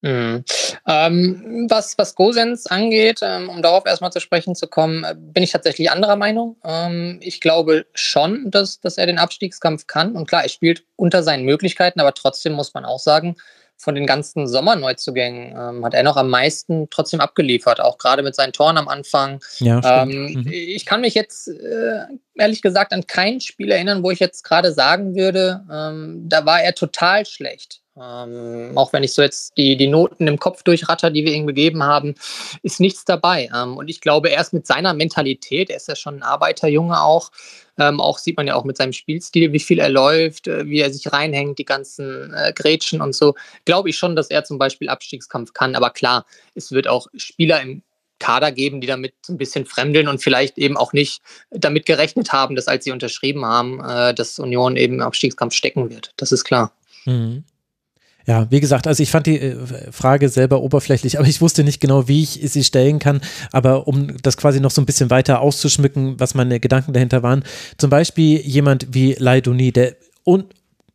Mhm. 0.00 0.44
Ähm, 0.86 1.66
was, 1.68 1.98
was 1.98 2.14
Gosens 2.14 2.66
angeht, 2.66 3.20
ähm, 3.22 3.48
um 3.48 3.62
darauf 3.62 3.84
erstmal 3.84 4.12
zu 4.12 4.20
sprechen 4.20 4.54
zu 4.54 4.68
kommen, 4.68 5.04
äh, 5.04 5.14
bin 5.16 5.42
ich 5.42 5.50
tatsächlich 5.50 5.90
anderer 5.90 6.16
Meinung. 6.16 6.56
Ähm, 6.64 7.18
ich 7.20 7.40
glaube 7.40 7.86
schon, 7.94 8.50
dass, 8.50 8.80
dass 8.80 8.96
er 8.96 9.06
den 9.06 9.18
Abstiegskampf 9.18 9.86
kann. 9.86 10.14
Und 10.14 10.28
klar, 10.28 10.44
er 10.44 10.48
spielt 10.48 10.84
unter 10.96 11.22
seinen 11.22 11.44
Möglichkeiten, 11.44 12.00
aber 12.00 12.14
trotzdem 12.14 12.52
muss 12.52 12.74
man 12.74 12.84
auch 12.84 13.00
sagen, 13.00 13.36
von 13.80 13.94
den 13.94 14.06
ganzen 14.06 14.48
Sommerneuzugängen 14.48 15.52
ähm, 15.56 15.84
hat 15.84 15.94
er 15.94 16.02
noch 16.02 16.16
am 16.16 16.28
meisten 16.28 16.88
trotzdem 16.90 17.20
abgeliefert, 17.20 17.80
auch 17.80 17.96
gerade 17.96 18.24
mit 18.24 18.34
seinen 18.34 18.52
Toren 18.52 18.76
am 18.76 18.88
Anfang. 18.88 19.40
Ja, 19.58 20.02
ähm, 20.02 20.32
mhm. 20.32 20.48
Ich 20.48 20.84
kann 20.84 21.00
mich 21.00 21.14
jetzt 21.14 21.46
äh, 21.46 22.06
ehrlich 22.34 22.60
gesagt 22.60 22.92
an 22.92 23.06
kein 23.06 23.40
Spiel 23.40 23.70
erinnern, 23.70 24.02
wo 24.02 24.10
ich 24.10 24.18
jetzt 24.18 24.42
gerade 24.42 24.72
sagen 24.72 25.14
würde, 25.14 25.64
ähm, 25.72 26.28
da 26.28 26.44
war 26.44 26.60
er 26.60 26.74
total 26.74 27.24
schlecht. 27.24 27.80
Ähm, 28.00 28.72
auch 28.76 28.92
wenn 28.92 29.02
ich 29.02 29.12
so 29.12 29.22
jetzt 29.22 29.56
die, 29.56 29.76
die 29.76 29.88
Noten 29.88 30.26
im 30.26 30.38
Kopf 30.38 30.62
durchratter, 30.62 31.10
die 31.10 31.24
wir 31.24 31.32
ihm 31.32 31.46
gegeben 31.46 31.82
haben, 31.82 32.14
ist 32.62 32.80
nichts 32.80 33.04
dabei. 33.04 33.50
Ähm, 33.54 33.76
und 33.76 33.88
ich 33.88 34.00
glaube, 34.00 34.28
erst 34.28 34.52
mit 34.52 34.66
seiner 34.66 34.94
Mentalität, 34.94 35.70
er 35.70 35.76
ist 35.76 35.88
ja 35.88 35.96
schon 35.96 36.16
ein 36.16 36.22
Arbeiterjunge 36.22 37.00
auch, 37.00 37.30
ähm, 37.78 38.00
auch 38.00 38.18
sieht 38.18 38.36
man 38.36 38.46
ja 38.46 38.54
auch 38.54 38.64
mit 38.64 38.76
seinem 38.76 38.92
Spielstil, 38.92 39.52
wie 39.52 39.60
viel 39.60 39.78
er 39.78 39.88
läuft, 39.88 40.48
äh, 40.48 40.66
wie 40.66 40.80
er 40.80 40.92
sich 40.92 41.12
reinhängt, 41.12 41.58
die 41.58 41.64
ganzen 41.64 42.32
äh, 42.34 42.52
Grätschen 42.54 43.00
und 43.00 43.14
so, 43.14 43.34
glaube 43.64 43.88
ich 43.90 43.96
schon, 43.96 44.16
dass 44.16 44.30
er 44.30 44.44
zum 44.44 44.58
Beispiel 44.58 44.88
Abstiegskampf 44.88 45.52
kann. 45.52 45.74
Aber 45.74 45.90
klar, 45.90 46.26
es 46.54 46.72
wird 46.72 46.88
auch 46.88 47.06
Spieler 47.16 47.60
im 47.60 47.82
Kader 48.18 48.50
geben, 48.50 48.80
die 48.80 48.88
damit 48.88 49.14
so 49.24 49.32
ein 49.32 49.38
bisschen 49.38 49.64
fremdeln 49.64 50.08
und 50.08 50.20
vielleicht 50.20 50.58
eben 50.58 50.76
auch 50.76 50.92
nicht 50.92 51.22
damit 51.50 51.86
gerechnet 51.86 52.32
haben, 52.32 52.56
dass 52.56 52.66
als 52.66 52.84
sie 52.84 52.90
unterschrieben 52.90 53.44
haben, 53.44 53.80
äh, 53.84 54.12
dass 54.12 54.38
Union 54.38 54.76
eben 54.76 54.94
im 54.94 55.02
Abstiegskampf 55.02 55.54
stecken 55.54 55.90
wird. 55.90 56.12
Das 56.16 56.32
ist 56.32 56.44
klar. 56.44 56.72
Mhm. 57.04 57.44
Ja, 58.28 58.46
wie 58.50 58.60
gesagt, 58.60 58.86
also 58.86 59.02
ich 59.02 59.10
fand 59.10 59.26
die 59.26 59.40
äh, 59.40 59.56
Frage 59.90 60.28
selber 60.28 60.60
oberflächlich, 60.60 61.18
aber 61.18 61.26
ich 61.26 61.40
wusste 61.40 61.64
nicht 61.64 61.80
genau, 61.80 62.08
wie 62.08 62.22
ich 62.22 62.38
sie 62.44 62.62
stellen 62.62 62.98
kann. 62.98 63.22
Aber 63.52 63.88
um 63.88 64.18
das 64.22 64.36
quasi 64.36 64.60
noch 64.60 64.70
so 64.70 64.82
ein 64.82 64.86
bisschen 64.86 65.08
weiter 65.08 65.40
auszuschmücken, 65.40 66.20
was 66.20 66.34
meine 66.34 66.60
Gedanken 66.60 66.92
dahinter 66.92 67.22
waren, 67.22 67.42
zum 67.78 67.88
Beispiel 67.88 68.38
jemand 68.40 68.88
wie 68.92 69.14
Laidoni, 69.18 69.72
der 69.72 69.96
un 70.26 70.44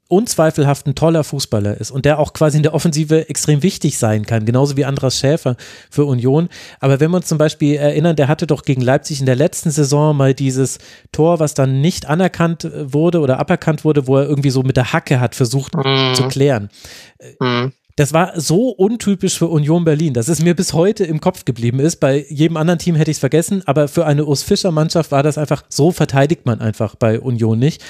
unzweifelhaft 0.08 0.86
ein 0.86 0.96
toller 0.96 1.24
Fußballer 1.24 1.80
ist 1.80 1.92
und 1.92 2.06
der 2.06 2.20
auch 2.20 2.34
quasi 2.34 2.58
in 2.58 2.64
der 2.64 2.74
Offensive 2.74 3.30
extrem 3.30 3.64
wichtig 3.64 3.98
sein 3.98 4.26
kann, 4.26 4.46
genauso 4.46 4.78
wie 4.78 4.86
Andras 4.86 5.18
Schäfer 5.18 5.56
für 5.90 6.06
Union. 6.06 6.50
Aber 6.80 7.00
wenn 7.00 7.12
wir 7.12 7.18
uns 7.18 7.28
zum 7.28 7.38
Beispiel 7.38 7.76
erinnern, 7.76 8.16
der 8.16 8.28
hatte 8.28 8.46
doch 8.46 8.64
gegen 8.64 8.82
Leipzig 8.82 9.20
in 9.20 9.26
der 9.26 9.36
letzten 9.36 9.72
Saison 9.72 10.16
mal 10.16 10.34
dieses 10.34 10.78
Tor, 11.12 11.40
was 11.40 11.54
dann 11.54 11.82
nicht 11.82 12.06
anerkannt 12.06 12.70
wurde 12.74 13.22
oder 13.22 13.40
aberkannt 13.40 13.86
wurde, 13.86 14.08
wo 14.08 14.18
er 14.18 14.28
irgendwie 14.28 14.52
so 14.52 14.64
mit 14.64 14.78
der 14.78 14.94
Hacke 14.94 15.20
hat 15.20 15.36
versucht 15.36 15.76
mhm. 15.76 16.14
zu 16.16 16.28
klären. 16.28 16.70
Mhm. 17.40 17.74
Das 17.96 18.12
war 18.12 18.40
so 18.40 18.70
untypisch 18.70 19.38
für 19.38 19.48
Union 19.48 19.84
Berlin, 19.84 20.16
dass 20.16 20.28
es 20.28 20.42
mir 20.42 20.56
bis 20.56 20.74
heute 20.74 21.04
im 21.04 21.22
Kopf 21.22 21.46
geblieben 21.46 21.80
ist. 21.80 21.98
Bei 22.00 22.26
jedem 22.28 22.58
anderen 22.58 22.80
Team 22.80 22.96
hätte 22.96 23.12
ich 23.12 23.18
es 23.18 23.20
vergessen, 23.20 23.62
aber 23.68 23.88
für 23.88 24.08
eine 24.08 24.26
Urs 24.26 24.42
Fischer 24.42 24.72
Mannschaft 24.72 25.12
war 25.12 25.22
das 25.22 25.38
einfach, 25.38 25.64
so 25.70 25.92
verteidigt 25.92 26.48
man 26.48 26.60
einfach 26.60 26.96
bei 26.96 27.20
Union 27.20 27.60
nicht. 27.60 27.84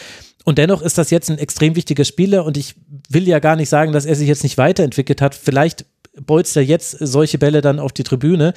Und 0.44 0.58
dennoch 0.58 0.82
ist 0.82 0.98
das 0.98 1.10
jetzt 1.10 1.30
ein 1.30 1.38
extrem 1.38 1.76
wichtiger 1.76 2.06
Spieler 2.06 2.46
und 2.46 2.58
ich 2.58 2.76
will 3.10 3.28
ja 3.28 3.40
gar 3.40 3.56
nicht 3.56 3.70
sagen, 3.70 3.94
dass 3.94 4.06
er 4.06 4.16
sich 4.16 4.28
jetzt 4.28 4.44
nicht 4.44 4.58
weiterentwickelt 4.58 5.22
hat. 5.22 5.36
Vielleicht 5.36 5.86
bolzt 6.22 6.56
er 6.56 6.64
jetzt 6.64 6.92
solche 7.00 7.38
Bälle 7.38 7.62
dann 7.62 7.80
auf 7.80 7.94
die 7.94 8.04
Tribüne. 8.04 8.54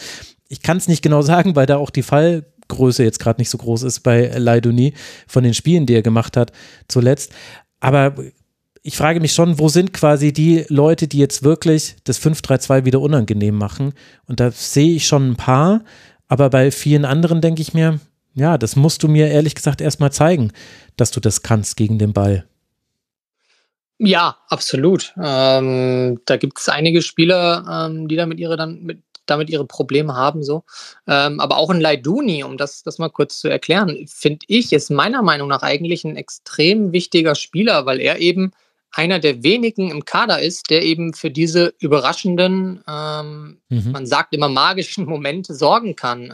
Ich 0.48 0.62
kann 0.62 0.76
es 0.76 0.88
nicht 0.88 1.02
genau 1.02 1.22
sagen, 1.22 1.56
weil 1.56 1.66
da 1.66 1.76
auch 1.76 1.90
die 1.90 2.02
Fallgröße 2.02 3.02
jetzt 3.02 3.18
gerade 3.18 3.40
nicht 3.40 3.50
so 3.50 3.58
groß 3.58 3.84
ist 3.84 4.00
bei 4.00 4.26
Leidoni 4.36 4.94
von 5.26 5.44
den 5.44 5.54
Spielen, 5.54 5.86
die 5.86 5.94
er 5.94 6.02
gemacht 6.02 6.36
hat 6.36 6.52
zuletzt. 6.88 7.32
Aber 7.80 8.14
ich 8.82 8.96
frage 8.96 9.20
mich 9.20 9.32
schon, 9.32 9.58
wo 9.58 9.68
sind 9.68 9.92
quasi 9.92 10.32
die 10.32 10.64
Leute, 10.68 11.08
die 11.08 11.18
jetzt 11.18 11.42
wirklich 11.42 11.96
das 12.04 12.20
5-3-2 12.20 12.84
wieder 12.84 13.00
unangenehm 13.00 13.56
machen? 13.56 13.94
Und 14.26 14.38
da 14.38 14.50
sehe 14.50 14.94
ich 14.94 15.06
schon 15.06 15.30
ein 15.30 15.36
paar, 15.36 15.82
aber 16.28 16.50
bei 16.50 16.70
vielen 16.70 17.04
anderen 17.04 17.40
denke 17.40 17.62
ich 17.62 17.74
mir, 17.74 17.98
ja, 18.36 18.58
das 18.58 18.76
musst 18.76 19.02
du 19.02 19.08
mir 19.08 19.28
ehrlich 19.28 19.54
gesagt 19.54 19.80
erstmal 19.80 20.12
zeigen, 20.12 20.52
dass 20.96 21.10
du 21.10 21.20
das 21.20 21.42
kannst 21.42 21.76
gegen 21.76 21.98
den 21.98 22.12
Ball. 22.12 22.46
Ja, 23.98 24.36
absolut. 24.48 25.14
Ähm, 25.20 26.20
da 26.26 26.36
gibt 26.36 26.58
es 26.58 26.68
einige 26.68 27.00
Spieler, 27.00 27.88
ähm, 27.88 28.08
die 28.08 28.16
damit 28.16 28.38
ihre 28.38 28.58
dann 28.58 28.82
mit, 28.82 28.98
damit 29.24 29.48
ihre 29.48 29.64
Probleme 29.64 30.14
haben, 30.14 30.44
so. 30.44 30.64
Ähm, 31.06 31.40
aber 31.40 31.56
auch 31.56 31.70
ein 31.70 31.80
Leiduni, 31.80 32.44
um 32.44 32.58
das, 32.58 32.82
das 32.82 32.98
mal 32.98 33.08
kurz 33.08 33.40
zu 33.40 33.48
erklären, 33.48 34.06
finde 34.06 34.44
ich, 34.48 34.72
ist 34.74 34.90
meiner 34.90 35.22
Meinung 35.22 35.48
nach 35.48 35.62
eigentlich 35.62 36.04
ein 36.04 36.16
extrem 36.16 36.92
wichtiger 36.92 37.34
Spieler, 37.34 37.86
weil 37.86 38.00
er 38.00 38.18
eben 38.18 38.52
einer 38.92 39.18
der 39.18 39.42
wenigen 39.42 39.90
im 39.90 40.04
Kader 40.04 40.40
ist, 40.40 40.68
der 40.70 40.82
eben 40.82 41.14
für 41.14 41.30
diese 41.30 41.74
überraschenden, 41.78 42.84
ähm, 42.86 43.60
mhm. 43.70 43.92
man 43.92 44.06
sagt 44.06 44.34
immer 44.34 44.48
magischen 44.48 45.06
Momente 45.06 45.54
sorgen 45.54 45.96
kann. 45.96 46.32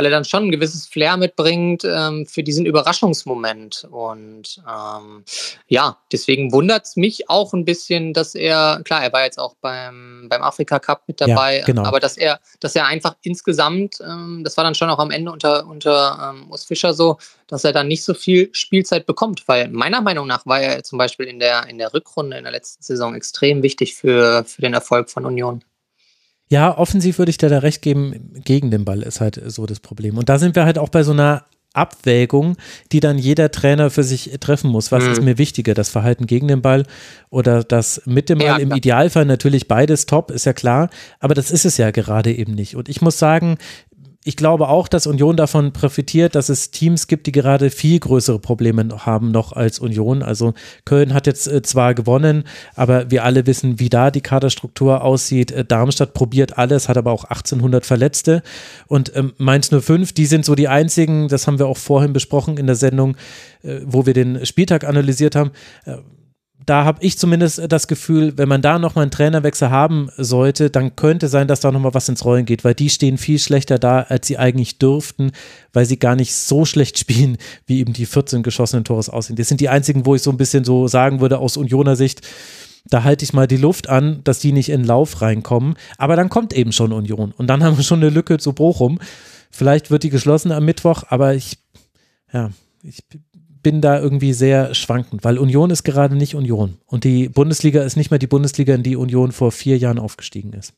Weil 0.00 0.06
er 0.06 0.12
dann 0.12 0.24
schon 0.24 0.44
ein 0.44 0.50
gewisses 0.50 0.86
Flair 0.86 1.18
mitbringt 1.18 1.84
ähm, 1.84 2.24
für 2.24 2.42
diesen 2.42 2.64
Überraschungsmoment. 2.64 3.86
Und 3.90 4.62
ähm, 4.66 5.24
ja, 5.68 5.98
deswegen 6.10 6.52
wundert 6.52 6.86
es 6.86 6.96
mich 6.96 7.28
auch 7.28 7.52
ein 7.52 7.66
bisschen, 7.66 8.14
dass 8.14 8.34
er, 8.34 8.80
klar, 8.82 9.04
er 9.04 9.12
war 9.12 9.24
jetzt 9.24 9.38
auch 9.38 9.56
beim, 9.60 10.26
beim 10.30 10.40
Afrika 10.40 10.78
Cup 10.78 11.02
mit 11.06 11.20
dabei, 11.20 11.58
ja, 11.58 11.66
genau. 11.66 11.84
aber 11.84 12.00
dass 12.00 12.16
er, 12.16 12.40
dass 12.60 12.74
er 12.74 12.86
einfach 12.86 13.16
insgesamt, 13.20 13.98
ähm, 14.00 14.40
das 14.42 14.56
war 14.56 14.64
dann 14.64 14.74
schon 14.74 14.88
auch 14.88 15.00
am 15.00 15.10
Ende 15.10 15.30
unter, 15.32 15.66
unter 15.66 16.32
ähm, 16.32 16.50
Urs 16.50 16.64
Fischer 16.64 16.94
so, 16.94 17.18
dass 17.46 17.64
er 17.64 17.72
dann 17.72 17.86
nicht 17.86 18.02
so 18.02 18.14
viel 18.14 18.48
Spielzeit 18.52 19.04
bekommt, 19.04 19.46
weil 19.48 19.68
meiner 19.68 20.00
Meinung 20.00 20.26
nach 20.26 20.46
war 20.46 20.62
er 20.62 20.82
zum 20.82 20.96
Beispiel 20.96 21.26
in 21.26 21.40
der, 21.40 21.68
in 21.68 21.76
der 21.76 21.92
Rückrunde 21.92 22.38
in 22.38 22.44
der 22.44 22.52
letzten 22.52 22.82
Saison 22.82 23.14
extrem 23.14 23.62
wichtig 23.62 23.96
für, 23.96 24.44
für 24.44 24.62
den 24.62 24.72
Erfolg 24.72 25.10
von 25.10 25.26
Union. 25.26 25.62
Ja, 26.50 26.76
offensiv 26.76 27.18
würde 27.18 27.30
ich 27.30 27.38
dir 27.38 27.48
da 27.48 27.58
recht 27.58 27.80
geben, 27.80 28.32
gegen 28.44 28.70
den 28.70 28.84
Ball 28.84 29.02
ist 29.02 29.20
halt 29.20 29.40
so 29.46 29.66
das 29.66 29.80
Problem. 29.80 30.18
Und 30.18 30.28
da 30.28 30.38
sind 30.38 30.56
wir 30.56 30.64
halt 30.64 30.78
auch 30.78 30.88
bei 30.88 31.04
so 31.04 31.12
einer 31.12 31.44
Abwägung, 31.72 32.56
die 32.90 32.98
dann 32.98 33.18
jeder 33.18 33.52
Trainer 33.52 33.90
für 33.90 34.02
sich 34.02 34.32
treffen 34.40 34.70
muss. 34.70 34.90
Was 34.90 35.04
mhm. 35.04 35.12
ist 35.12 35.22
mir 35.22 35.38
wichtiger, 35.38 35.74
das 35.74 35.88
Verhalten 35.88 36.26
gegen 36.26 36.48
den 36.48 36.62
Ball 36.62 36.84
oder 37.30 37.62
das 37.62 38.02
mit 38.06 38.28
dem 38.28 38.38
Ball? 38.38 38.46
Ja, 38.48 38.56
Im 38.56 38.72
Idealfall 38.72 39.24
natürlich 39.24 39.68
beides 39.68 40.06
top, 40.06 40.32
ist 40.32 40.46
ja 40.46 40.52
klar, 40.52 40.90
aber 41.20 41.34
das 41.34 41.52
ist 41.52 41.64
es 41.64 41.76
ja 41.76 41.92
gerade 41.92 42.32
eben 42.32 42.54
nicht. 42.54 42.74
Und 42.74 42.88
ich 42.88 43.00
muss 43.00 43.18
sagen, 43.18 43.56
ich 44.22 44.36
glaube 44.36 44.68
auch, 44.68 44.86
dass 44.86 45.06
Union 45.06 45.36
davon 45.36 45.72
profitiert, 45.72 46.34
dass 46.34 46.50
es 46.50 46.70
Teams 46.70 47.06
gibt, 47.06 47.26
die 47.26 47.32
gerade 47.32 47.70
viel 47.70 47.98
größere 47.98 48.38
Probleme 48.38 49.06
haben 49.06 49.30
noch 49.30 49.52
als 49.52 49.78
Union. 49.78 50.22
Also 50.22 50.52
Köln 50.84 51.14
hat 51.14 51.26
jetzt 51.26 51.48
äh, 51.48 51.62
zwar 51.62 51.94
gewonnen, 51.94 52.44
aber 52.74 53.10
wir 53.10 53.24
alle 53.24 53.46
wissen, 53.46 53.80
wie 53.80 53.88
da 53.88 54.10
die 54.10 54.20
Kaderstruktur 54.20 55.02
aussieht. 55.02 55.52
Äh, 55.52 55.64
Darmstadt 55.64 56.12
probiert 56.12 56.58
alles, 56.58 56.90
hat 56.90 56.98
aber 56.98 57.12
auch 57.12 57.24
1800 57.24 57.86
Verletzte. 57.86 58.42
Und 58.88 59.10
ähm, 59.16 59.32
Mainz 59.38 59.70
05, 59.70 60.12
die 60.12 60.26
sind 60.26 60.44
so 60.44 60.54
die 60.54 60.68
einzigen, 60.68 61.28
das 61.28 61.46
haben 61.46 61.58
wir 61.58 61.66
auch 61.66 61.78
vorhin 61.78 62.12
besprochen 62.12 62.58
in 62.58 62.66
der 62.66 62.76
Sendung, 62.76 63.16
äh, 63.62 63.80
wo 63.86 64.04
wir 64.04 64.12
den 64.12 64.44
Spieltag 64.44 64.84
analysiert 64.84 65.34
haben 65.34 65.52
da 66.66 66.84
habe 66.84 67.02
ich 67.02 67.18
zumindest 67.18 67.60
das 67.68 67.88
Gefühl, 67.88 68.36
wenn 68.36 68.48
man 68.48 68.62
da 68.62 68.78
nochmal 68.78 69.02
einen 69.02 69.10
Trainerwechsel 69.10 69.70
haben 69.70 70.10
sollte, 70.16 70.70
dann 70.70 70.94
könnte 70.94 71.28
sein, 71.28 71.48
dass 71.48 71.60
da 71.60 71.72
nochmal 71.72 71.94
was 71.94 72.08
ins 72.08 72.24
Rollen 72.24 72.44
geht, 72.44 72.64
weil 72.64 72.74
die 72.74 72.90
stehen 72.90 73.18
viel 73.18 73.38
schlechter 73.38 73.78
da, 73.78 74.02
als 74.02 74.26
sie 74.26 74.38
eigentlich 74.38 74.78
dürften, 74.78 75.32
weil 75.72 75.86
sie 75.86 75.98
gar 75.98 76.16
nicht 76.16 76.34
so 76.34 76.64
schlecht 76.64 76.98
spielen, 77.00 77.38
wie 77.66 77.80
eben 77.80 77.92
die 77.92 78.06
14 78.06 78.42
geschossenen 78.42 78.84
Tores 78.84 79.08
aussehen. 79.08 79.36
Das 79.36 79.48
sind 79.48 79.60
die 79.60 79.68
einzigen, 79.68 80.06
wo 80.06 80.14
ich 80.14 80.22
so 80.22 80.30
ein 80.30 80.36
bisschen 80.36 80.64
so 80.64 80.86
sagen 80.86 81.20
würde, 81.20 81.38
aus 81.38 81.56
Unioner 81.56 81.96
Sicht, 81.96 82.26
da 82.86 83.04
halte 83.04 83.24
ich 83.24 83.32
mal 83.32 83.46
die 83.46 83.56
Luft 83.56 83.88
an, 83.88 84.20
dass 84.24 84.38
die 84.38 84.52
nicht 84.52 84.68
in 84.68 84.84
Lauf 84.84 85.22
reinkommen. 85.22 85.74
Aber 85.98 86.16
dann 86.16 86.28
kommt 86.28 86.52
eben 86.52 86.72
schon 86.72 86.92
Union 86.92 87.32
und 87.36 87.46
dann 87.46 87.62
haben 87.62 87.76
wir 87.76 87.84
schon 87.84 88.00
eine 88.00 88.10
Lücke 88.10 88.38
zu 88.38 88.52
Bochum. 88.52 88.98
Vielleicht 89.50 89.90
wird 89.90 90.02
die 90.02 90.10
geschlossen 90.10 90.52
am 90.52 90.64
Mittwoch, 90.64 91.04
aber 91.08 91.34
ich, 91.34 91.58
ja, 92.32 92.50
ich 92.82 93.02
bin 93.62 93.80
da 93.80 94.00
irgendwie 94.00 94.32
sehr 94.32 94.74
schwankend, 94.74 95.24
weil 95.24 95.38
Union 95.38 95.70
ist 95.70 95.84
gerade 95.84 96.16
nicht 96.16 96.34
Union. 96.34 96.78
Und 96.86 97.04
die 97.04 97.28
Bundesliga 97.28 97.82
ist 97.82 97.96
nicht 97.96 98.10
mehr 98.10 98.18
die 98.18 98.26
Bundesliga, 98.26 98.74
in 98.74 98.82
die 98.82 98.96
Union 98.96 99.32
vor 99.32 99.52
vier 99.52 99.78
Jahren 99.78 99.98
aufgestiegen 99.98 100.52
ist. 100.52 100.74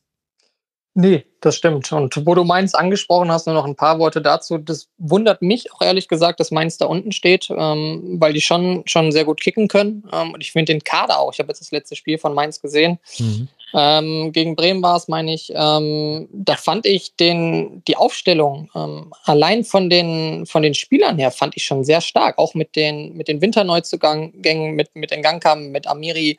Nee, 0.95 1.25
das 1.41 1.55
stimmt. 1.55 1.91
Und 1.91 2.25
wo 2.25 2.35
du 2.35 2.43
Mainz 2.43 2.75
angesprochen 2.75 3.31
hast, 3.31 3.47
nur 3.47 3.55
noch 3.55 3.65
ein 3.65 3.75
paar 3.75 3.97
Worte 3.97 4.21
dazu. 4.21 4.59
Das 4.59 4.89
wundert 4.99 5.41
mich 5.41 5.73
auch 5.73 5.81
ehrlich 5.81 6.07
gesagt, 6.07 6.39
dass 6.39 6.51
Mainz 6.51 6.77
da 6.77 6.85
unten 6.85 7.11
steht, 7.11 7.49
ähm, 7.49 8.17
weil 8.19 8.33
die 8.33 8.41
schon, 8.41 8.83
schon 8.85 9.11
sehr 9.11 9.25
gut 9.25 9.41
kicken 9.41 9.67
können. 9.67 10.03
Ähm, 10.13 10.33
und 10.33 10.41
ich 10.41 10.51
finde 10.51 10.71
den 10.71 10.83
Kader 10.83 11.19
auch. 11.19 11.33
Ich 11.33 11.39
habe 11.39 11.49
jetzt 11.49 11.61
das 11.61 11.71
letzte 11.71 11.95
Spiel 11.95 12.19
von 12.19 12.35
Mainz 12.35 12.61
gesehen. 12.61 12.99
Mhm. 13.17 13.47
Ähm, 13.73 14.31
gegen 14.33 14.55
Bremen 14.55 14.83
war 14.83 14.95
es, 14.95 15.07
meine 15.07 15.33
ich. 15.33 15.51
Ähm, 15.55 16.29
da 16.31 16.55
fand 16.55 16.85
ich 16.85 17.15
den, 17.15 17.83
die 17.87 17.97
Aufstellung 17.97 18.69
ähm, 18.75 19.11
allein 19.23 19.63
von 19.63 19.89
den, 19.89 20.45
von 20.45 20.61
den 20.61 20.75
Spielern 20.75 21.17
her 21.17 21.31
fand 21.31 21.57
ich 21.57 21.65
schon 21.65 21.83
sehr 21.83 22.01
stark. 22.01 22.37
Auch 22.37 22.53
mit 22.53 22.75
den, 22.75 23.17
mit 23.17 23.27
den 23.27 23.41
Winterneuzugängen, 23.41 24.75
mit, 24.75 24.95
mit 24.95 25.09
den 25.09 25.23
Gangkamen, 25.23 25.71
mit 25.71 25.87
Amiri. 25.87 26.37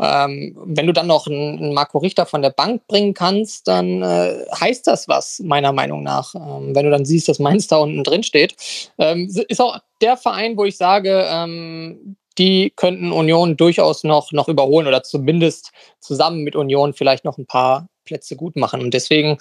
Ähm, 0.00 0.56
wenn 0.64 0.86
du 0.86 0.92
dann 0.92 1.08
noch 1.08 1.26
einen, 1.26 1.74
Marco 1.74 1.98
Richter 1.98 2.24
von 2.24 2.42
der 2.42 2.50
Bank 2.50 2.86
bringen 2.86 3.14
kannst, 3.14 3.66
dann 3.66 4.02
äh, 4.02 4.44
heißt 4.60 4.86
das 4.86 5.08
was, 5.08 5.40
meiner 5.40 5.72
Meinung 5.72 6.02
nach. 6.02 6.34
Ähm, 6.34 6.74
wenn 6.74 6.84
du 6.84 6.90
dann 6.90 7.04
siehst, 7.04 7.28
dass 7.28 7.38
Mainz 7.38 7.66
da 7.66 7.78
unten 7.78 8.04
drin 8.04 8.22
steht. 8.22 8.54
Ähm, 8.98 9.28
ist 9.48 9.60
auch 9.60 9.78
der 10.00 10.16
Verein, 10.16 10.56
wo 10.56 10.64
ich 10.64 10.76
sage, 10.76 11.26
ähm, 11.28 12.16
die 12.38 12.72
könnten 12.76 13.10
Union 13.10 13.56
durchaus 13.56 14.04
noch, 14.04 14.30
noch 14.30 14.48
überholen 14.48 14.86
oder 14.86 15.02
zumindest 15.02 15.72
zusammen 16.00 16.42
mit 16.42 16.54
Union 16.54 16.94
vielleicht 16.94 17.24
noch 17.24 17.36
ein 17.36 17.46
paar 17.46 17.88
Plätze 18.04 18.36
gut 18.36 18.54
machen. 18.56 18.80
Und 18.80 18.94
deswegen 18.94 19.38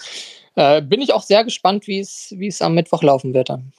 äh, 0.56 0.82
bin 0.82 1.02
ich 1.02 1.14
auch 1.14 1.22
sehr 1.22 1.44
gespannt, 1.44 1.88
wie 1.88 2.00
es 2.00 2.62
am 2.62 2.74
Mittwoch 2.74 3.04
laufen 3.04 3.34
wird 3.36 3.50
dann. 3.50 3.72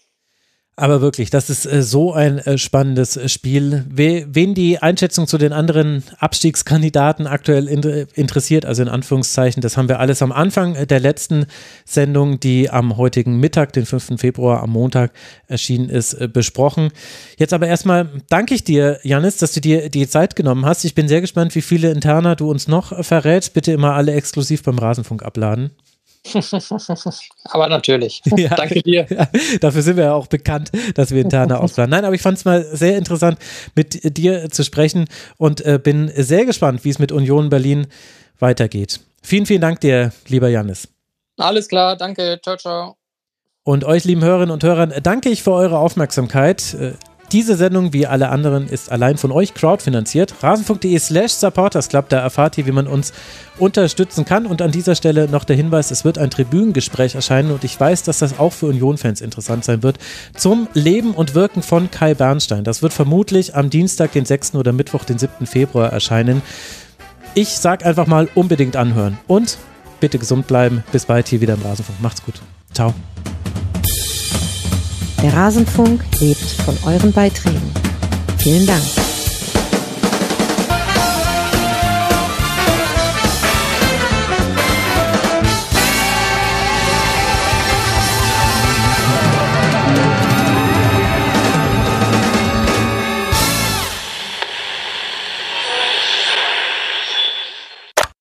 Aber 0.80 1.00
wirklich, 1.00 1.28
das 1.30 1.50
ist 1.50 1.66
äh, 1.66 1.82
so 1.82 2.12
ein 2.12 2.38
äh, 2.38 2.56
spannendes 2.56 3.16
äh, 3.16 3.28
Spiel. 3.28 3.84
We, 3.90 4.28
wen 4.30 4.54
die 4.54 4.78
Einschätzung 4.78 5.26
zu 5.26 5.36
den 5.36 5.52
anderen 5.52 6.04
Abstiegskandidaten 6.20 7.26
aktuell 7.26 7.66
in, 7.66 7.82
interessiert, 8.14 8.64
also 8.64 8.82
in 8.82 8.88
Anführungszeichen, 8.88 9.60
das 9.60 9.76
haben 9.76 9.88
wir 9.88 9.98
alles 9.98 10.22
am 10.22 10.30
Anfang 10.30 10.86
der 10.86 11.00
letzten 11.00 11.46
Sendung, 11.84 12.38
die 12.38 12.70
am 12.70 12.96
heutigen 12.96 13.40
Mittag, 13.40 13.72
den 13.72 13.86
5. 13.86 14.20
Februar 14.20 14.62
am 14.62 14.70
Montag 14.70 15.10
erschienen 15.48 15.90
ist, 15.90 16.32
besprochen. 16.32 16.90
Jetzt 17.38 17.52
aber 17.52 17.66
erstmal 17.66 18.08
danke 18.28 18.54
ich 18.54 18.62
dir, 18.62 19.00
Janis, 19.02 19.38
dass 19.38 19.54
du 19.54 19.60
dir 19.60 19.88
die 19.88 20.08
Zeit 20.08 20.36
genommen 20.36 20.64
hast. 20.64 20.84
Ich 20.84 20.94
bin 20.94 21.08
sehr 21.08 21.20
gespannt, 21.20 21.56
wie 21.56 21.62
viele 21.62 21.90
Interner 21.90 22.36
du 22.36 22.48
uns 22.48 22.68
noch 22.68 23.04
verrätst. 23.04 23.52
Bitte 23.52 23.72
immer 23.72 23.94
alle 23.94 24.12
exklusiv 24.12 24.62
beim 24.62 24.78
Rasenfunk 24.78 25.24
abladen. 25.24 25.72
aber 27.44 27.68
natürlich. 27.68 28.22
Ja, 28.36 28.54
Danke 28.54 28.82
dir. 28.82 29.06
Ja, 29.10 29.28
dafür 29.60 29.82
sind 29.82 29.96
wir 29.96 30.04
ja 30.04 30.14
auch 30.14 30.28
bekannt, 30.28 30.70
dass 30.94 31.10
wir 31.10 31.22
interne 31.22 31.58
ausplanen. 31.60 31.90
Nein, 31.90 32.04
aber 32.04 32.14
ich 32.14 32.22
fand 32.22 32.38
es 32.38 32.44
mal 32.44 32.64
sehr 32.64 32.96
interessant, 32.96 33.38
mit 33.74 34.16
dir 34.16 34.48
zu 34.50 34.62
sprechen 34.62 35.06
und 35.38 35.60
äh, 35.62 35.80
bin 35.82 36.10
sehr 36.14 36.44
gespannt, 36.44 36.84
wie 36.84 36.90
es 36.90 36.98
mit 36.98 37.10
Union 37.10 37.48
Berlin 37.48 37.88
weitergeht. 38.38 39.00
Vielen, 39.22 39.46
vielen 39.46 39.60
Dank 39.60 39.80
dir, 39.80 40.12
lieber 40.28 40.48
Janis. 40.48 40.88
Alles 41.36 41.68
klar, 41.68 41.96
danke. 41.96 42.38
Ciao, 42.42 42.56
ciao. 42.56 42.96
Und 43.64 43.84
euch, 43.84 44.04
lieben 44.04 44.22
Hörerinnen 44.22 44.52
und 44.52 44.62
Hörern, 44.62 44.94
danke 45.02 45.28
ich 45.30 45.42
für 45.42 45.52
eure 45.52 45.78
Aufmerksamkeit. 45.78 46.76
Diese 47.32 47.56
Sendung, 47.56 47.92
wie 47.92 48.06
alle 48.06 48.30
anderen, 48.30 48.68
ist 48.68 48.90
allein 48.90 49.18
von 49.18 49.32
euch 49.32 49.52
crowdfinanziert. 49.52 50.34
Rasenfunk.de 50.42 50.98
slash 50.98 51.32
supportersclub, 51.32 52.08
da 52.08 52.20
erfahrt 52.20 52.56
ihr, 52.56 52.64
wie 52.64 52.72
man 52.72 52.86
uns 52.86 53.12
unterstützen 53.58 54.24
kann. 54.24 54.46
Und 54.46 54.62
an 54.62 54.70
dieser 54.70 54.94
Stelle 54.94 55.28
noch 55.28 55.44
der 55.44 55.54
Hinweis, 55.54 55.90
es 55.90 56.06
wird 56.06 56.16
ein 56.16 56.30
Tribünengespräch 56.30 57.14
erscheinen 57.14 57.50
und 57.50 57.64
ich 57.64 57.78
weiß, 57.78 58.02
dass 58.04 58.20
das 58.20 58.38
auch 58.38 58.54
für 58.54 58.66
Union-Fans 58.66 59.20
interessant 59.20 59.64
sein 59.64 59.82
wird, 59.82 59.98
zum 60.34 60.68
Leben 60.72 61.12
und 61.12 61.34
Wirken 61.34 61.62
von 61.62 61.90
Kai 61.90 62.14
Bernstein. 62.14 62.64
Das 62.64 62.82
wird 62.82 62.94
vermutlich 62.94 63.54
am 63.54 63.68
Dienstag, 63.68 64.12
den 64.12 64.24
6. 64.24 64.54
oder 64.54 64.72
Mittwoch, 64.72 65.04
den 65.04 65.18
7. 65.18 65.46
Februar 65.46 65.92
erscheinen. 65.92 66.40
Ich 67.34 67.58
sag 67.58 67.84
einfach 67.84 68.06
mal 68.06 68.28
unbedingt 68.34 68.74
anhören 68.74 69.18
und 69.26 69.58
bitte 70.00 70.18
gesund 70.18 70.46
bleiben. 70.46 70.82
Bis 70.92 71.04
bald 71.04 71.28
hier 71.28 71.42
wieder 71.42 71.54
im 71.54 71.62
Rasenfunk. 71.62 72.00
Macht's 72.00 72.24
gut. 72.24 72.40
Ciao. 72.72 72.94
Der 75.22 75.34
Rasenfunk 75.34 76.00
lebt 76.20 76.38
von 76.64 76.76
euren 76.86 77.12
Beiträgen. 77.12 77.72
Vielen 78.38 78.66
Dank. 78.66 79.07